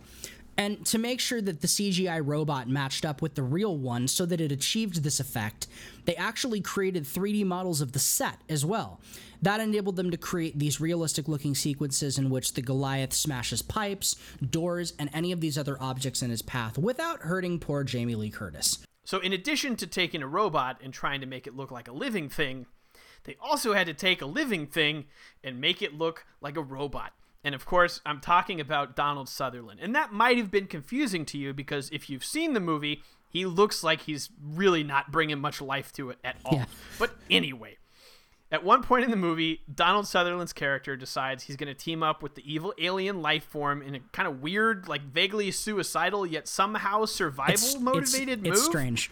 [0.57, 4.25] And to make sure that the CGI robot matched up with the real one so
[4.25, 5.67] that it achieved this effect,
[6.05, 8.99] they actually created 3D models of the set as well.
[9.41, 14.15] That enabled them to create these realistic looking sequences in which the Goliath smashes pipes,
[14.47, 18.30] doors, and any of these other objects in his path without hurting poor Jamie Lee
[18.30, 18.85] Curtis.
[19.05, 21.93] So, in addition to taking a robot and trying to make it look like a
[21.93, 22.67] living thing,
[23.25, 25.05] they also had to take a living thing
[25.43, 27.11] and make it look like a robot.
[27.44, 29.80] And of course, I'm talking about Donald Sutherland.
[29.82, 33.45] And that might have been confusing to you because if you've seen the movie, he
[33.45, 36.57] looks like he's really not bringing much life to it at all.
[36.57, 36.65] Yeah.
[36.99, 37.78] But anyway,
[38.52, 42.22] at one point in the movie, Donald Sutherland's character decides he's going to team up
[42.22, 46.48] with the evil alien life form in a kind of weird, like vaguely suicidal yet
[46.48, 48.53] somehow survival motivated move.
[48.53, 49.10] It's strange.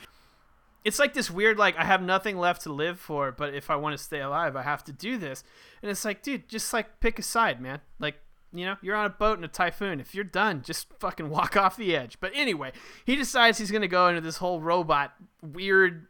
[0.83, 3.75] It's like this weird, like I have nothing left to live for, but if I
[3.75, 5.43] want to stay alive, I have to do this.
[5.81, 7.81] And it's like, dude, just like pick a side, man.
[7.99, 8.15] Like,
[8.51, 9.99] you know, you're on a boat in a typhoon.
[9.99, 12.17] If you're done, just fucking walk off the edge.
[12.19, 12.71] But anyway,
[13.05, 16.07] he decides he's gonna go into this whole robot weird,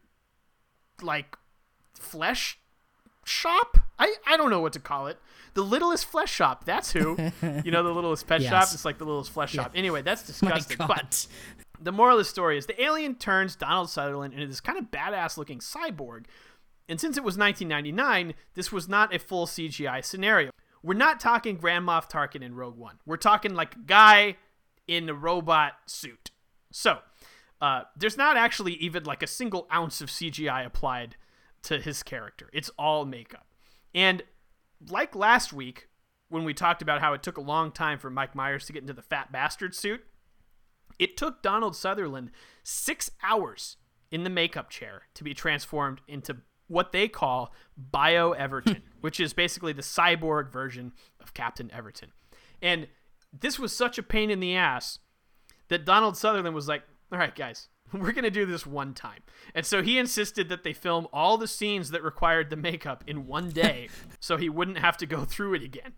[1.02, 1.38] like,
[1.94, 2.58] flesh
[3.26, 3.78] shop.
[4.00, 5.18] I I don't know what to call it.
[5.54, 6.66] The littlest flesh shop.
[6.66, 7.18] That's who.
[7.64, 8.52] you know, the littlest pet shop.
[8.52, 8.74] Yes.
[8.74, 9.72] It's like the littlest flesh shop.
[9.76, 10.78] Anyway, that's My disgusting.
[10.78, 10.88] God.
[10.88, 11.28] But
[11.82, 14.92] the moral of the story is the alien turns Donald Sutherland into this kind of
[14.92, 16.26] badass looking cyborg.
[16.88, 20.52] And since it was 1999, this was not a full CGI scenario.
[20.84, 23.00] we're not talking Grand Moff Tarkin in Rogue One.
[23.06, 24.38] We're talking like a guy
[24.88, 26.32] in a robot suit.
[26.72, 27.00] So,
[27.62, 31.16] uh, there's not actually even like a single ounce of CGI applied
[31.64, 32.50] to his character.
[32.52, 33.46] It's all makeup.
[33.94, 34.24] And
[34.90, 35.88] like last week
[36.30, 38.82] when we talked about how it took a long time for Mike Myers to get
[38.82, 40.02] into the fat bastard suit,
[41.02, 42.30] it took Donald Sutherland
[42.64, 43.78] six hours
[44.12, 46.38] in the makeup chair to be transformed into
[46.68, 52.12] what they call Bio Everton, which is basically the cyborg version of Captain Everton.
[52.62, 52.88] And
[53.34, 55.00] this was such a pain in the ass
[55.70, 59.22] that Donald Sutherland was like, all right, guys, we're going to do this one time.
[59.56, 63.26] And so he insisted that they film all the scenes that required the makeup in
[63.26, 65.94] one day so he wouldn't have to go through it again.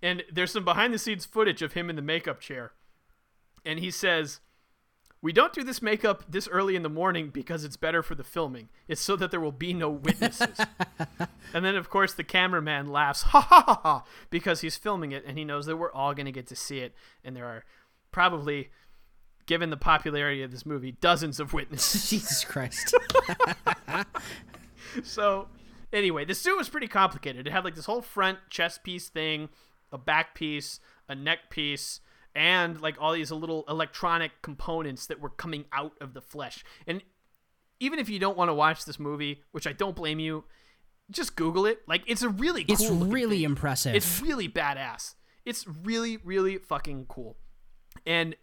[0.00, 2.72] And there's some behind the scenes footage of him in the makeup chair.
[3.64, 4.40] And he says,
[5.22, 8.24] We don't do this makeup this early in the morning because it's better for the
[8.24, 8.68] filming.
[8.88, 10.58] It's so that there will be no witnesses.
[11.54, 15.24] and then, of course, the cameraman laughs, ha ha ha ha, because he's filming it
[15.26, 16.94] and he knows that we're all going to get to see it.
[17.24, 17.64] And there are
[18.12, 18.70] probably
[19.50, 22.08] given the popularity of this movie, dozens of witnesses.
[22.10, 22.94] Jesus Christ.
[25.02, 25.48] so,
[25.92, 27.48] anyway, the suit was pretty complicated.
[27.48, 29.48] It had like this whole front chest piece thing,
[29.90, 30.78] a back piece,
[31.08, 32.00] a neck piece,
[32.34, 36.64] and like all these little electronic components that were coming out of the flesh.
[36.86, 37.02] And
[37.80, 40.44] even if you don't want to watch this movie, which I don't blame you,
[41.10, 41.80] just Google it.
[41.88, 43.44] Like it's a really cool It's really thing.
[43.46, 43.94] impressive.
[43.94, 45.14] It's really badass.
[45.44, 47.36] It's really, really fucking cool.
[48.06, 48.36] And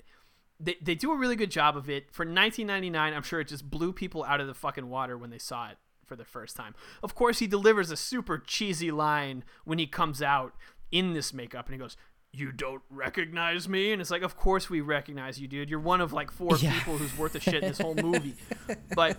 [0.59, 2.11] they, they do a really good job of it.
[2.11, 5.37] For 1999, I'm sure it just blew people out of the fucking water when they
[5.37, 6.73] saw it for the first time.
[7.03, 10.53] Of course, he delivers a super cheesy line when he comes out
[10.91, 11.95] in this makeup and he goes,
[12.33, 13.91] you don't recognize me?
[13.91, 15.69] And it's like, of course we recognize you, dude.
[15.69, 16.73] You're one of like four Yeah.
[16.73, 18.35] people who's worth a shit in this whole movie.
[18.95, 19.17] but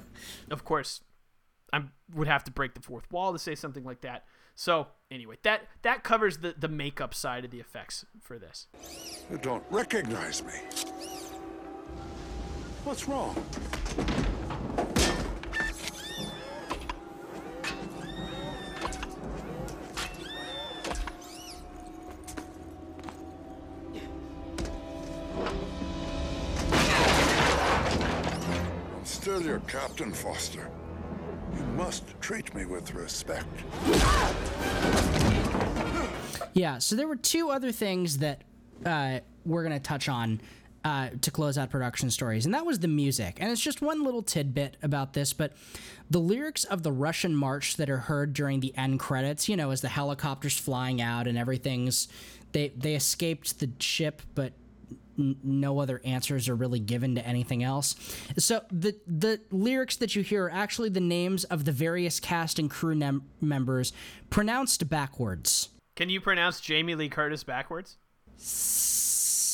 [0.51, 1.01] of course,
[1.73, 1.83] I
[2.15, 4.25] would have to break the fourth wall to say something like that.
[4.55, 8.67] So anyway, that that covers the the makeup side of the effects for this.
[9.31, 10.55] You don't recognize me.
[12.85, 13.37] What's wrong?
[29.49, 30.69] Your captain, Foster.
[31.57, 33.47] You must treat me with respect.
[36.53, 38.43] Yeah, so there were two other things that
[38.85, 40.43] uh, we're going to touch on
[40.85, 43.39] uh, to close out production stories, and that was the music.
[43.41, 45.55] And it's just one little tidbit about this, but
[46.11, 49.71] the lyrics of the Russian march that are heard during the end credits, you know,
[49.71, 52.09] as the helicopter's flying out and everything's.
[52.53, 54.53] They, they escaped the ship, but
[55.19, 57.95] no other answers are really given to anything else.
[58.39, 62.59] So the the lyrics that you hear are actually the names of the various cast
[62.59, 63.93] and crew nem- members
[64.31, 65.69] pronounced backwards.
[65.97, 67.97] Can you pronounce Jamie Lee Curtis backwards?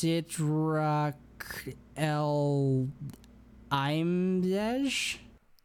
[0.05, 1.15] Sidrak
[1.97, 2.89] El
[3.73, 5.19] Imdej?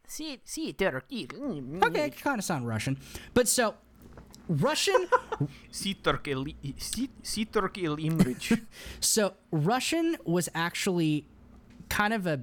[0.08, 1.28] See, see, turkey.
[1.28, 1.86] Mm, mm.
[1.86, 2.98] Okay, it kind of sound Russian.
[3.34, 3.76] But so,
[4.50, 5.08] Russian.
[9.00, 11.28] so, Russian was actually
[11.88, 12.42] kind of a,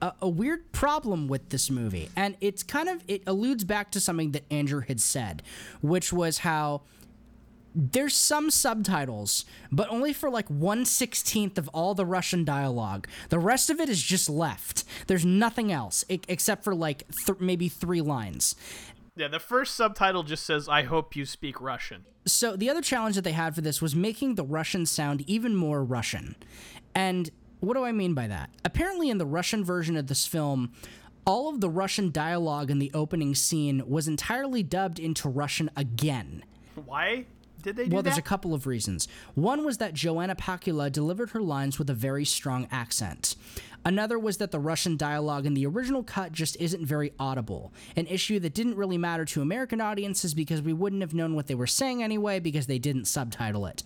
[0.00, 4.00] a a weird problem with this movie, and it's kind of it alludes back to
[4.00, 5.42] something that Andrew had said,
[5.80, 6.82] which was how
[7.78, 13.06] there's some subtitles, but only for like one sixteenth of all the Russian dialogue.
[13.28, 14.84] The rest of it is just left.
[15.08, 18.54] There's nothing else except for like th- maybe three lines.
[19.16, 22.04] Yeah, the first subtitle just says, I hope you speak Russian.
[22.26, 25.54] So the other challenge that they had for this was making the Russian sound even
[25.56, 26.36] more Russian.
[26.94, 27.30] And
[27.60, 28.50] what do I mean by that?
[28.64, 30.72] Apparently, in the Russian version of this film,
[31.24, 36.44] all of the Russian dialogue in the opening scene was entirely dubbed into Russian again.
[36.84, 37.24] Why
[37.62, 38.10] did they do Well, that?
[38.10, 39.08] there's a couple of reasons.
[39.34, 43.34] One was that Joanna Pacula delivered her lines with a very strong accent.
[43.86, 48.08] Another was that the Russian dialogue in the original cut just isn't very audible, an
[48.08, 51.54] issue that didn't really matter to American audiences because we wouldn't have known what they
[51.54, 53.84] were saying anyway because they didn't subtitle it.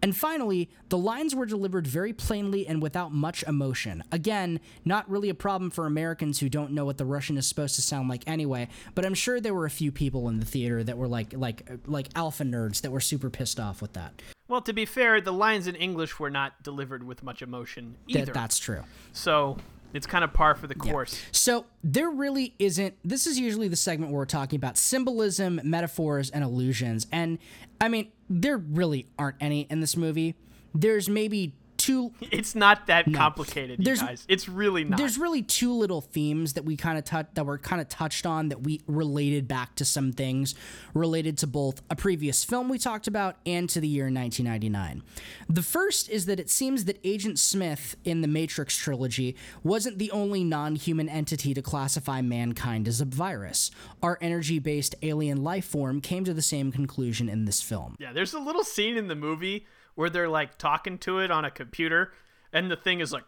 [0.00, 4.02] And finally, the lines were delivered very plainly and without much emotion.
[4.10, 7.74] Again, not really a problem for Americans who don't know what the Russian is supposed
[7.74, 10.82] to sound like anyway, but I'm sure there were a few people in the theater
[10.84, 14.22] that were like like like alpha nerds that were super pissed off with that.
[14.48, 18.32] Well, to be fair, the lines in English were not delivered with much emotion either.
[18.32, 18.82] that's true.
[19.12, 19.56] So
[19.94, 21.22] it's kind of par for the course.
[21.32, 22.94] So there really isn't.
[23.04, 27.06] This is usually the segment where we're talking about symbolism, metaphors, and illusions.
[27.10, 27.38] And
[27.80, 30.34] I mean, there really aren't any in this movie.
[30.74, 31.54] There's maybe
[31.84, 32.12] two.
[32.34, 33.16] It's not that No.
[33.18, 34.24] complicated, you There's- guys.
[34.28, 34.98] It's really not.
[34.98, 38.26] There's really two little themes that we kind of touch that were kind of touched
[38.26, 40.54] on that we related back to some things
[40.94, 45.02] related to both a previous film we talked about and to the year 1999.
[45.48, 50.10] The first is that it seems that Agent Smith in the Matrix trilogy wasn't the
[50.10, 53.70] only non-human entity to classify mankind as a virus.
[54.02, 57.96] Our energy-based alien life form came to the same conclusion in this film.
[57.98, 61.44] Yeah, there's a little scene in the movie where they're like talking to it on
[61.44, 62.12] a computer,
[62.52, 63.24] and the thing is like,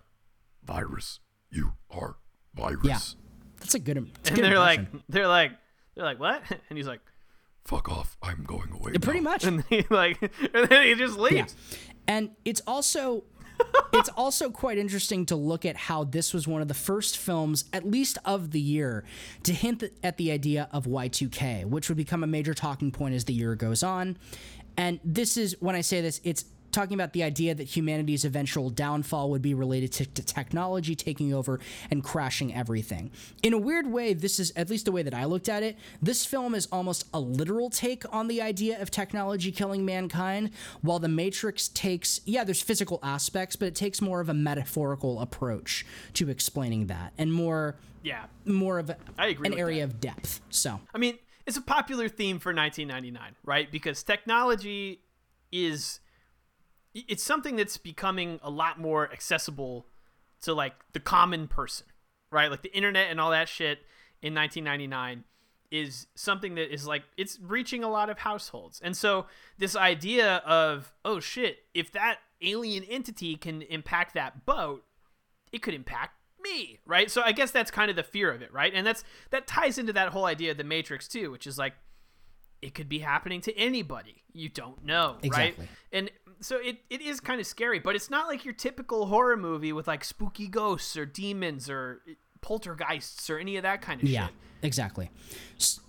[0.65, 1.21] Virus,
[1.51, 2.17] you are
[2.55, 2.85] virus.
[2.85, 2.99] Yeah.
[3.61, 3.97] That's a good.
[3.97, 5.53] It's a and good they're like, they're like,
[5.95, 6.43] they're like, what?
[6.69, 7.01] And he's like,
[7.65, 8.93] Fuck off, I'm going away.
[8.93, 9.45] Yeah, pretty much.
[9.45, 10.23] and he like,
[10.55, 11.55] and then he just leaves.
[11.71, 11.77] Yeah.
[12.09, 13.25] And it's also
[13.93, 17.65] it's also quite interesting to look at how this was one of the first films,
[17.73, 19.05] at least of the year,
[19.45, 23.25] to hint at the idea of Y2K, which would become a major talking point as
[23.25, 24.19] the year goes on.
[24.77, 26.45] And this is when I say this, it's
[26.77, 31.33] talking about the idea that humanity's eventual downfall would be related to, to technology taking
[31.33, 31.59] over
[31.91, 33.11] and crashing everything.
[33.43, 35.79] In a weird way, this is at least the way that I looked at it.
[36.03, 40.51] This film is almost a literal take on the idea of technology killing mankind,
[40.83, 45.21] while The Matrix takes, yeah, there's physical aspects, but it takes more of a metaphorical
[45.23, 48.27] approach to explaining that and more, Yeah.
[48.45, 50.43] more of a, I agree an area of depth.
[50.51, 51.17] So, I mean,
[51.47, 53.73] it's a popular theme for 1999, right?
[53.73, 55.01] Because technology
[55.51, 56.01] is
[57.09, 59.87] it's something that's becoming a lot more accessible
[60.43, 61.87] to like the common person,
[62.31, 62.51] right?
[62.51, 63.81] Like the internet and all that shit
[64.23, 65.25] in 1999
[65.71, 68.81] is something that is like it's reaching a lot of households.
[68.83, 69.27] And so
[69.59, 74.85] this idea of oh shit, if that alien entity can impact that boat,
[75.53, 77.11] it could impact me, right?
[77.11, 78.73] So I guess that's kind of the fear of it, right?
[78.75, 81.75] And that's that ties into that whole idea of the Matrix too, which is like
[82.63, 84.23] it could be happening to anybody.
[84.33, 85.65] You don't know, Exactly.
[85.65, 85.69] right?
[85.93, 86.11] And
[86.41, 89.73] so it, it is kind of scary, but it's not like your typical horror movie
[89.73, 94.09] with like spooky ghosts or demons or eh, poltergeists or any of that kind of
[94.09, 94.35] yeah, shit.
[94.35, 95.11] Yeah, exactly.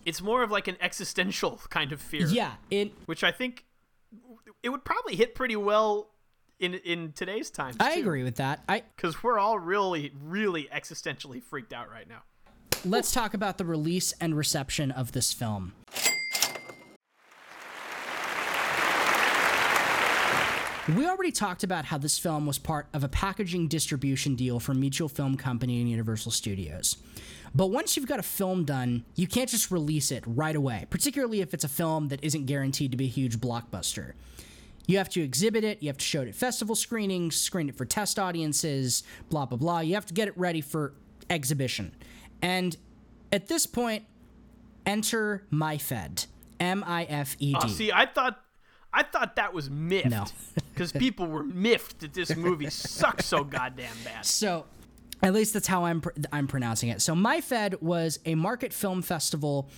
[0.06, 2.28] It's more of like an existential kind of fear.
[2.28, 3.65] Yeah, it which I think
[4.64, 6.10] it would probably hit pretty well
[6.60, 7.78] in in today's times.
[7.80, 8.64] I agree with that.
[8.68, 12.24] I because we're all really really existentially freaked out right now.
[12.86, 15.74] let's talk about the release and reception of this film.
[20.96, 24.74] We already talked about how this film was part of a packaging distribution deal for
[24.74, 26.96] Mutual Film Company and Universal Studios.
[27.54, 31.42] But once you've got a film done, you can't just release it right away, particularly
[31.42, 34.14] if it's a film that isn't guaranteed to be a huge blockbuster.
[34.86, 37.76] You have to exhibit it, you have to show it at festival screenings, screen it
[37.76, 39.80] for test audiences, blah, blah, blah.
[39.82, 40.94] You have to get it ready for
[41.30, 41.94] exhibition.
[42.42, 42.78] And
[43.34, 44.06] at this point,
[44.86, 46.28] enter MIFED.
[46.60, 48.42] M I F E Oh, see, I thought
[48.98, 50.10] I thought that was miffed.
[50.10, 50.26] No.
[50.74, 54.24] Because people were miffed that this movie sucks so goddamn bad.
[54.24, 54.65] So,
[55.24, 57.02] at least that's how I'm pr- I'm pronouncing it.
[57.02, 59.72] So, MIFED was a market film festival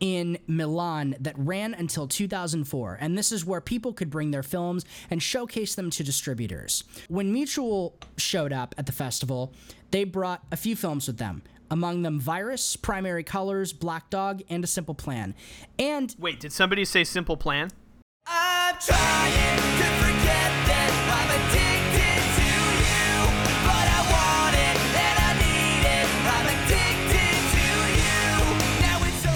[0.00, 4.84] in Milan that ran until 2004, and this is where people could bring their films
[5.08, 6.82] and showcase them to distributors.
[7.08, 9.54] When Mutual showed up at the festival,
[9.92, 11.42] they brought a few films with them.
[11.70, 15.36] Among them, Virus, Primary Colors, Black Dog, and A Simple Plan.
[15.78, 17.70] And Wait, did somebody say Simple Plan?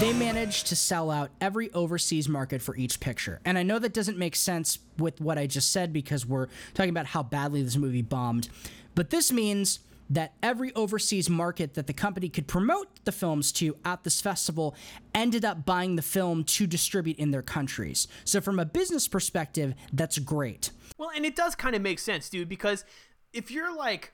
[0.05, 3.39] They managed to sell out every overseas market for each picture.
[3.43, 6.91] And I know that doesn't make sense with what I just said because we're talking
[6.91, 8.49] about how badly this movie bombed.
[8.93, 13.75] But this means that every overseas market that the company could promote the films to
[13.83, 14.75] at this festival
[15.13, 18.07] ended up buying the film to distribute in their countries.
[18.23, 20.69] So, from a business perspective, that's great.
[20.97, 22.85] Well, and it does kind of make sense, dude, because
[23.33, 24.13] if you're like,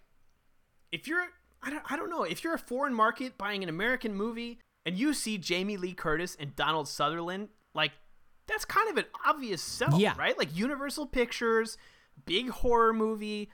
[0.91, 1.25] if you're,
[1.61, 4.97] I don't, I don't know, if you're a foreign market buying an American movie and
[4.97, 7.91] you see Jamie Lee Curtis and Donald Sutherland, like,
[8.47, 10.13] that's kind of an obvious sell, Yeah.
[10.17, 10.37] right?
[10.37, 11.77] Like Universal Pictures,
[12.25, 13.49] big horror movie,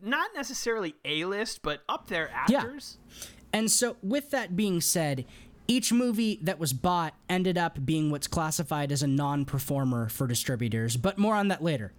[0.00, 2.98] not necessarily A list, but up there actors.
[3.08, 3.26] Yeah.
[3.52, 5.24] And so, with that being said,
[5.68, 10.26] each movie that was bought ended up being what's classified as a non performer for
[10.26, 11.92] distributors, but more on that later.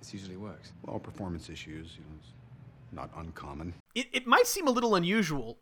[0.00, 0.72] This usually works.
[0.84, 2.32] Well, performance issues, you know, it's
[2.92, 3.74] not uncommon.
[3.94, 5.58] It, it might seem a little unusual,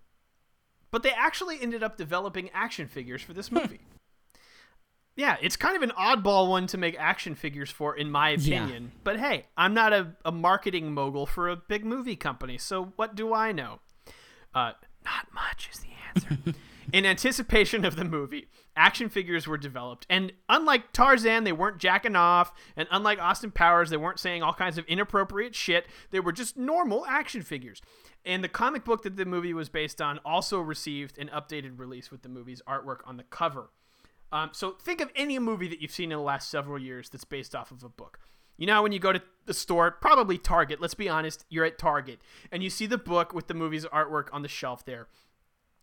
[0.91, 3.81] but they actually ended up developing action figures for this movie.
[5.17, 8.65] yeah, it's kind of an oddball one to make action figures for, in my Yeah.
[8.65, 8.93] opinion.
[9.05, 13.15] But hey, I'm not a, a marketing mogul for a big movie company, so what
[13.15, 13.81] do I know?
[14.55, 14.73] Uh,
[15.05, 16.39] not much is the answer.
[16.93, 22.17] In anticipation of the movie, action figures were developed, and unlike Tarzan, they weren't jacking
[22.17, 25.87] off, and unlike Austin Powers, they weren't saying all kinds of inappropriate shit.
[26.11, 27.81] They were just normal action figures.
[28.27, 32.11] And the comic book that the movie was based on also received an updated release
[32.11, 33.71] with the movie's artwork on the cover.
[34.33, 37.25] Um, so think of any movie that you've seen in the last several years that's
[37.25, 38.19] based off of a book.
[38.57, 41.79] You know, when you go to the store, probably Target, let's be honest, you're at
[41.79, 45.09] Target, and you see the book with the movie's artwork on the shelf there.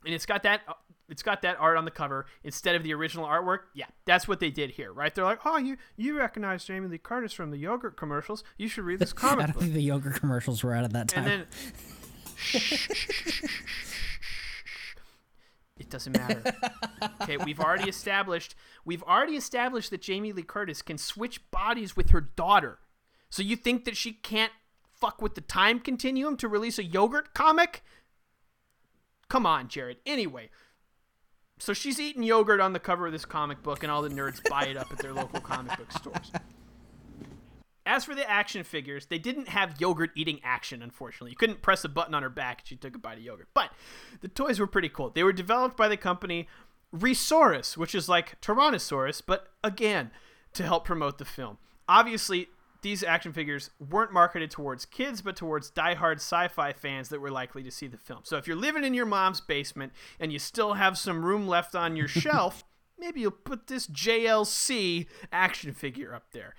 [0.05, 0.61] And it's got that
[1.09, 3.59] it's got that art on the cover instead of the original artwork.
[3.73, 5.13] Yeah, that's what they did here, right?
[5.13, 8.43] They're like, "Oh, you you recognize Jamie Lee Curtis from the yogurt commercials.
[8.57, 10.93] You should read this comic." I don't book." think the yogurt commercials were out at
[10.93, 11.27] that time.
[11.27, 11.47] And then
[15.79, 16.53] It doesn't matter.
[17.21, 18.53] okay, we've already established
[18.85, 22.79] we've already established that Jamie Lee Curtis can switch bodies with her daughter.
[23.29, 24.51] So you think that she can't
[24.93, 27.83] fuck with the time continuum to release a yogurt comic?
[29.29, 29.97] Come on, Jared.
[30.05, 30.49] Anyway,
[31.59, 34.41] so she's eating yogurt on the cover of this comic book, and all the nerds
[34.49, 36.31] buy it up at their local comic book stores.
[37.89, 41.31] As for the action figures, they didn't have yogurt eating action, unfortunately.
[41.31, 43.47] You couldn't press a button on her back and she took a bite of yogurt.
[43.55, 43.71] But
[44.21, 45.09] the toys were pretty cool.
[45.09, 46.47] They were developed by the company
[46.91, 50.11] Resaurus, which is like Tyrannosaurus, but again,
[50.53, 51.57] to help promote the film.
[51.87, 52.49] Obviously,
[52.83, 57.31] these action figures weren't marketed towards kids, but towards diehard sci fi fans that were
[57.31, 58.19] likely to see the film.
[58.21, 61.73] So if you're living in your mom's basement and you still have some room left
[61.73, 62.63] on your shelf,
[62.99, 66.53] maybe you'll put this JLC action figure up there.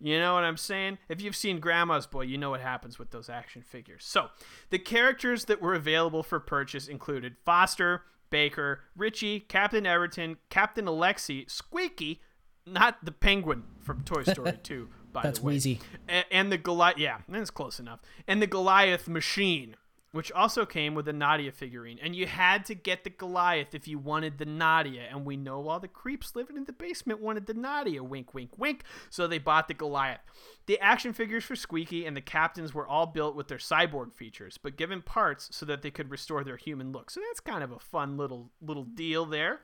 [0.00, 0.98] You know what I'm saying?
[1.08, 4.04] If you've seen Grandma's Boy, you know what happens with those action figures.
[4.04, 4.28] So,
[4.70, 11.48] the characters that were available for purchase included Foster, Baker, Richie, Captain Everton, Captain Alexi,
[11.50, 12.20] Squeaky,
[12.66, 15.52] not the penguin from Toy Story 2, by That's the way.
[15.54, 15.80] That's wheezy.
[16.08, 18.00] A- And the Goliath, yeah, that's close enough.
[18.26, 19.76] And the Goliath machine,
[20.14, 21.98] which also came with a Nadia figurine.
[22.00, 25.08] And you had to get the Goliath if you wanted the Nadia.
[25.10, 28.00] And we know all the creeps living in the basement wanted the Nadia.
[28.04, 28.84] Wink, wink, wink.
[29.10, 30.20] So they bought the Goliath.
[30.66, 34.56] The action figures for Squeaky and the captains were all built with their cyborg features,
[34.56, 37.10] but given parts so that they could restore their human look.
[37.10, 39.62] So that's kind of a fun little little deal there.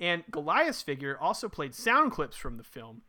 [0.00, 3.02] And Goliath's figure also played sound clips from the film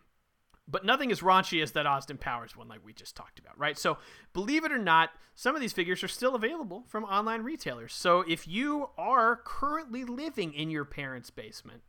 [0.71, 3.77] but nothing as raunchy as that Austin Powers one, like we just talked about, right?
[3.77, 3.97] So,
[4.33, 7.93] believe it or not, some of these figures are still available from online retailers.
[7.93, 11.81] So, if you are currently living in your parents' basement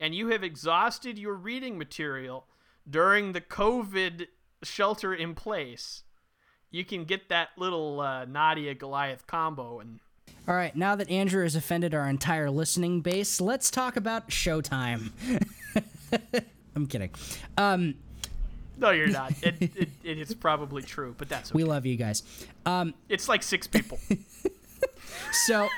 [0.00, 2.46] and you have exhausted your reading material
[2.88, 4.26] during the COVID
[4.62, 6.02] shelter in place,
[6.70, 10.00] you can get that little uh, Nadia Goliath combo and
[10.48, 15.12] All right, now that Andrew has offended our entire listening base, let's talk about Showtime.
[16.76, 17.10] I'm kidding.
[17.56, 17.94] Um,
[18.76, 19.32] no, you're not.
[19.42, 21.56] It, it, it is probably true, but that's okay.
[21.56, 22.22] we love you guys.
[22.64, 23.98] Um, It's like six people.
[25.46, 25.68] so,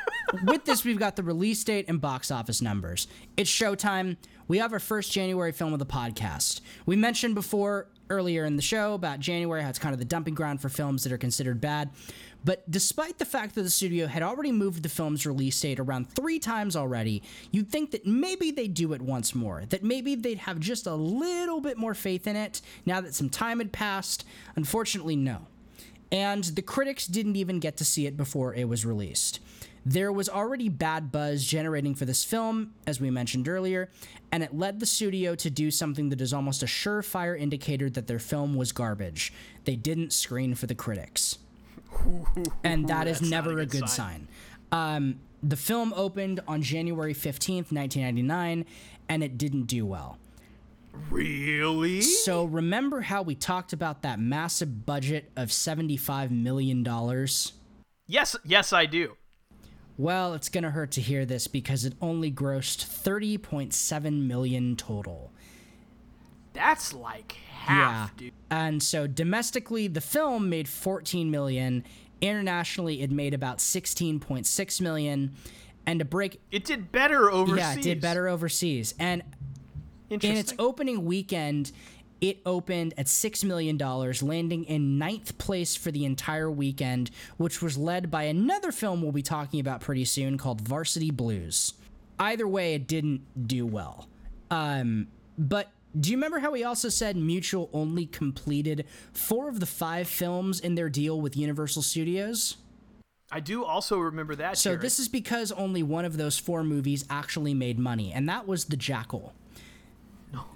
[0.44, 3.08] with this, we've got the release date and box office numbers.
[3.36, 4.16] It's showtime.
[4.48, 6.60] We have our first January film of the podcast.
[6.86, 10.34] We mentioned before earlier in the show about January, how it's kind of the dumping
[10.34, 11.90] ground for films that are considered bad.
[12.44, 16.10] But despite the fact that the studio had already moved the film's release date around
[16.10, 20.38] three times already, you'd think that maybe they'd do it once more, that maybe they'd
[20.38, 24.24] have just a little bit more faith in it now that some time had passed.
[24.56, 25.46] Unfortunately, no
[26.10, 29.40] and the critics didn't even get to see it before it was released.
[29.84, 33.90] There was already bad buzz generating for this film, as we mentioned earlier,
[34.30, 38.06] and it led the studio to do something that is almost a surefire indicator that
[38.06, 39.32] their film was garbage.
[39.64, 41.38] They didn't screen for the critics.
[42.64, 44.28] And that is never a a good sign.
[44.70, 44.96] sign.
[44.96, 48.64] Um, the film opened on January 15th, 1999,
[49.08, 50.18] and it didn't do well.
[51.10, 52.00] Really?
[52.00, 56.84] So remember how we talked about that massive budget of $75 million?
[58.06, 59.16] Yes, yes, I do.
[59.96, 65.32] Well, it's going to hurt to hear this because it only grossed 30.7 million total.
[66.52, 67.36] That's like
[67.68, 68.32] half, dude.
[68.50, 71.84] And so domestically the film made 14 million,
[72.20, 75.34] internationally it made about 16.6 million
[75.86, 77.58] and to break It did better overseas.
[77.58, 78.94] Yeah, it did better overseas.
[78.98, 79.22] And
[80.10, 81.72] in its opening weekend,
[82.20, 87.78] it opened at $6 million, landing in ninth place for the entire weekend, which was
[87.78, 91.74] led by another film we'll be talking about pretty soon called Varsity Blues.
[92.18, 94.08] Either way, it didn't do well.
[94.50, 95.08] Um,
[95.38, 100.08] but do you remember how we also said Mutual only completed four of the five
[100.08, 102.56] films in their deal with Universal Studios?
[103.30, 104.56] I do also remember that.
[104.56, 104.80] So Jared.
[104.80, 108.66] this is because only one of those four movies actually made money, and that was
[108.66, 109.34] The Jackal.
[110.32, 110.44] No.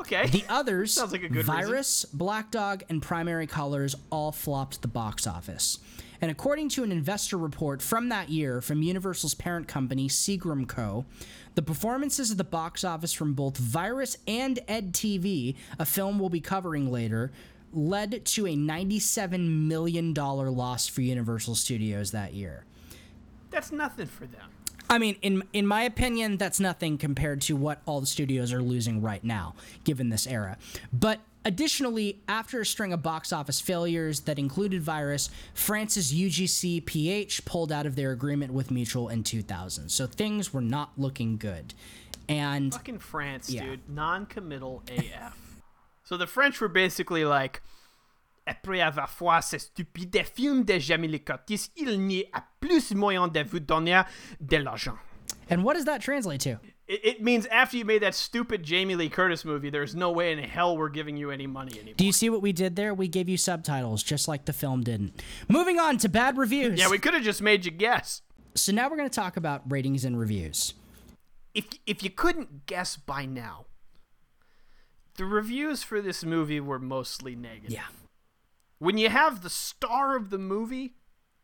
[0.00, 0.26] Okay.
[0.28, 1.54] The others, Sounds like a good reason.
[1.54, 5.78] Virus, Black Dog, and Primary Colors, all flopped the box office.
[6.22, 11.04] And according to an investor report from that year from Universal's parent company, Seagram Co.,
[11.54, 16.28] the performances at the box office from both Virus and Ed TV, a film we'll
[16.28, 17.32] be covering later,
[17.72, 22.64] led to a $97 million loss for Universal Studios that year.
[23.50, 24.48] That's nothing for them.
[24.88, 28.60] I mean, in in my opinion, that's nothing compared to what all the studios are
[28.60, 29.54] losing right now,
[29.84, 30.58] given this era.
[30.92, 37.44] But additionally, after a string of box office failures that included Virus, France's UGC PH
[37.44, 39.88] pulled out of their agreement with Mutual in 2000.
[39.90, 41.74] So things were not looking good.
[42.28, 43.64] And Fucking France, Yeah.
[43.64, 43.88] dude.
[43.88, 45.36] Non-committal AF.
[46.04, 47.60] so the French were basically like,
[48.46, 53.28] après avoir fait ce stupide film de Jamie Lee Curtis, il n'y a plus moyen
[53.28, 54.02] de vous donner
[54.40, 54.98] de l'argent.
[55.48, 56.58] and what does that translate to?
[56.90, 60.32] It, it means after you made that stupid Jamie Lee Curtis movie, there's no way
[60.32, 61.94] in hell we're giving you any money anymore.
[61.96, 62.92] Do you see what we did there?
[62.92, 65.22] We gave you subtitles, just like the film didn't.
[65.48, 66.80] Moving on to bad reviews.
[66.80, 68.22] Yeah, we could have just made you guess.
[68.56, 70.74] So now we're going to talk about ratings and reviews.
[71.54, 73.66] If if you couldn't guess by now,
[75.14, 77.70] the reviews for this movie were mostly negative.
[77.70, 77.86] Yeah.
[78.80, 80.94] When you have the star of the movie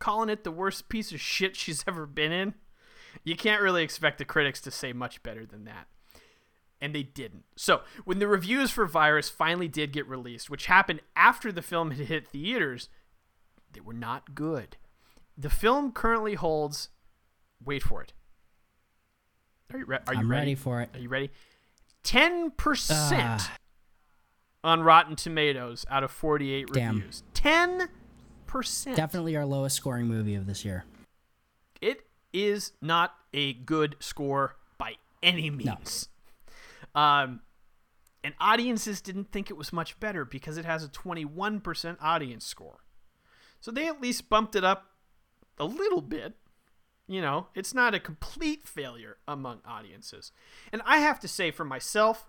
[0.01, 2.55] calling it the worst piece of shit she's ever been in,
[3.25, 5.87] you can't really expect the critics to say much better than that.
[6.81, 7.45] And they didn't.
[7.57, 11.91] So, when the reviews for Virus finally did get released, which happened after the film
[11.93, 12.89] had hit theaters,
[13.73, 14.77] they were not good.
[15.39, 16.91] The film currently holds,
[17.65, 18.13] wait for it.
[19.73, 20.41] Are you, re- are you I'm ready?
[20.41, 20.91] ready for it.
[20.95, 21.31] Are you ready?
[22.05, 22.51] 10%
[22.93, 23.57] Ah.
[24.63, 26.97] on Rotten Tomatoes out of 48 Damn.
[26.97, 27.23] reviews.
[27.35, 27.89] 10%.
[28.97, 30.85] Definitely our lowest scoring movie of this year.
[31.81, 36.09] It is not a good score by any means.
[36.95, 37.41] Um,
[38.25, 42.81] and audiences didn't think it was much better because it has a 21% audience score.
[43.61, 44.91] So they at least bumped it up
[45.59, 46.35] a little bit.
[47.09, 50.33] You know, it's not a complete failure among audiences.
[50.73, 52.27] And I have to say, for myself,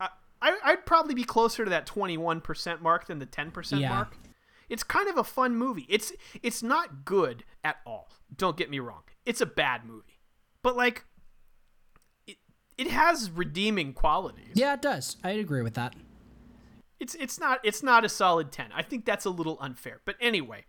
[0.00, 0.08] I,
[0.42, 3.88] I, I'd probably be closer to that 21% mark than the 10% Yeah.
[3.88, 4.16] mark.
[4.70, 5.84] It's kind of a fun movie.
[5.88, 8.08] It's it's not good at all.
[8.34, 9.02] Don't get me wrong.
[9.26, 10.20] It's a bad movie.
[10.62, 11.04] But like
[12.26, 12.38] it,
[12.78, 14.52] it has redeeming qualities.
[14.54, 15.16] Yeah, it does.
[15.22, 15.94] I agree with that.
[17.00, 18.70] It's it's not it's not a solid 10.
[18.74, 20.00] I think that's a little unfair.
[20.04, 20.64] But anyway,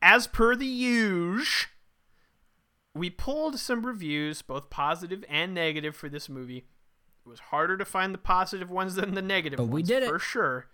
[0.00, 1.68] as per the usual,
[2.94, 6.64] we pulled some reviews, both positive and negative, for this movie.
[7.24, 10.08] It was harder to find the positive ones than the negative But we did it.
[10.08, 10.66] for sure.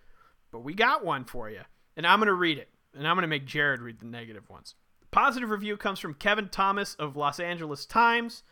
[0.50, 1.60] But we got one for you,
[1.98, 4.74] and I'm gonna read it, and I'm gonna make Jared read the negative ones.
[5.00, 8.42] The positive review comes from Kevin Thomas of Los Angeles Times,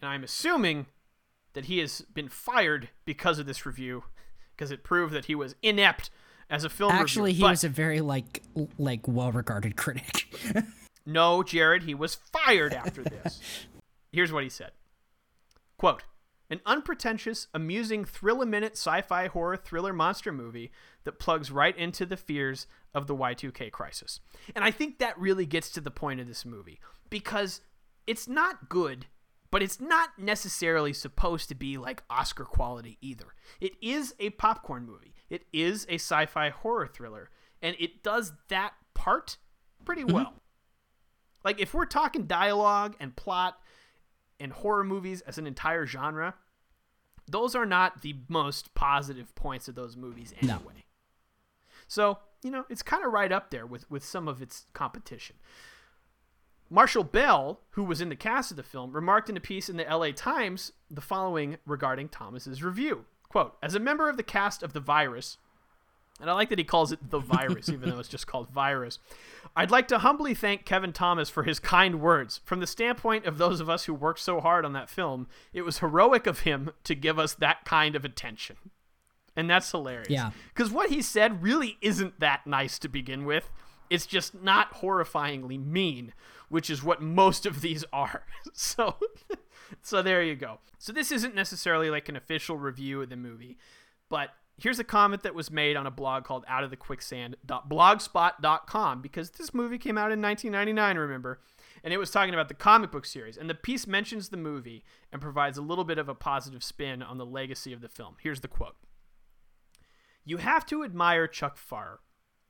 [0.00, 0.86] and I'm assuming
[1.52, 4.04] that he has been fired because of this review,
[4.56, 6.08] because it proved that he was inept
[6.48, 7.36] as a film Actually, reviewer.
[7.36, 8.42] he But- was a very like
[8.78, 10.34] like well-regarded critic.
[11.06, 13.40] No, Jared, he was fired after this.
[14.12, 14.70] Here's what he said
[15.76, 16.02] Quote,
[16.54, 20.70] an unpretentious, amusing, thrill a minute sci fi horror thriller monster movie
[21.02, 24.20] that plugs right into the fears of the Y2K crisis.
[24.54, 26.78] And I think that really gets to the point of this movie
[27.10, 27.60] because
[28.06, 29.06] it's not good,
[29.50, 33.34] but it's not necessarily supposed to be like Oscar quality either.
[33.60, 37.30] It is a popcorn movie, it is a sci fi horror thriller,
[37.62, 39.38] and it does that part
[39.84, 40.14] pretty mm-hmm.
[40.14, 40.34] well.
[41.44, 43.58] Like if we're talking dialogue and plot
[44.38, 46.34] and horror movies as an entire genre,
[47.28, 50.54] those are not the most positive points of those movies No.
[50.56, 50.84] anyway.
[51.86, 55.36] So, you know, it's kind of right up there with, with some of its competition.
[56.70, 59.76] Marshall Bell, who was in the cast of the film, remarked in a piece in
[59.76, 63.04] the LA Times the following regarding Thomas's review.
[63.28, 65.38] Quote, as a member of the cast of The Virus,
[66.20, 68.98] and I like that he calls it The Virus, even though it's just called Virus,
[69.56, 72.40] I'd like to humbly thank Kevin Thomas for his kind words.
[72.44, 75.62] From the standpoint of those of us who worked so hard on that film, it
[75.62, 78.56] was heroic of him to give us that kind of attention.
[79.36, 80.10] And that's hilarious.
[80.10, 80.30] Yeah.
[80.52, 83.50] Because what he said really isn't that nice to begin with.
[83.90, 86.14] It's just not horrifyingly mean,
[86.48, 88.24] which is what most of these are.
[88.56, 88.96] So,
[89.82, 90.60] so there you go.
[90.78, 93.58] So this isn't necessarily like an official review of the movie,
[94.08, 99.02] but here's a comment that was made on a blog called Out of the Quicksand.blogspot.com
[99.02, 100.98] because this movie came out in 1999.
[100.98, 101.40] Remember,
[101.82, 103.36] and it was talking about the comic book series.
[103.36, 107.02] And the piece mentions the movie and provides a little bit of a positive spin
[107.02, 108.16] on the legacy of the film.
[108.22, 108.76] Here's the quote.
[110.24, 111.98] You have to admire Chuck Pfarrer.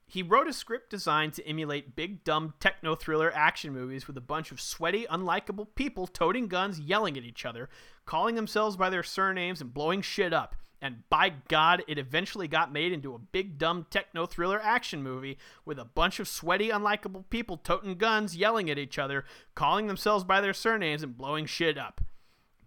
[0.06, 4.20] He wrote a script designed to emulate big, dumb techno thriller action movies with a
[4.20, 7.68] bunch of sweaty, unlikable people toting guns, yelling at each other,
[8.04, 10.54] calling themselves by their surnames, and blowing shit up.
[10.84, 15.38] And by God, it eventually got made into a big, dumb techno thriller action movie
[15.64, 19.24] with a bunch of sweaty, unlikable people toting guns, yelling at each other,
[19.54, 22.02] calling themselves by their surnames, and blowing shit up.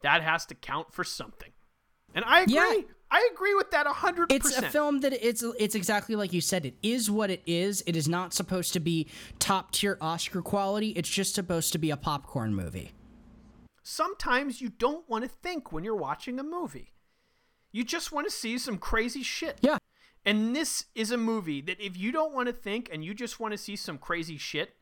[0.02, 1.52] That has to count for something.
[2.16, 2.56] And I agree.
[2.56, 2.82] Yeah.
[3.12, 4.32] I agree with that 100%.
[4.32, 6.66] It's a film that it's it's exactly like you said.
[6.66, 7.84] It is what it is.
[7.86, 9.08] It is not supposed to be
[9.38, 10.90] top tier Oscar quality.
[10.90, 12.94] It's just supposed to be a popcorn movie.
[13.84, 16.96] Sometimes you don't want to think when you're watching a movie.
[17.72, 19.60] You just want to see some crazy shit.
[19.62, 19.78] Yeah.
[20.26, 23.40] And this is a movie that if you don't want to think and you just
[23.40, 24.76] want to see some crazy shit,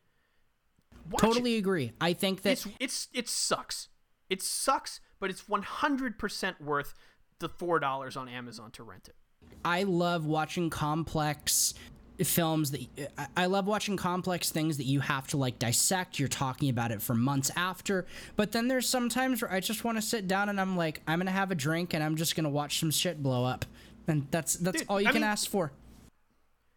[1.17, 1.59] totally it.
[1.59, 1.91] agree.
[2.01, 3.89] I think that It's it's it sucks.
[4.29, 6.95] It sucks, but it's 100% worth
[7.39, 9.15] the $4 on Amazon to rent it.
[9.63, 11.75] I love watching complex
[12.23, 12.81] films that
[13.17, 16.19] I- I love watching complex things that you have to like dissect.
[16.19, 18.05] You're talking about it for months after,
[18.35, 21.19] but then there's sometimes where I just want to sit down and I'm like, I'm
[21.19, 23.65] gonna have a drink and I'm just gonna watch some shit blow up,
[24.07, 25.71] and that's that's Dude, all you I can mean- ask for.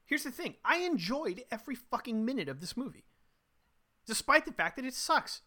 [0.06, 0.54] Here's the thing.
[0.64, 3.04] I enjoyed every fucking minute of this movie.
[4.06, 5.42] Despite the fact that it sucks.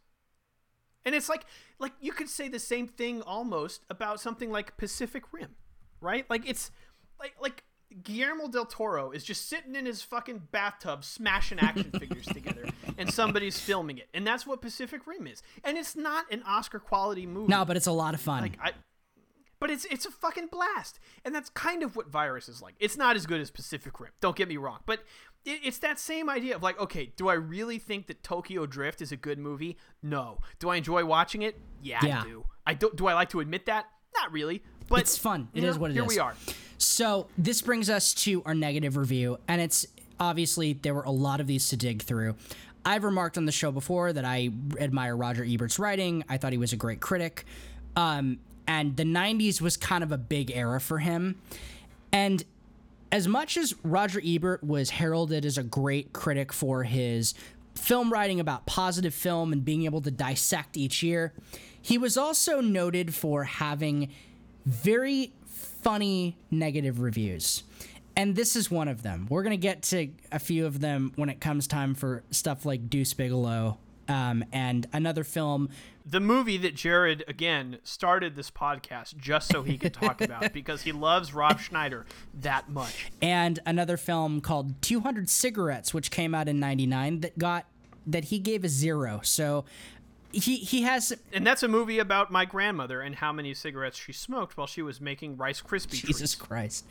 [1.04, 1.46] And it's like
[1.80, 5.56] like you could say the same thing almost about something like Pacific Rim,
[6.00, 6.30] right?
[6.30, 6.70] Like it's
[7.20, 7.64] like like
[8.04, 12.66] Guillermo del Toro is just sitting in his fucking bathtub smashing action figures together
[12.98, 14.08] and somebody's filming it.
[14.14, 15.42] And that's what Pacific Rim is.
[15.64, 17.50] And it's not an Oscar quality movie.
[17.50, 18.42] No, but it's a lot of fun.
[18.42, 18.72] Like I
[19.60, 22.74] but it's it's a fucking blast, and that's kind of what Virus is like.
[22.80, 24.10] It's not as good as Pacific Rim.
[24.20, 25.04] Don't get me wrong, but
[25.46, 29.04] it, it's that same idea of like, okay, do I really think that Tokyo Drift
[29.04, 29.78] is a good movie?
[30.02, 30.40] No.
[30.58, 31.60] Do I enjoy watching it?
[31.82, 32.22] Yeah, Yeah.
[32.22, 32.46] I do.
[32.66, 32.96] I don't.
[32.96, 33.86] Do I like to admit that?
[34.16, 34.62] Not really.
[34.88, 35.48] But it's fun.
[35.54, 35.96] It is what it is.
[35.98, 36.36] here we are.
[36.78, 39.86] So this brings us to our negative review, and it's
[40.20, 42.36] obviously there were a lot of these to dig through.
[42.84, 46.24] I've remarked on the show before that I admire Roger Ebert's writing.
[46.28, 47.46] I thought he was a great critic.
[47.96, 51.40] Um, and the 90s was kind of a big era for him.
[52.12, 52.44] And
[53.12, 57.34] as much as Roger Ebert was heralded as a great critic for his
[57.76, 61.34] film writing about positive film and being able to dissect each year,
[61.82, 64.10] he was also noted for having
[64.66, 67.64] very funny negative reviews.
[68.16, 69.26] And this is one of them.
[69.30, 72.66] We're going to get to a few of them when it comes time for stuff
[72.66, 73.78] like Deuce Bigalow
[74.08, 75.70] um, and another film
[76.06, 80.82] The movie that Jared again started this podcast just so he could talk about because
[80.82, 82.06] he loves Rob Schneider
[82.42, 83.12] that much.
[83.22, 87.66] and another film called 200 Cigarettes, which came out in 99 that got
[88.06, 89.22] that he gave a zero.
[89.24, 89.64] So
[90.32, 94.14] he he has And that's a movie about my grandmother and how many cigarettes she
[94.14, 96.36] smoked while she was making Rice Krispie Jesus treats.
[96.36, 96.86] Christ.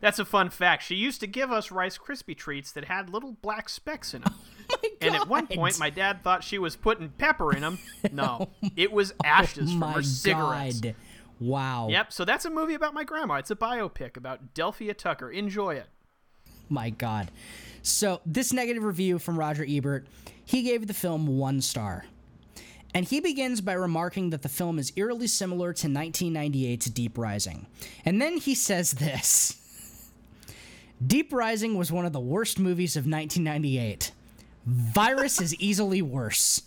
[0.00, 0.82] That's a fun fact.
[0.82, 4.34] She used to give us Rice Krispie treats that had little black specks in them.
[4.72, 7.78] Oh and at one point, my dad thought she was putting pepper in them.
[8.12, 10.80] No, oh it was ashes from Oh my her cigarettes.
[10.80, 10.94] God.
[11.38, 11.88] Wow.
[11.90, 12.12] Yep.
[12.12, 13.34] So that's a movie about my grandma.
[13.34, 15.30] It's a biopic about Delphia Tucker.
[15.30, 15.86] Enjoy it.
[16.70, 17.30] My God.
[17.82, 20.06] So, this negative review from Roger Ebert,
[20.46, 22.06] he gave the film one star.
[22.94, 27.66] And he begins by remarking that the film is eerily similar to 1998's Deep Rising.
[28.04, 29.60] And then he says this
[31.06, 34.12] Deep Rising was one of the worst movies of 1998.
[34.64, 36.62] Virus is easily worse.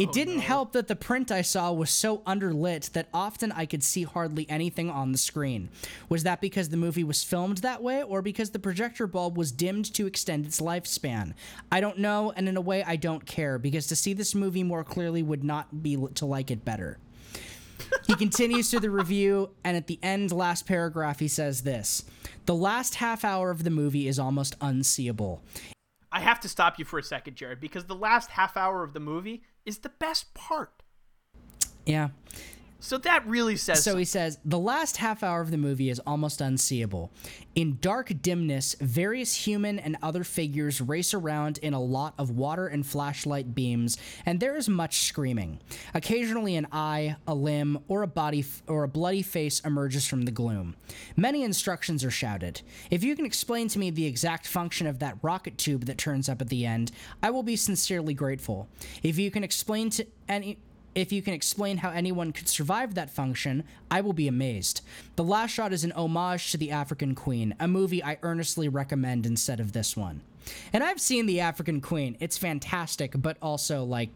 [0.00, 3.66] It oh, didn't help that the print I saw was so underlit that often I
[3.66, 5.68] could see hardly anything on the screen.
[6.08, 9.52] Was that because the movie was filmed that way or because the projector bulb was
[9.52, 11.34] dimmed to extend its lifespan?
[11.70, 14.62] I don't know, and in a way, I don't care because to see this movie
[14.62, 16.96] more clearly would not be to like it better.
[18.06, 22.04] He continues to the review, and at the end, last paragraph, he says this
[22.46, 25.42] The last half hour of the movie is almost unseeable.
[26.12, 28.92] I have to stop you for a second, Jared, because the last half hour of
[28.92, 30.82] the movie is the best part.
[31.86, 32.08] Yeah.
[32.80, 36.00] So that really says So he says the last half hour of the movie is
[36.00, 37.10] almost unseeable.
[37.54, 42.66] In dark dimness, various human and other figures race around in a lot of water
[42.66, 45.60] and flashlight beams, and there is much screaming.
[45.92, 50.22] Occasionally, an eye, a limb, or a body f- or a bloody face emerges from
[50.22, 50.74] the gloom.
[51.16, 52.62] Many instructions are shouted.
[52.90, 56.28] If you can explain to me the exact function of that rocket tube that turns
[56.28, 56.92] up at the end,
[57.22, 58.68] I will be sincerely grateful.
[59.02, 60.58] If you can explain to any
[60.94, 64.82] if you can explain how anyone could survive that function, I will be amazed.
[65.16, 69.26] The last shot is an homage to The African Queen, a movie I earnestly recommend
[69.26, 70.22] instead of this one.
[70.72, 72.16] And I've seen The African Queen.
[72.18, 74.10] It's fantastic, but also like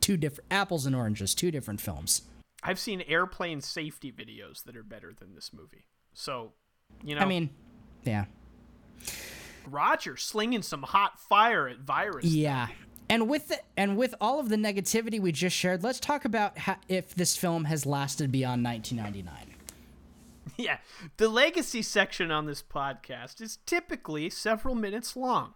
[0.00, 2.22] two different apples and oranges, two different films.
[2.62, 5.86] I've seen airplane safety videos that are better than this movie.
[6.12, 6.52] So,
[7.04, 7.50] you know, I mean,
[8.04, 8.24] yeah.
[9.66, 12.24] Roger slinging some hot fire at virus.
[12.24, 12.68] Yeah.
[13.10, 16.58] And with the, and with all of the negativity we just shared, let's talk about
[16.58, 19.54] how, if this film has lasted beyond 1999.
[20.56, 20.78] yeah,
[21.16, 25.54] the legacy section on this podcast is typically several minutes long.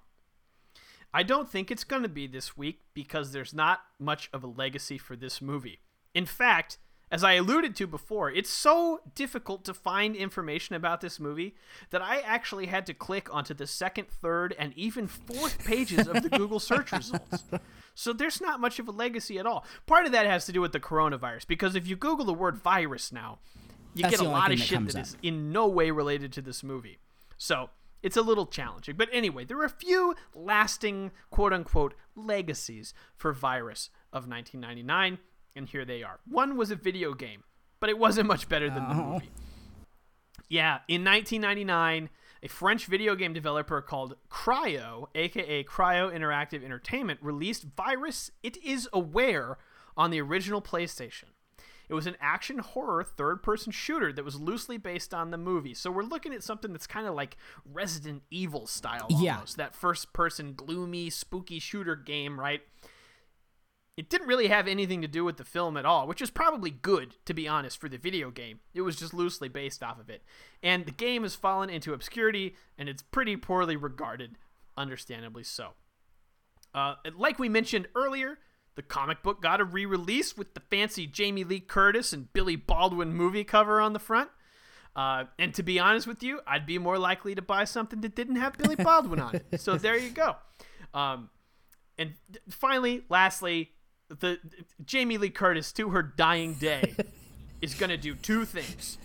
[1.14, 4.46] I don't think it's going to be this week because there's not much of a
[4.46, 5.80] legacy for this movie.
[6.14, 6.78] In fact,
[7.12, 11.54] as I alluded to before, it's so difficult to find information about this movie
[11.90, 16.22] that I actually had to click onto the second, third, and even fourth pages of
[16.22, 17.44] the Google search results.
[17.94, 19.66] So there's not much of a legacy at all.
[19.86, 22.56] Part of that has to do with the coronavirus because if you Google the word
[22.56, 23.40] virus now,
[23.94, 25.02] you That's get a lot of that shit that up.
[25.02, 26.98] is in no way related to this movie.
[27.36, 27.68] So
[28.02, 28.96] it's a little challenging.
[28.96, 35.18] But anyway, there are a few lasting quote unquote legacies for Virus of 1999,
[35.56, 36.18] and here they are.
[36.28, 37.44] One was a video game,
[37.80, 39.12] but it wasn't much better than the Oh.
[39.14, 39.30] movie.
[40.48, 42.10] Yeah, in 1999,
[42.42, 48.88] a French video game developer called Cryo, aka Cryo Interactive Entertainment, released Virus It Is
[48.92, 49.58] Aware
[49.96, 51.26] on the original PlayStation.
[51.88, 55.74] It was an action horror third person shooter that was loosely based on the movie.
[55.74, 57.36] So we're looking at something that's kind of like
[57.70, 59.22] Resident Evil style almost.
[59.22, 59.40] Yeah.
[59.56, 62.62] That first person gloomy, spooky shooter game, right?
[63.96, 66.70] It didn't really have anything to do with the film at all, which is probably
[66.70, 68.60] good, to be honest, for the video game.
[68.72, 70.22] It was just loosely based off of it.
[70.62, 74.38] And the game has fallen into obscurity, and it's pretty poorly regarded,
[74.78, 75.72] understandably so.
[76.74, 78.38] Uh, like we mentioned earlier,
[78.76, 82.56] the comic book got a re release with the fancy Jamie Lee Curtis and Billy
[82.56, 84.30] Baldwin movie cover on the front.
[84.96, 88.14] Uh, and to be honest with you, I'd be more likely to buy something that
[88.14, 89.60] didn't have Billy Baldwin on it.
[89.60, 90.36] So there you go.
[90.94, 91.28] Um,
[91.98, 92.14] and
[92.48, 93.70] finally, lastly,
[94.20, 94.38] the
[94.84, 96.94] Jamie Lee Curtis to her dying day
[97.60, 98.98] is gonna do two things.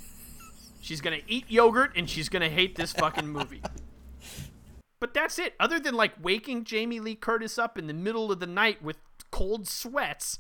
[0.82, 3.62] She's gonna eat yogurt and she's gonna hate this fucking movie.
[5.00, 5.54] But that's it.
[5.60, 8.98] Other than like waking Jamie Lee Curtis up in the middle of the night with
[9.32, 10.40] cold sweats,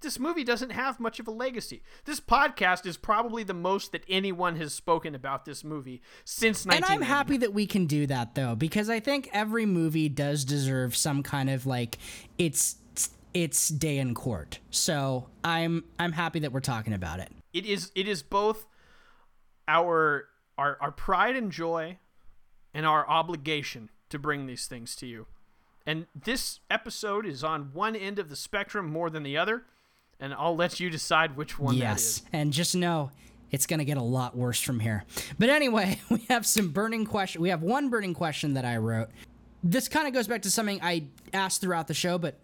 [0.00, 1.82] this movie doesn't have much of a legacy.
[2.04, 6.72] This podcast is probably the most that anyone has spoken about this movie since And
[6.72, 6.94] 1990.
[6.94, 10.96] I'm happy that we can do that though, because I think every movie does deserve
[10.96, 11.98] some kind of like
[12.36, 12.76] its
[13.42, 14.58] its day in court.
[14.70, 17.30] So I'm I'm happy that we're talking about it.
[17.52, 18.66] it is it is both
[19.68, 20.24] our
[20.56, 21.98] our our pride and joy
[22.74, 25.26] and our obligation to bring these things to you.
[25.86, 29.62] And this episode is on one end of the spectrum more than the other,
[30.18, 33.12] and I'll let you decide which one that yes, and just know
[33.52, 35.04] it's gonna get a lot worse from here.
[35.38, 37.40] But anyway, we have some burning question.
[37.40, 39.10] We have one burning question that I wrote.
[39.62, 42.38] This kind of goes back to something I asked throughout the show, but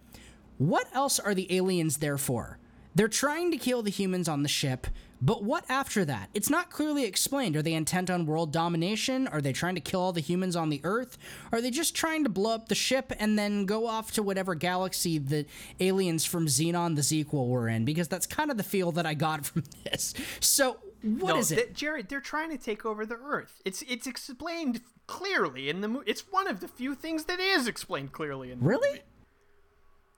[0.68, 2.58] what else are the aliens there for?
[2.94, 4.86] They're trying to kill the humans on the ship,
[5.20, 6.28] but what after that?
[6.32, 7.56] It's not clearly explained.
[7.56, 9.26] Are they intent on world domination?
[9.26, 11.18] Are they trying to kill all the humans on the Earth?
[11.50, 14.54] Are they just trying to blow up the ship and then go off to whatever
[14.54, 15.44] galaxy the
[15.80, 17.84] aliens from Zenon the Zequel were in?
[17.84, 20.14] Because that's kind of the feel that I got from this.
[20.38, 21.56] So, what no, is it?
[21.56, 23.60] th- Jared, they're trying to take over the Earth.
[23.64, 26.04] It's it's explained clearly in the movie.
[26.08, 28.88] It's one of the few things that is explained clearly in the Really?
[28.90, 29.02] movie.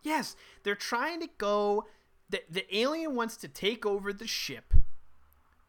[0.02, 1.86] Yes, they're trying to go.
[2.28, 4.74] The, the alien wants to take over the ship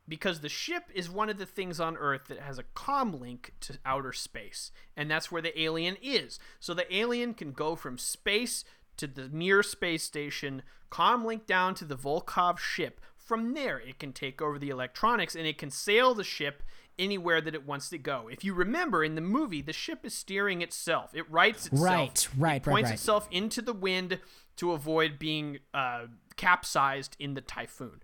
[0.07, 3.53] because the ship is one of the things on Earth that has a comm link
[3.61, 6.39] to outer space, and that's where the alien is.
[6.59, 8.63] So the alien can go from space
[8.97, 13.01] to the Mir space station, comm link down to the Volkov ship.
[13.15, 16.63] From there, it can take over the electronics and it can sail the ship
[16.99, 18.27] anywhere that it wants to go.
[18.31, 21.11] If you remember in the movie, the ship is steering itself.
[21.13, 21.83] It rights itself.
[21.83, 22.93] Right, right, it right, points right.
[22.95, 24.19] itself into the wind
[24.57, 26.05] to avoid being uh,
[26.35, 28.01] capsized in the typhoon.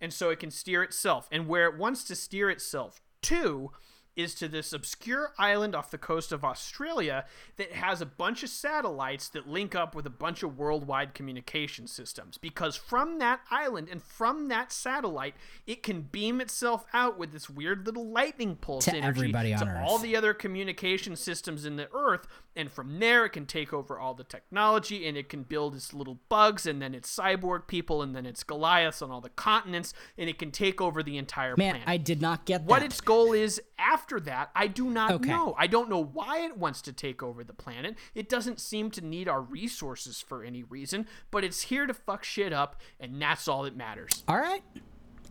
[0.00, 1.28] And so it can steer itself.
[1.32, 3.70] And where it wants to steer itself to
[4.16, 7.24] is to this obscure island off the coast of Australia
[7.56, 11.86] that has a bunch of satellites that link up with a bunch of worldwide communication
[11.86, 12.38] systems.
[12.38, 15.34] Because from that island and from that satellite,
[15.66, 19.60] it can beam itself out with this weird little lightning pulse To energy everybody on
[19.60, 19.84] to Earth.
[19.86, 22.26] all the other communication systems in the Earth,
[22.56, 25.92] and from there it can take over all the technology, and it can build its
[25.94, 29.92] little bugs, and then its cyborg people, and then its Goliaths on all the continents,
[30.16, 31.58] and it can take over the entire planet.
[31.74, 31.88] Man, planet.
[31.88, 32.86] I did not get What that.
[32.86, 35.28] its goal is after that, I do not Okay.
[35.30, 35.54] know.
[35.58, 37.96] I don't know why it wants to take over the planet.
[38.14, 42.24] It doesn't seem to need our resources for any reason, but it's here to fuck
[42.24, 44.24] shit up, and that's all that matters.
[44.26, 44.62] All right,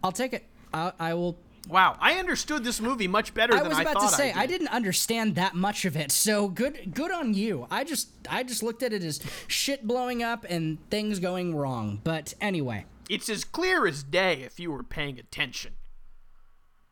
[0.03, 0.45] I'll take it.
[0.73, 1.38] I, I will.
[1.68, 4.32] Wow, I understood this movie much better I than was I was about to say
[4.32, 4.60] I I, did.
[4.60, 6.12] didn't understand that much of it.
[6.12, 7.68] So good, good on you.
[7.72, 12.02] I just, I just looked at it as shit blowing up and things going wrong.
[12.04, 15.74] But anyway, It's as clear as day if you were paying attention.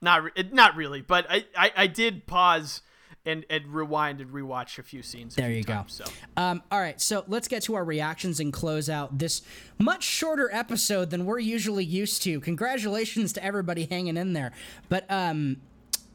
[0.01, 2.81] Not, not really, but I, I, I did pause
[3.25, 5.33] and and rewind and rewatch a few scenes.
[5.33, 6.05] a There few you times, go.
[6.05, 9.41] So Um, all right, so let's get to our reactions and close out this
[9.77, 12.39] much shorter episode than we're usually used to.
[12.41, 14.51] Congratulations to everybody hanging in there.
[14.89, 15.57] But um,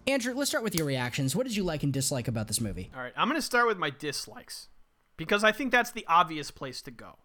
[0.06, 1.34] Andrew, let's start with your reactions.
[1.36, 2.90] What did you like and dislike about this movie?
[2.94, 4.68] All right, I'm going to start with my dislikes
[5.16, 7.16] because I think that's the obvious place to go.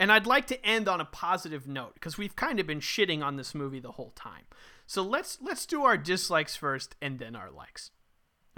[0.00, 3.22] And I'd like to end on a positive note because we've kind of been shitting
[3.22, 4.44] on this movie the whole time.
[4.86, 7.90] So let's let's do our dislikes first and then our likes.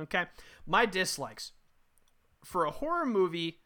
[0.00, 0.24] Okay?
[0.66, 1.52] My dislikes
[2.44, 3.60] for a horror movie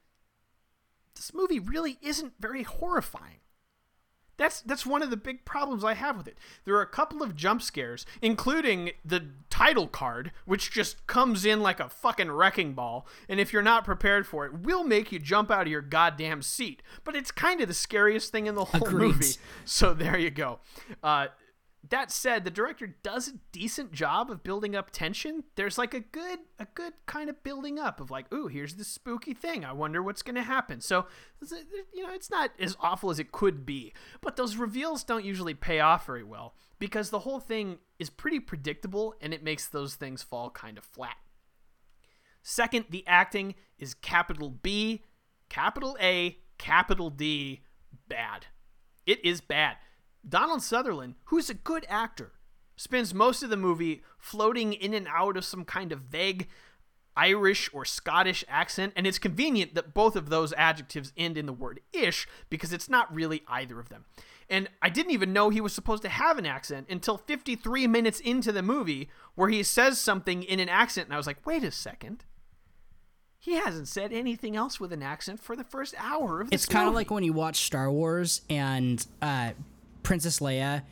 [1.15, 3.39] this movie really isn't very horrifying.
[4.37, 6.39] That's that's one of the big problems I have with it.
[6.65, 11.61] There are a couple of jump scares, including the title card, which just comes in
[11.61, 15.21] like a fucking wrecking ball, and if you're not prepared for it, will make you
[15.21, 16.83] jump out of your goddamn seat.
[17.05, 19.07] But it's kind of the scariest thing in the whole Agreed.
[19.07, 19.35] movie.
[19.65, 20.59] So there you go.
[21.01, 21.29] Uh,
[21.91, 25.45] that said, the director does a decent job of building up tension.
[25.55, 28.89] There's like a good, a good kind of building up of like, ooh, here's this
[28.89, 29.65] spooky thing.
[29.65, 30.81] I wonder what's going to happen.
[30.81, 31.07] So,
[31.93, 33.93] you know, it's not as awful as it could be.
[34.21, 38.41] But those reveals don't usually pay off very well because the whole thing is pretty
[38.41, 41.17] predictable and it makes those things fall kind of flat.
[42.43, 45.03] Second, the acting is capital B,
[45.49, 47.63] capital A, capital D,
[48.09, 48.47] bad.
[49.07, 49.77] It is bad.
[50.29, 52.33] Donald Sutherland, who's a good actor,
[52.77, 56.49] spends most of the movie floating in and out of some kind of vague
[57.17, 61.53] Irish or Scottish accent, and it's convenient that both of those adjectives end in the
[61.53, 64.05] word ish because it's not really either of them.
[64.51, 68.21] And I didn't even know he was supposed to have an accent until 53 minutes
[68.21, 71.65] into the movie, where he says something in an accent, and I was like, wait
[71.65, 72.25] a second.
[73.39, 76.73] He hasn't said anything else with an accent for the first hour of this It's
[76.73, 79.51] kind of like when you watch Star Wars and uh,
[80.05, 80.83] Princess Leia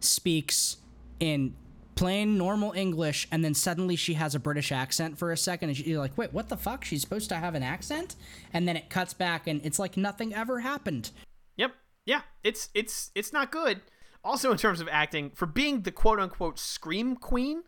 [0.00, 0.78] speaks
[1.20, 1.54] in
[1.94, 5.78] plain normal English, and then suddenly she has a British accent for a second, and
[5.78, 6.84] you're like, wait, what the fuck?
[6.84, 8.16] She's supposed to have an accent?
[8.52, 11.10] And then it cuts back, and it's like nothing ever happened.
[11.56, 11.72] Yep.
[12.06, 12.22] Yeah.
[12.42, 13.82] It's it's it's not good.
[14.24, 17.62] Also, in terms of acting, for being the quote unquote scream queen,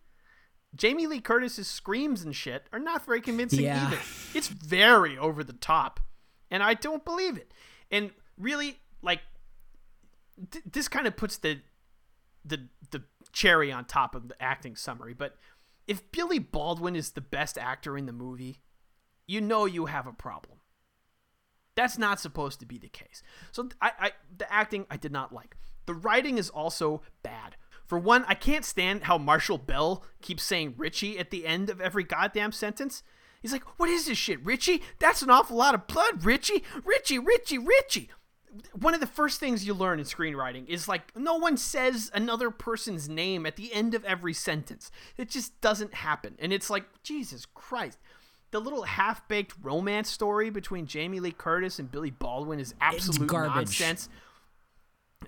[0.74, 3.86] Jamie Lee Curtis's screams and shit are not very convincing Yeah.
[3.88, 3.98] either.
[4.34, 6.00] It's very over the top,
[6.50, 7.52] and I don't believe it.
[7.90, 9.20] And really, like,
[10.50, 11.60] th- this kind of puts the
[12.44, 13.02] the the
[13.32, 15.14] cherry on top of the acting summary.
[15.14, 15.36] But
[15.86, 18.60] if Billy Baldwin is the best actor in the movie,
[19.26, 20.58] you know you have a problem.
[21.74, 23.22] That's not supposed to be the case.
[23.52, 25.56] So I, I the acting I did not like.
[25.86, 27.56] The writing is also bad.
[27.84, 31.80] For one, I can't stand how Marshall Bell keeps saying Richie at the end of
[31.80, 33.02] every goddamn sentence.
[33.42, 34.82] He's like, "What is this shit, Richie?
[34.98, 38.10] That's an awful lot of blood, Richie, Richie, Richie, Richie."
[38.74, 42.50] One of the first things you learn in screenwriting is like no one says another
[42.50, 44.90] person's name at the end of every sentence.
[45.16, 46.36] It just doesn't happen.
[46.38, 47.98] And it's like, Jesus Christ
[48.54, 53.80] the little half-baked romance story between Jamie Lee Curtis and Billy Baldwin is absolute garbage.
[53.80, 54.08] nonsense.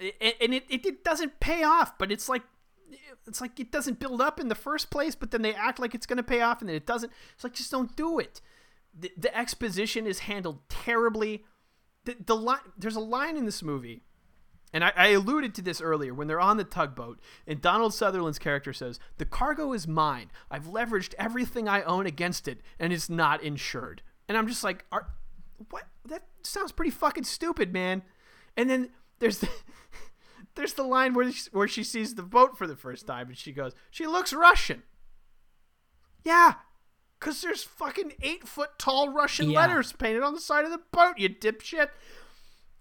[0.01, 2.43] I- And it, it, it doesn't pay off, but it's like
[3.27, 5.93] it's like it doesn't build up in the first place, but then they act like
[5.93, 7.11] it's going to pay off and then it doesn't.
[7.35, 8.41] It's like just don't do it.
[8.97, 11.45] The, the exposition is handled terribly.
[12.07, 14.03] The, the line there's a line in this movie
[14.73, 18.39] and I, I alluded to this earlier when they're on the tugboat, and Donald Sutherland's
[18.39, 20.31] character says, The cargo is mine.
[20.51, 24.03] I've leveraged everything I own against it, and it's not insured.
[24.29, 25.07] And I'm just like, Are,
[25.71, 25.85] What?
[26.05, 28.03] That sounds pretty fucking stupid, man.
[28.57, 29.49] And then there's the.
[30.55, 33.37] There's the line where she, where she sees the boat for the first time and
[33.37, 34.85] she goes, She looks Russian.
[36.25, 36.55] Yeah,
[37.19, 39.61] because there's fucking eight foot tall Russian Yeah.
[39.61, 41.89] letters painted on the side of the boat, you dipshit.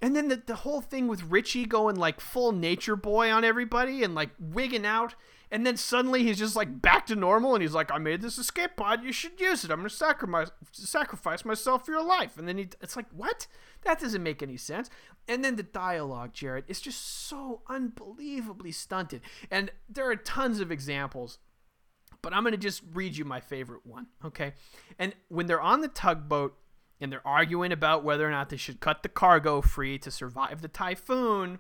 [0.02, 4.04] And then the, the whole thing with Richie going like full nature boy on everybody
[4.04, 5.16] and like wigging out.
[5.52, 8.38] And then suddenly he's just like back to normal and he's like, I made this
[8.38, 9.04] escape pod.
[9.04, 9.72] You should use it.
[9.72, 12.38] I'm going to sacrifice, sacrifice myself for your life.
[12.38, 13.48] And then he, it's like, what?
[13.84, 14.90] That doesn't make any sense.
[15.28, 19.22] And then the dialogue, Jared, is just so unbelievably stunted.
[19.50, 21.38] And there are tons of examples
[22.26, 24.54] but I'm going to just read you my favorite one, okay?
[24.98, 26.58] And when they're on the tugboat
[27.00, 30.64] and they're arguing about whether or not they should cut the cargo free to survive
[30.64, 31.60] the typhoon,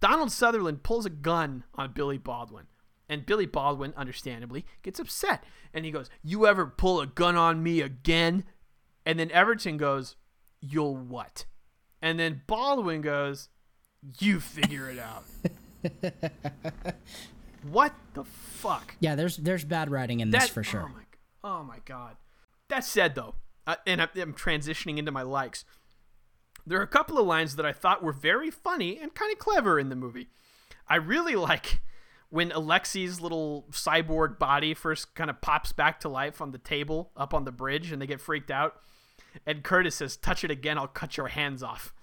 [0.00, 2.68] Donald Sutherland pulls a gun on Billy Baldwin.
[3.06, 5.44] And Billy Baldwin, understandably, gets upset.
[5.74, 8.44] And he goes, You ever pull a gun on me again?
[9.04, 10.16] And then Everton goes,
[10.62, 11.44] You'll what?
[12.00, 13.50] And then Baldwin goes,
[14.18, 15.24] You figure it out.
[17.62, 18.96] what the fuck?
[19.00, 20.84] Yeah, there's there's bad writing in this for sure.
[20.84, 22.16] Oh my, oh my god.
[22.68, 23.34] That said, though,
[23.66, 25.64] uh, and I'm, I'm transitioning into my likes.
[26.66, 29.38] There are a couple of lines that I thought were very funny and kind of
[29.38, 30.28] clever in the movie.
[30.86, 31.80] I really like
[32.30, 37.10] when Alexi's little cyborg body first kind of pops back to life on the table
[37.16, 38.76] up on the bridge and they get freaked out.
[39.46, 41.94] And Curtis says, Touch it again, I'll cut your hands off.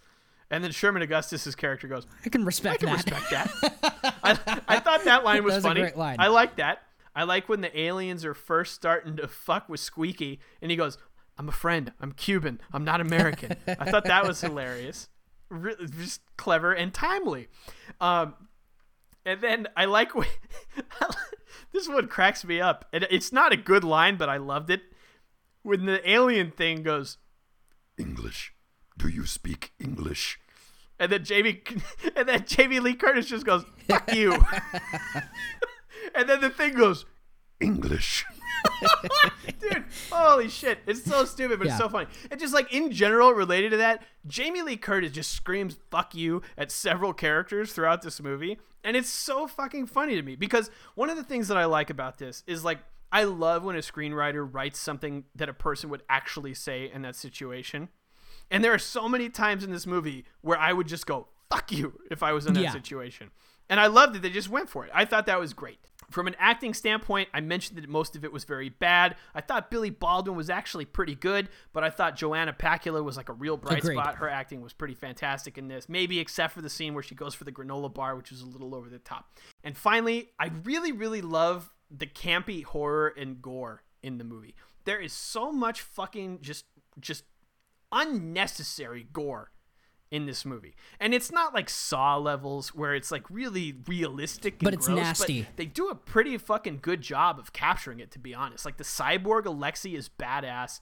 [0.51, 3.21] And then Sherman Augustus's character goes, I can respect I can that.
[3.29, 4.15] respect that.
[4.23, 5.81] I, I thought that line was That was a funny.
[5.81, 6.17] great line.
[6.19, 6.83] I like that.
[7.15, 10.97] I like when the aliens are first starting to fuck with Squeaky and he goes,
[11.37, 11.91] I'm a friend.
[11.99, 12.61] I'm Cuban.
[12.71, 13.55] I'm not American.
[13.67, 15.09] I thought that was hilarious.
[15.49, 17.47] Re- just clever and timely.
[17.99, 18.35] Um,
[19.25, 20.27] and then I like when
[21.73, 22.85] this one cracks me up.
[22.93, 24.81] And it's not a good line, but I loved it.
[25.63, 27.17] When the alien thing goes,
[27.97, 28.53] English.
[28.97, 30.39] Do you speak English?
[30.99, 31.61] and then Jamie,
[32.15, 34.33] and then Jamie Lee Curtis just goes, "Fuck you,"
[36.15, 37.05] and then the thing goes,
[37.59, 38.25] English.
[39.59, 40.79] dude, holy shit.
[40.87, 41.73] It's so stupid, but Yeah.
[41.73, 42.07] it's so funny.
[42.31, 46.41] And just like in general, related to that, Jamie Lee Curtis just screams fuck you
[46.57, 48.57] at several characters throughout this movie.
[48.83, 51.89] And it's so fucking funny to me because one of the things that I like
[51.89, 52.79] about this is like,
[53.11, 57.15] I love when a screenwriter writes something that a person would actually say in that
[57.15, 57.89] situation.
[58.51, 61.71] And there are so many times in this movie where I would just go, fuck
[61.71, 62.71] you, if I was in that Yeah.
[62.71, 63.31] situation.
[63.69, 64.91] And I loved that they just went for it.
[64.93, 65.79] I thought that was great.
[66.11, 69.15] From an acting standpoint, I mentioned that most of it was very bad.
[69.33, 73.27] I thought Billy Baldwin was actually pretty good, but I thought Joanna Pacula was like
[73.27, 73.95] a real bright Agreed.
[73.95, 74.15] spot.
[74.17, 77.33] Her acting was pretty fantastic in this, maybe except for the scene where she goes
[77.33, 79.35] for the granola bar, which was a little over the top.
[79.63, 84.53] And finally, I really, really love the campy horror and gore in the movie.
[84.83, 86.65] There is so much fucking just
[86.99, 87.23] just
[87.95, 89.51] unnecessary gore
[90.11, 90.75] in this movie.
[90.99, 94.97] And it's not like Saw levels where it's like really realistic and But it's gross,
[94.97, 95.47] nasty.
[95.55, 98.65] they do a pretty fucking good job of capturing it to be honest.
[98.65, 100.79] Like the cyborg Alexi is badass.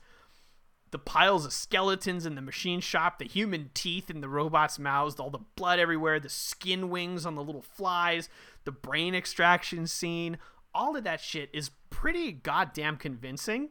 [0.92, 5.20] The piles of skeletons in the machine shop, the human teeth in the robots' mouths,
[5.20, 8.30] all the blood everywhere, the skin wings on the little flies,
[8.66, 10.38] the brain extraction scene,
[10.72, 13.70] all of that shit is pretty goddamn convincing.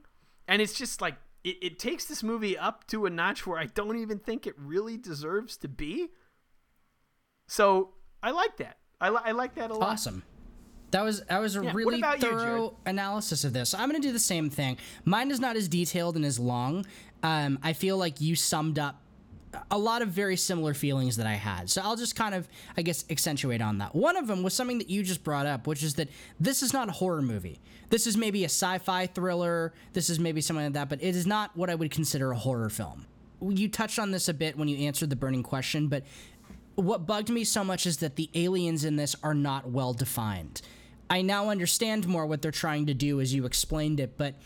[0.49, 1.15] And it's just like
[1.45, 4.55] it, it takes this movie up to a notch where I don't even think it
[4.59, 6.09] really deserves to be.
[7.47, 7.91] So
[8.23, 8.79] I like that.
[9.01, 9.91] I, li- I like that a lot.
[9.91, 10.23] Awesome.
[10.93, 13.73] That was that was a Yeah, really about you, thorough analysis of this.
[13.73, 14.77] I'm gonna do the same thing.
[15.07, 16.85] Mine is not as detailed and as long.
[17.23, 19.02] Um, I feel like you summed up
[19.71, 21.69] a lot of very similar feelings that I had.
[21.69, 23.95] So I'll just kind of, I guess, accentuate on that.
[23.95, 26.09] One of them was something that you just brought up, which is that
[26.41, 27.61] this is not a horror movie.
[27.91, 29.73] This is maybe a sci-fi thriller.
[29.93, 32.37] This is maybe something like that, but it is not what I would consider a
[32.37, 33.07] horror film.
[33.41, 36.05] You touched on this a bit when you answered the burning question, but
[36.75, 40.63] what bugged me so much is that the aliens in this are not well defined.
[41.11, 44.37] I now understand more what they're trying to do as you explained it, but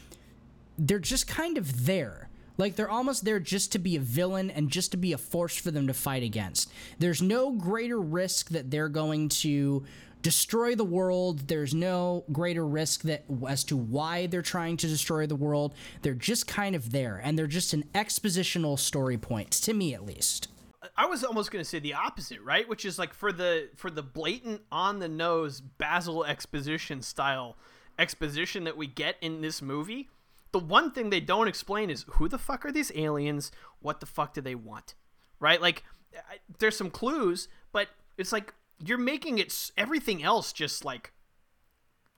[0.76, 2.25] they're just kind of there.
[2.58, 5.56] Like they're almost there just to be a villain and just to be a force
[5.56, 6.70] for them to fight against.
[6.98, 9.84] There's no greater risk that they're going to
[10.22, 11.48] destroy the world.
[11.48, 15.74] There's no greater risk that as to why they're trying to destroy the world.
[16.02, 20.04] They're just kind of there and they're just an expositional story point to me at
[20.04, 20.48] least.
[20.96, 22.68] I was almost going to say the opposite, right?
[22.68, 27.56] Which is like for the for the blatant on the nose Basil exposition style
[27.98, 30.08] exposition that we get in this movie.
[30.56, 33.52] The one thing they don't explain is who the fuck are these aliens?
[33.80, 34.94] What the fuck do they want?
[35.38, 35.60] Right?
[35.60, 35.84] Like
[36.14, 41.12] I, there's some clues, but it's like you're making it everything else just like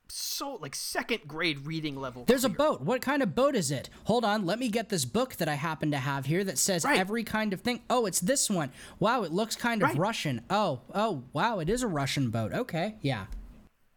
[0.07, 2.27] so like second grade reading level.
[2.27, 2.81] There's a boat.
[2.81, 3.91] What kind of boat is it?
[4.05, 6.85] Hold on, let me get this book that I happen to have here that says
[6.85, 7.81] every kind of thing.
[7.91, 8.71] Oh, it's this one.
[9.01, 10.43] Wow, it looks kind of Russian.
[10.49, 12.53] Oh, oh, wow, it is a Russian boat.
[12.53, 13.27] Okay, yeah.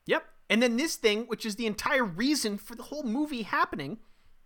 [0.07, 0.26] Yep.
[0.49, 3.99] And then this thing, which is the entire reason for the whole movie happening,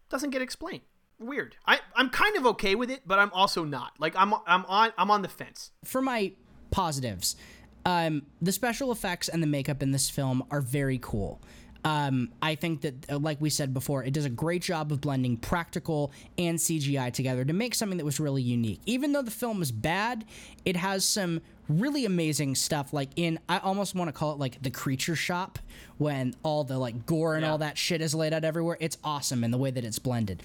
[0.10, 0.82] doesn't get explained.
[1.20, 1.56] Weird.
[1.66, 3.94] I, I'm kind of okay with it, but I'm also not.
[4.00, 5.72] Like I'm I'm on I'm on the fence.
[5.86, 6.34] For my
[6.72, 7.38] positives,
[7.86, 11.42] um, the special effects and the makeup in this film are very cool.
[11.86, 15.02] Um, I think that, uh, like we said before, it does a great job of
[15.02, 18.82] blending practical and CGI together to make something that was really unique.
[18.88, 20.26] Even though the film is bad,
[20.66, 22.92] it has some really amazing stuff.
[22.92, 25.60] Like in, I almost want to call it like the creature shop
[26.00, 28.78] when all the like gore and all that shit is laid out everywhere.
[28.80, 30.42] It's awesome in the way that it's blended.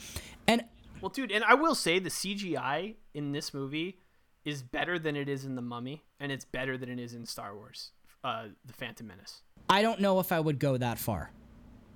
[0.46, 0.64] And
[1.00, 3.98] Well, dude, and I will say the CGI in this movie
[4.44, 7.24] is better than it is in The Mummy, and it's better than it is in
[7.24, 7.92] Star Wars,
[8.24, 9.42] uh, The Phantom Menace.
[9.70, 11.30] I don't know if I would go that far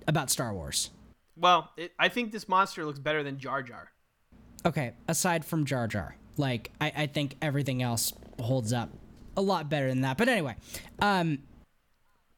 [0.07, 0.91] about Star Wars.
[1.35, 3.91] Well, it, I think this monster looks better than Jar Jar.
[4.65, 8.89] Okay, aside from Jar Jar, like I, I think everything else holds up
[9.37, 10.17] a lot better than that.
[10.17, 10.55] But anyway,
[10.99, 11.39] um,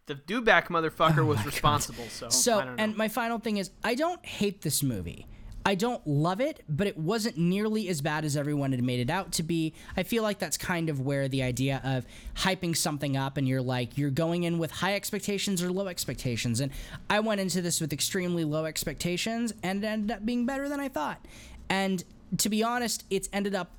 [0.08, 2.84] The Dewback motherfucker was responsible, so, I so don't know.
[2.84, 5.28] and my final thing is I don't hate this movie.
[5.68, 9.10] I don't love it, but it wasn't nearly as bad as everyone had made it
[9.10, 9.74] out to be.
[9.98, 13.62] I feel like that's kind of where the idea of hyping something up and you're
[13.62, 16.62] like, you're going in with high expectations or low expectations.
[16.62, 16.72] And
[17.10, 20.80] I went into this with extremely low expectations and it ended up being better than
[20.80, 21.26] I thought.
[21.68, 22.02] And
[22.38, 23.72] to be honest, it's ended up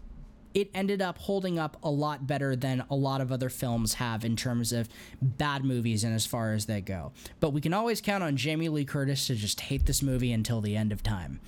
[0.55, 4.24] it ended up holding up a lot better than a lot of other films have
[4.24, 4.89] in terms of
[5.20, 7.12] bad movies and as far as they go.
[7.39, 10.60] But we can always count on Jamie Lee Curtis to just hate this movie until
[10.60, 11.40] the end of time.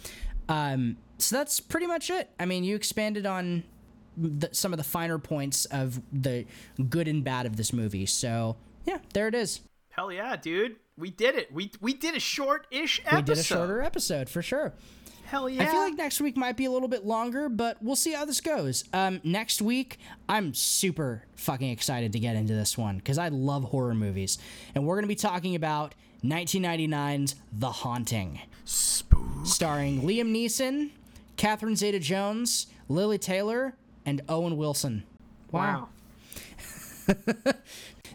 [0.51, 2.29] Um, so that's pretty much it.
[2.39, 3.63] I mean, you expanded on
[4.17, 6.45] the, some of the finer points of the
[6.89, 8.07] good and bad of this movie.
[8.07, 9.61] So yeah, there it is.
[9.91, 10.77] Hell yeah, dude.
[10.99, 11.53] We did it.
[11.53, 13.17] We we did a short-ish episode.
[13.17, 14.75] We did a shorter episode for sure.
[15.25, 15.63] Hell yeah.
[15.63, 18.25] I feel like next week might be a little bit longer, but we'll see how
[18.25, 18.83] this goes.
[18.93, 19.99] Um, next week,
[20.29, 24.39] I'm super fucking excited to get into this one because I love horror movies.
[24.75, 25.95] And we're going to be talking about
[26.25, 28.41] 1999's The Haunting.
[28.71, 29.45] Spook.
[29.45, 30.91] Starring Liam Neeson,
[31.37, 33.75] Catherine Zeta Jones, Lili Taylor,
[34.07, 35.05] and Owen Wilson.
[35.51, 35.89] Wow.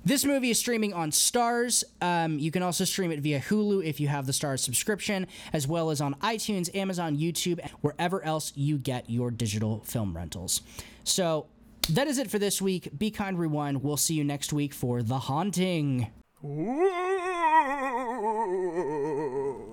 [0.05, 1.83] This movie is streaming on Starz.
[1.99, 5.67] Um, you can also stream it via Hulu if you have the Starz subscription, as
[5.67, 10.61] well as on iTunes, Amazon, YouTube, and wherever else you get your digital film rentals.
[11.03, 11.47] So
[11.89, 12.95] that is it for this week.
[12.95, 13.81] Be kind, rewind.
[13.81, 16.11] We'll see you next week for The Haunting.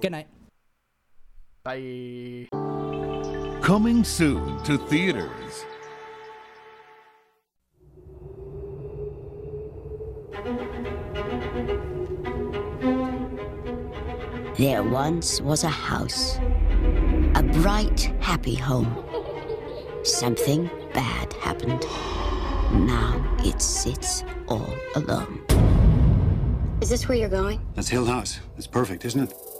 [0.00, 0.28] Good night.
[1.64, 2.48] Bye.
[3.62, 5.64] Coming soon to theaters.
[14.58, 16.36] There once was a house,
[17.36, 19.04] a bright, happy home.
[20.02, 21.86] Something bad happened.
[22.72, 25.44] Now it sits all alone.
[26.80, 27.60] Is this where you're going?
[27.76, 28.40] That's Hill House.
[28.58, 29.51] It's perfect, isn't it?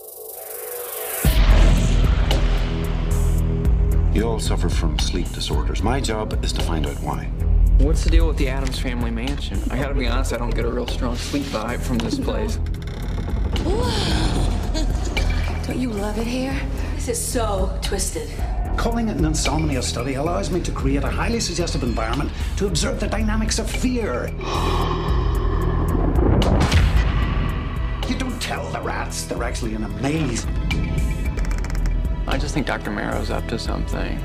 [4.13, 5.83] You all suffer from sleep disorders.
[5.83, 7.25] My job is to find out why.
[7.79, 9.59] What's the deal with the Addams family mansion?
[9.71, 12.59] I gotta be honest, I don't get a real strong sleep vibe from this place.
[15.67, 16.55] Don't you love it here?
[16.95, 18.29] This is so twisted.
[18.77, 23.01] Calling it an insomnia study allows me to create a highly suggestive environment to observe
[23.01, 24.27] the dynamics of fear.
[28.09, 30.47] You don't tell the rats they're actually in a maze.
[32.27, 32.91] I just think Dr.
[32.91, 34.19] Marrow's up to something.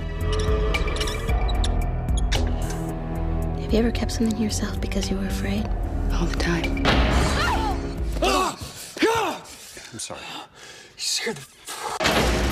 [3.62, 5.68] Have you ever kept something to yourself because you were afraid?
[6.14, 6.84] All the time.
[8.22, 8.58] Ah!
[9.02, 9.42] Ah!
[9.92, 10.22] I'm sorry.
[10.22, 10.46] You
[10.98, 12.47] scared the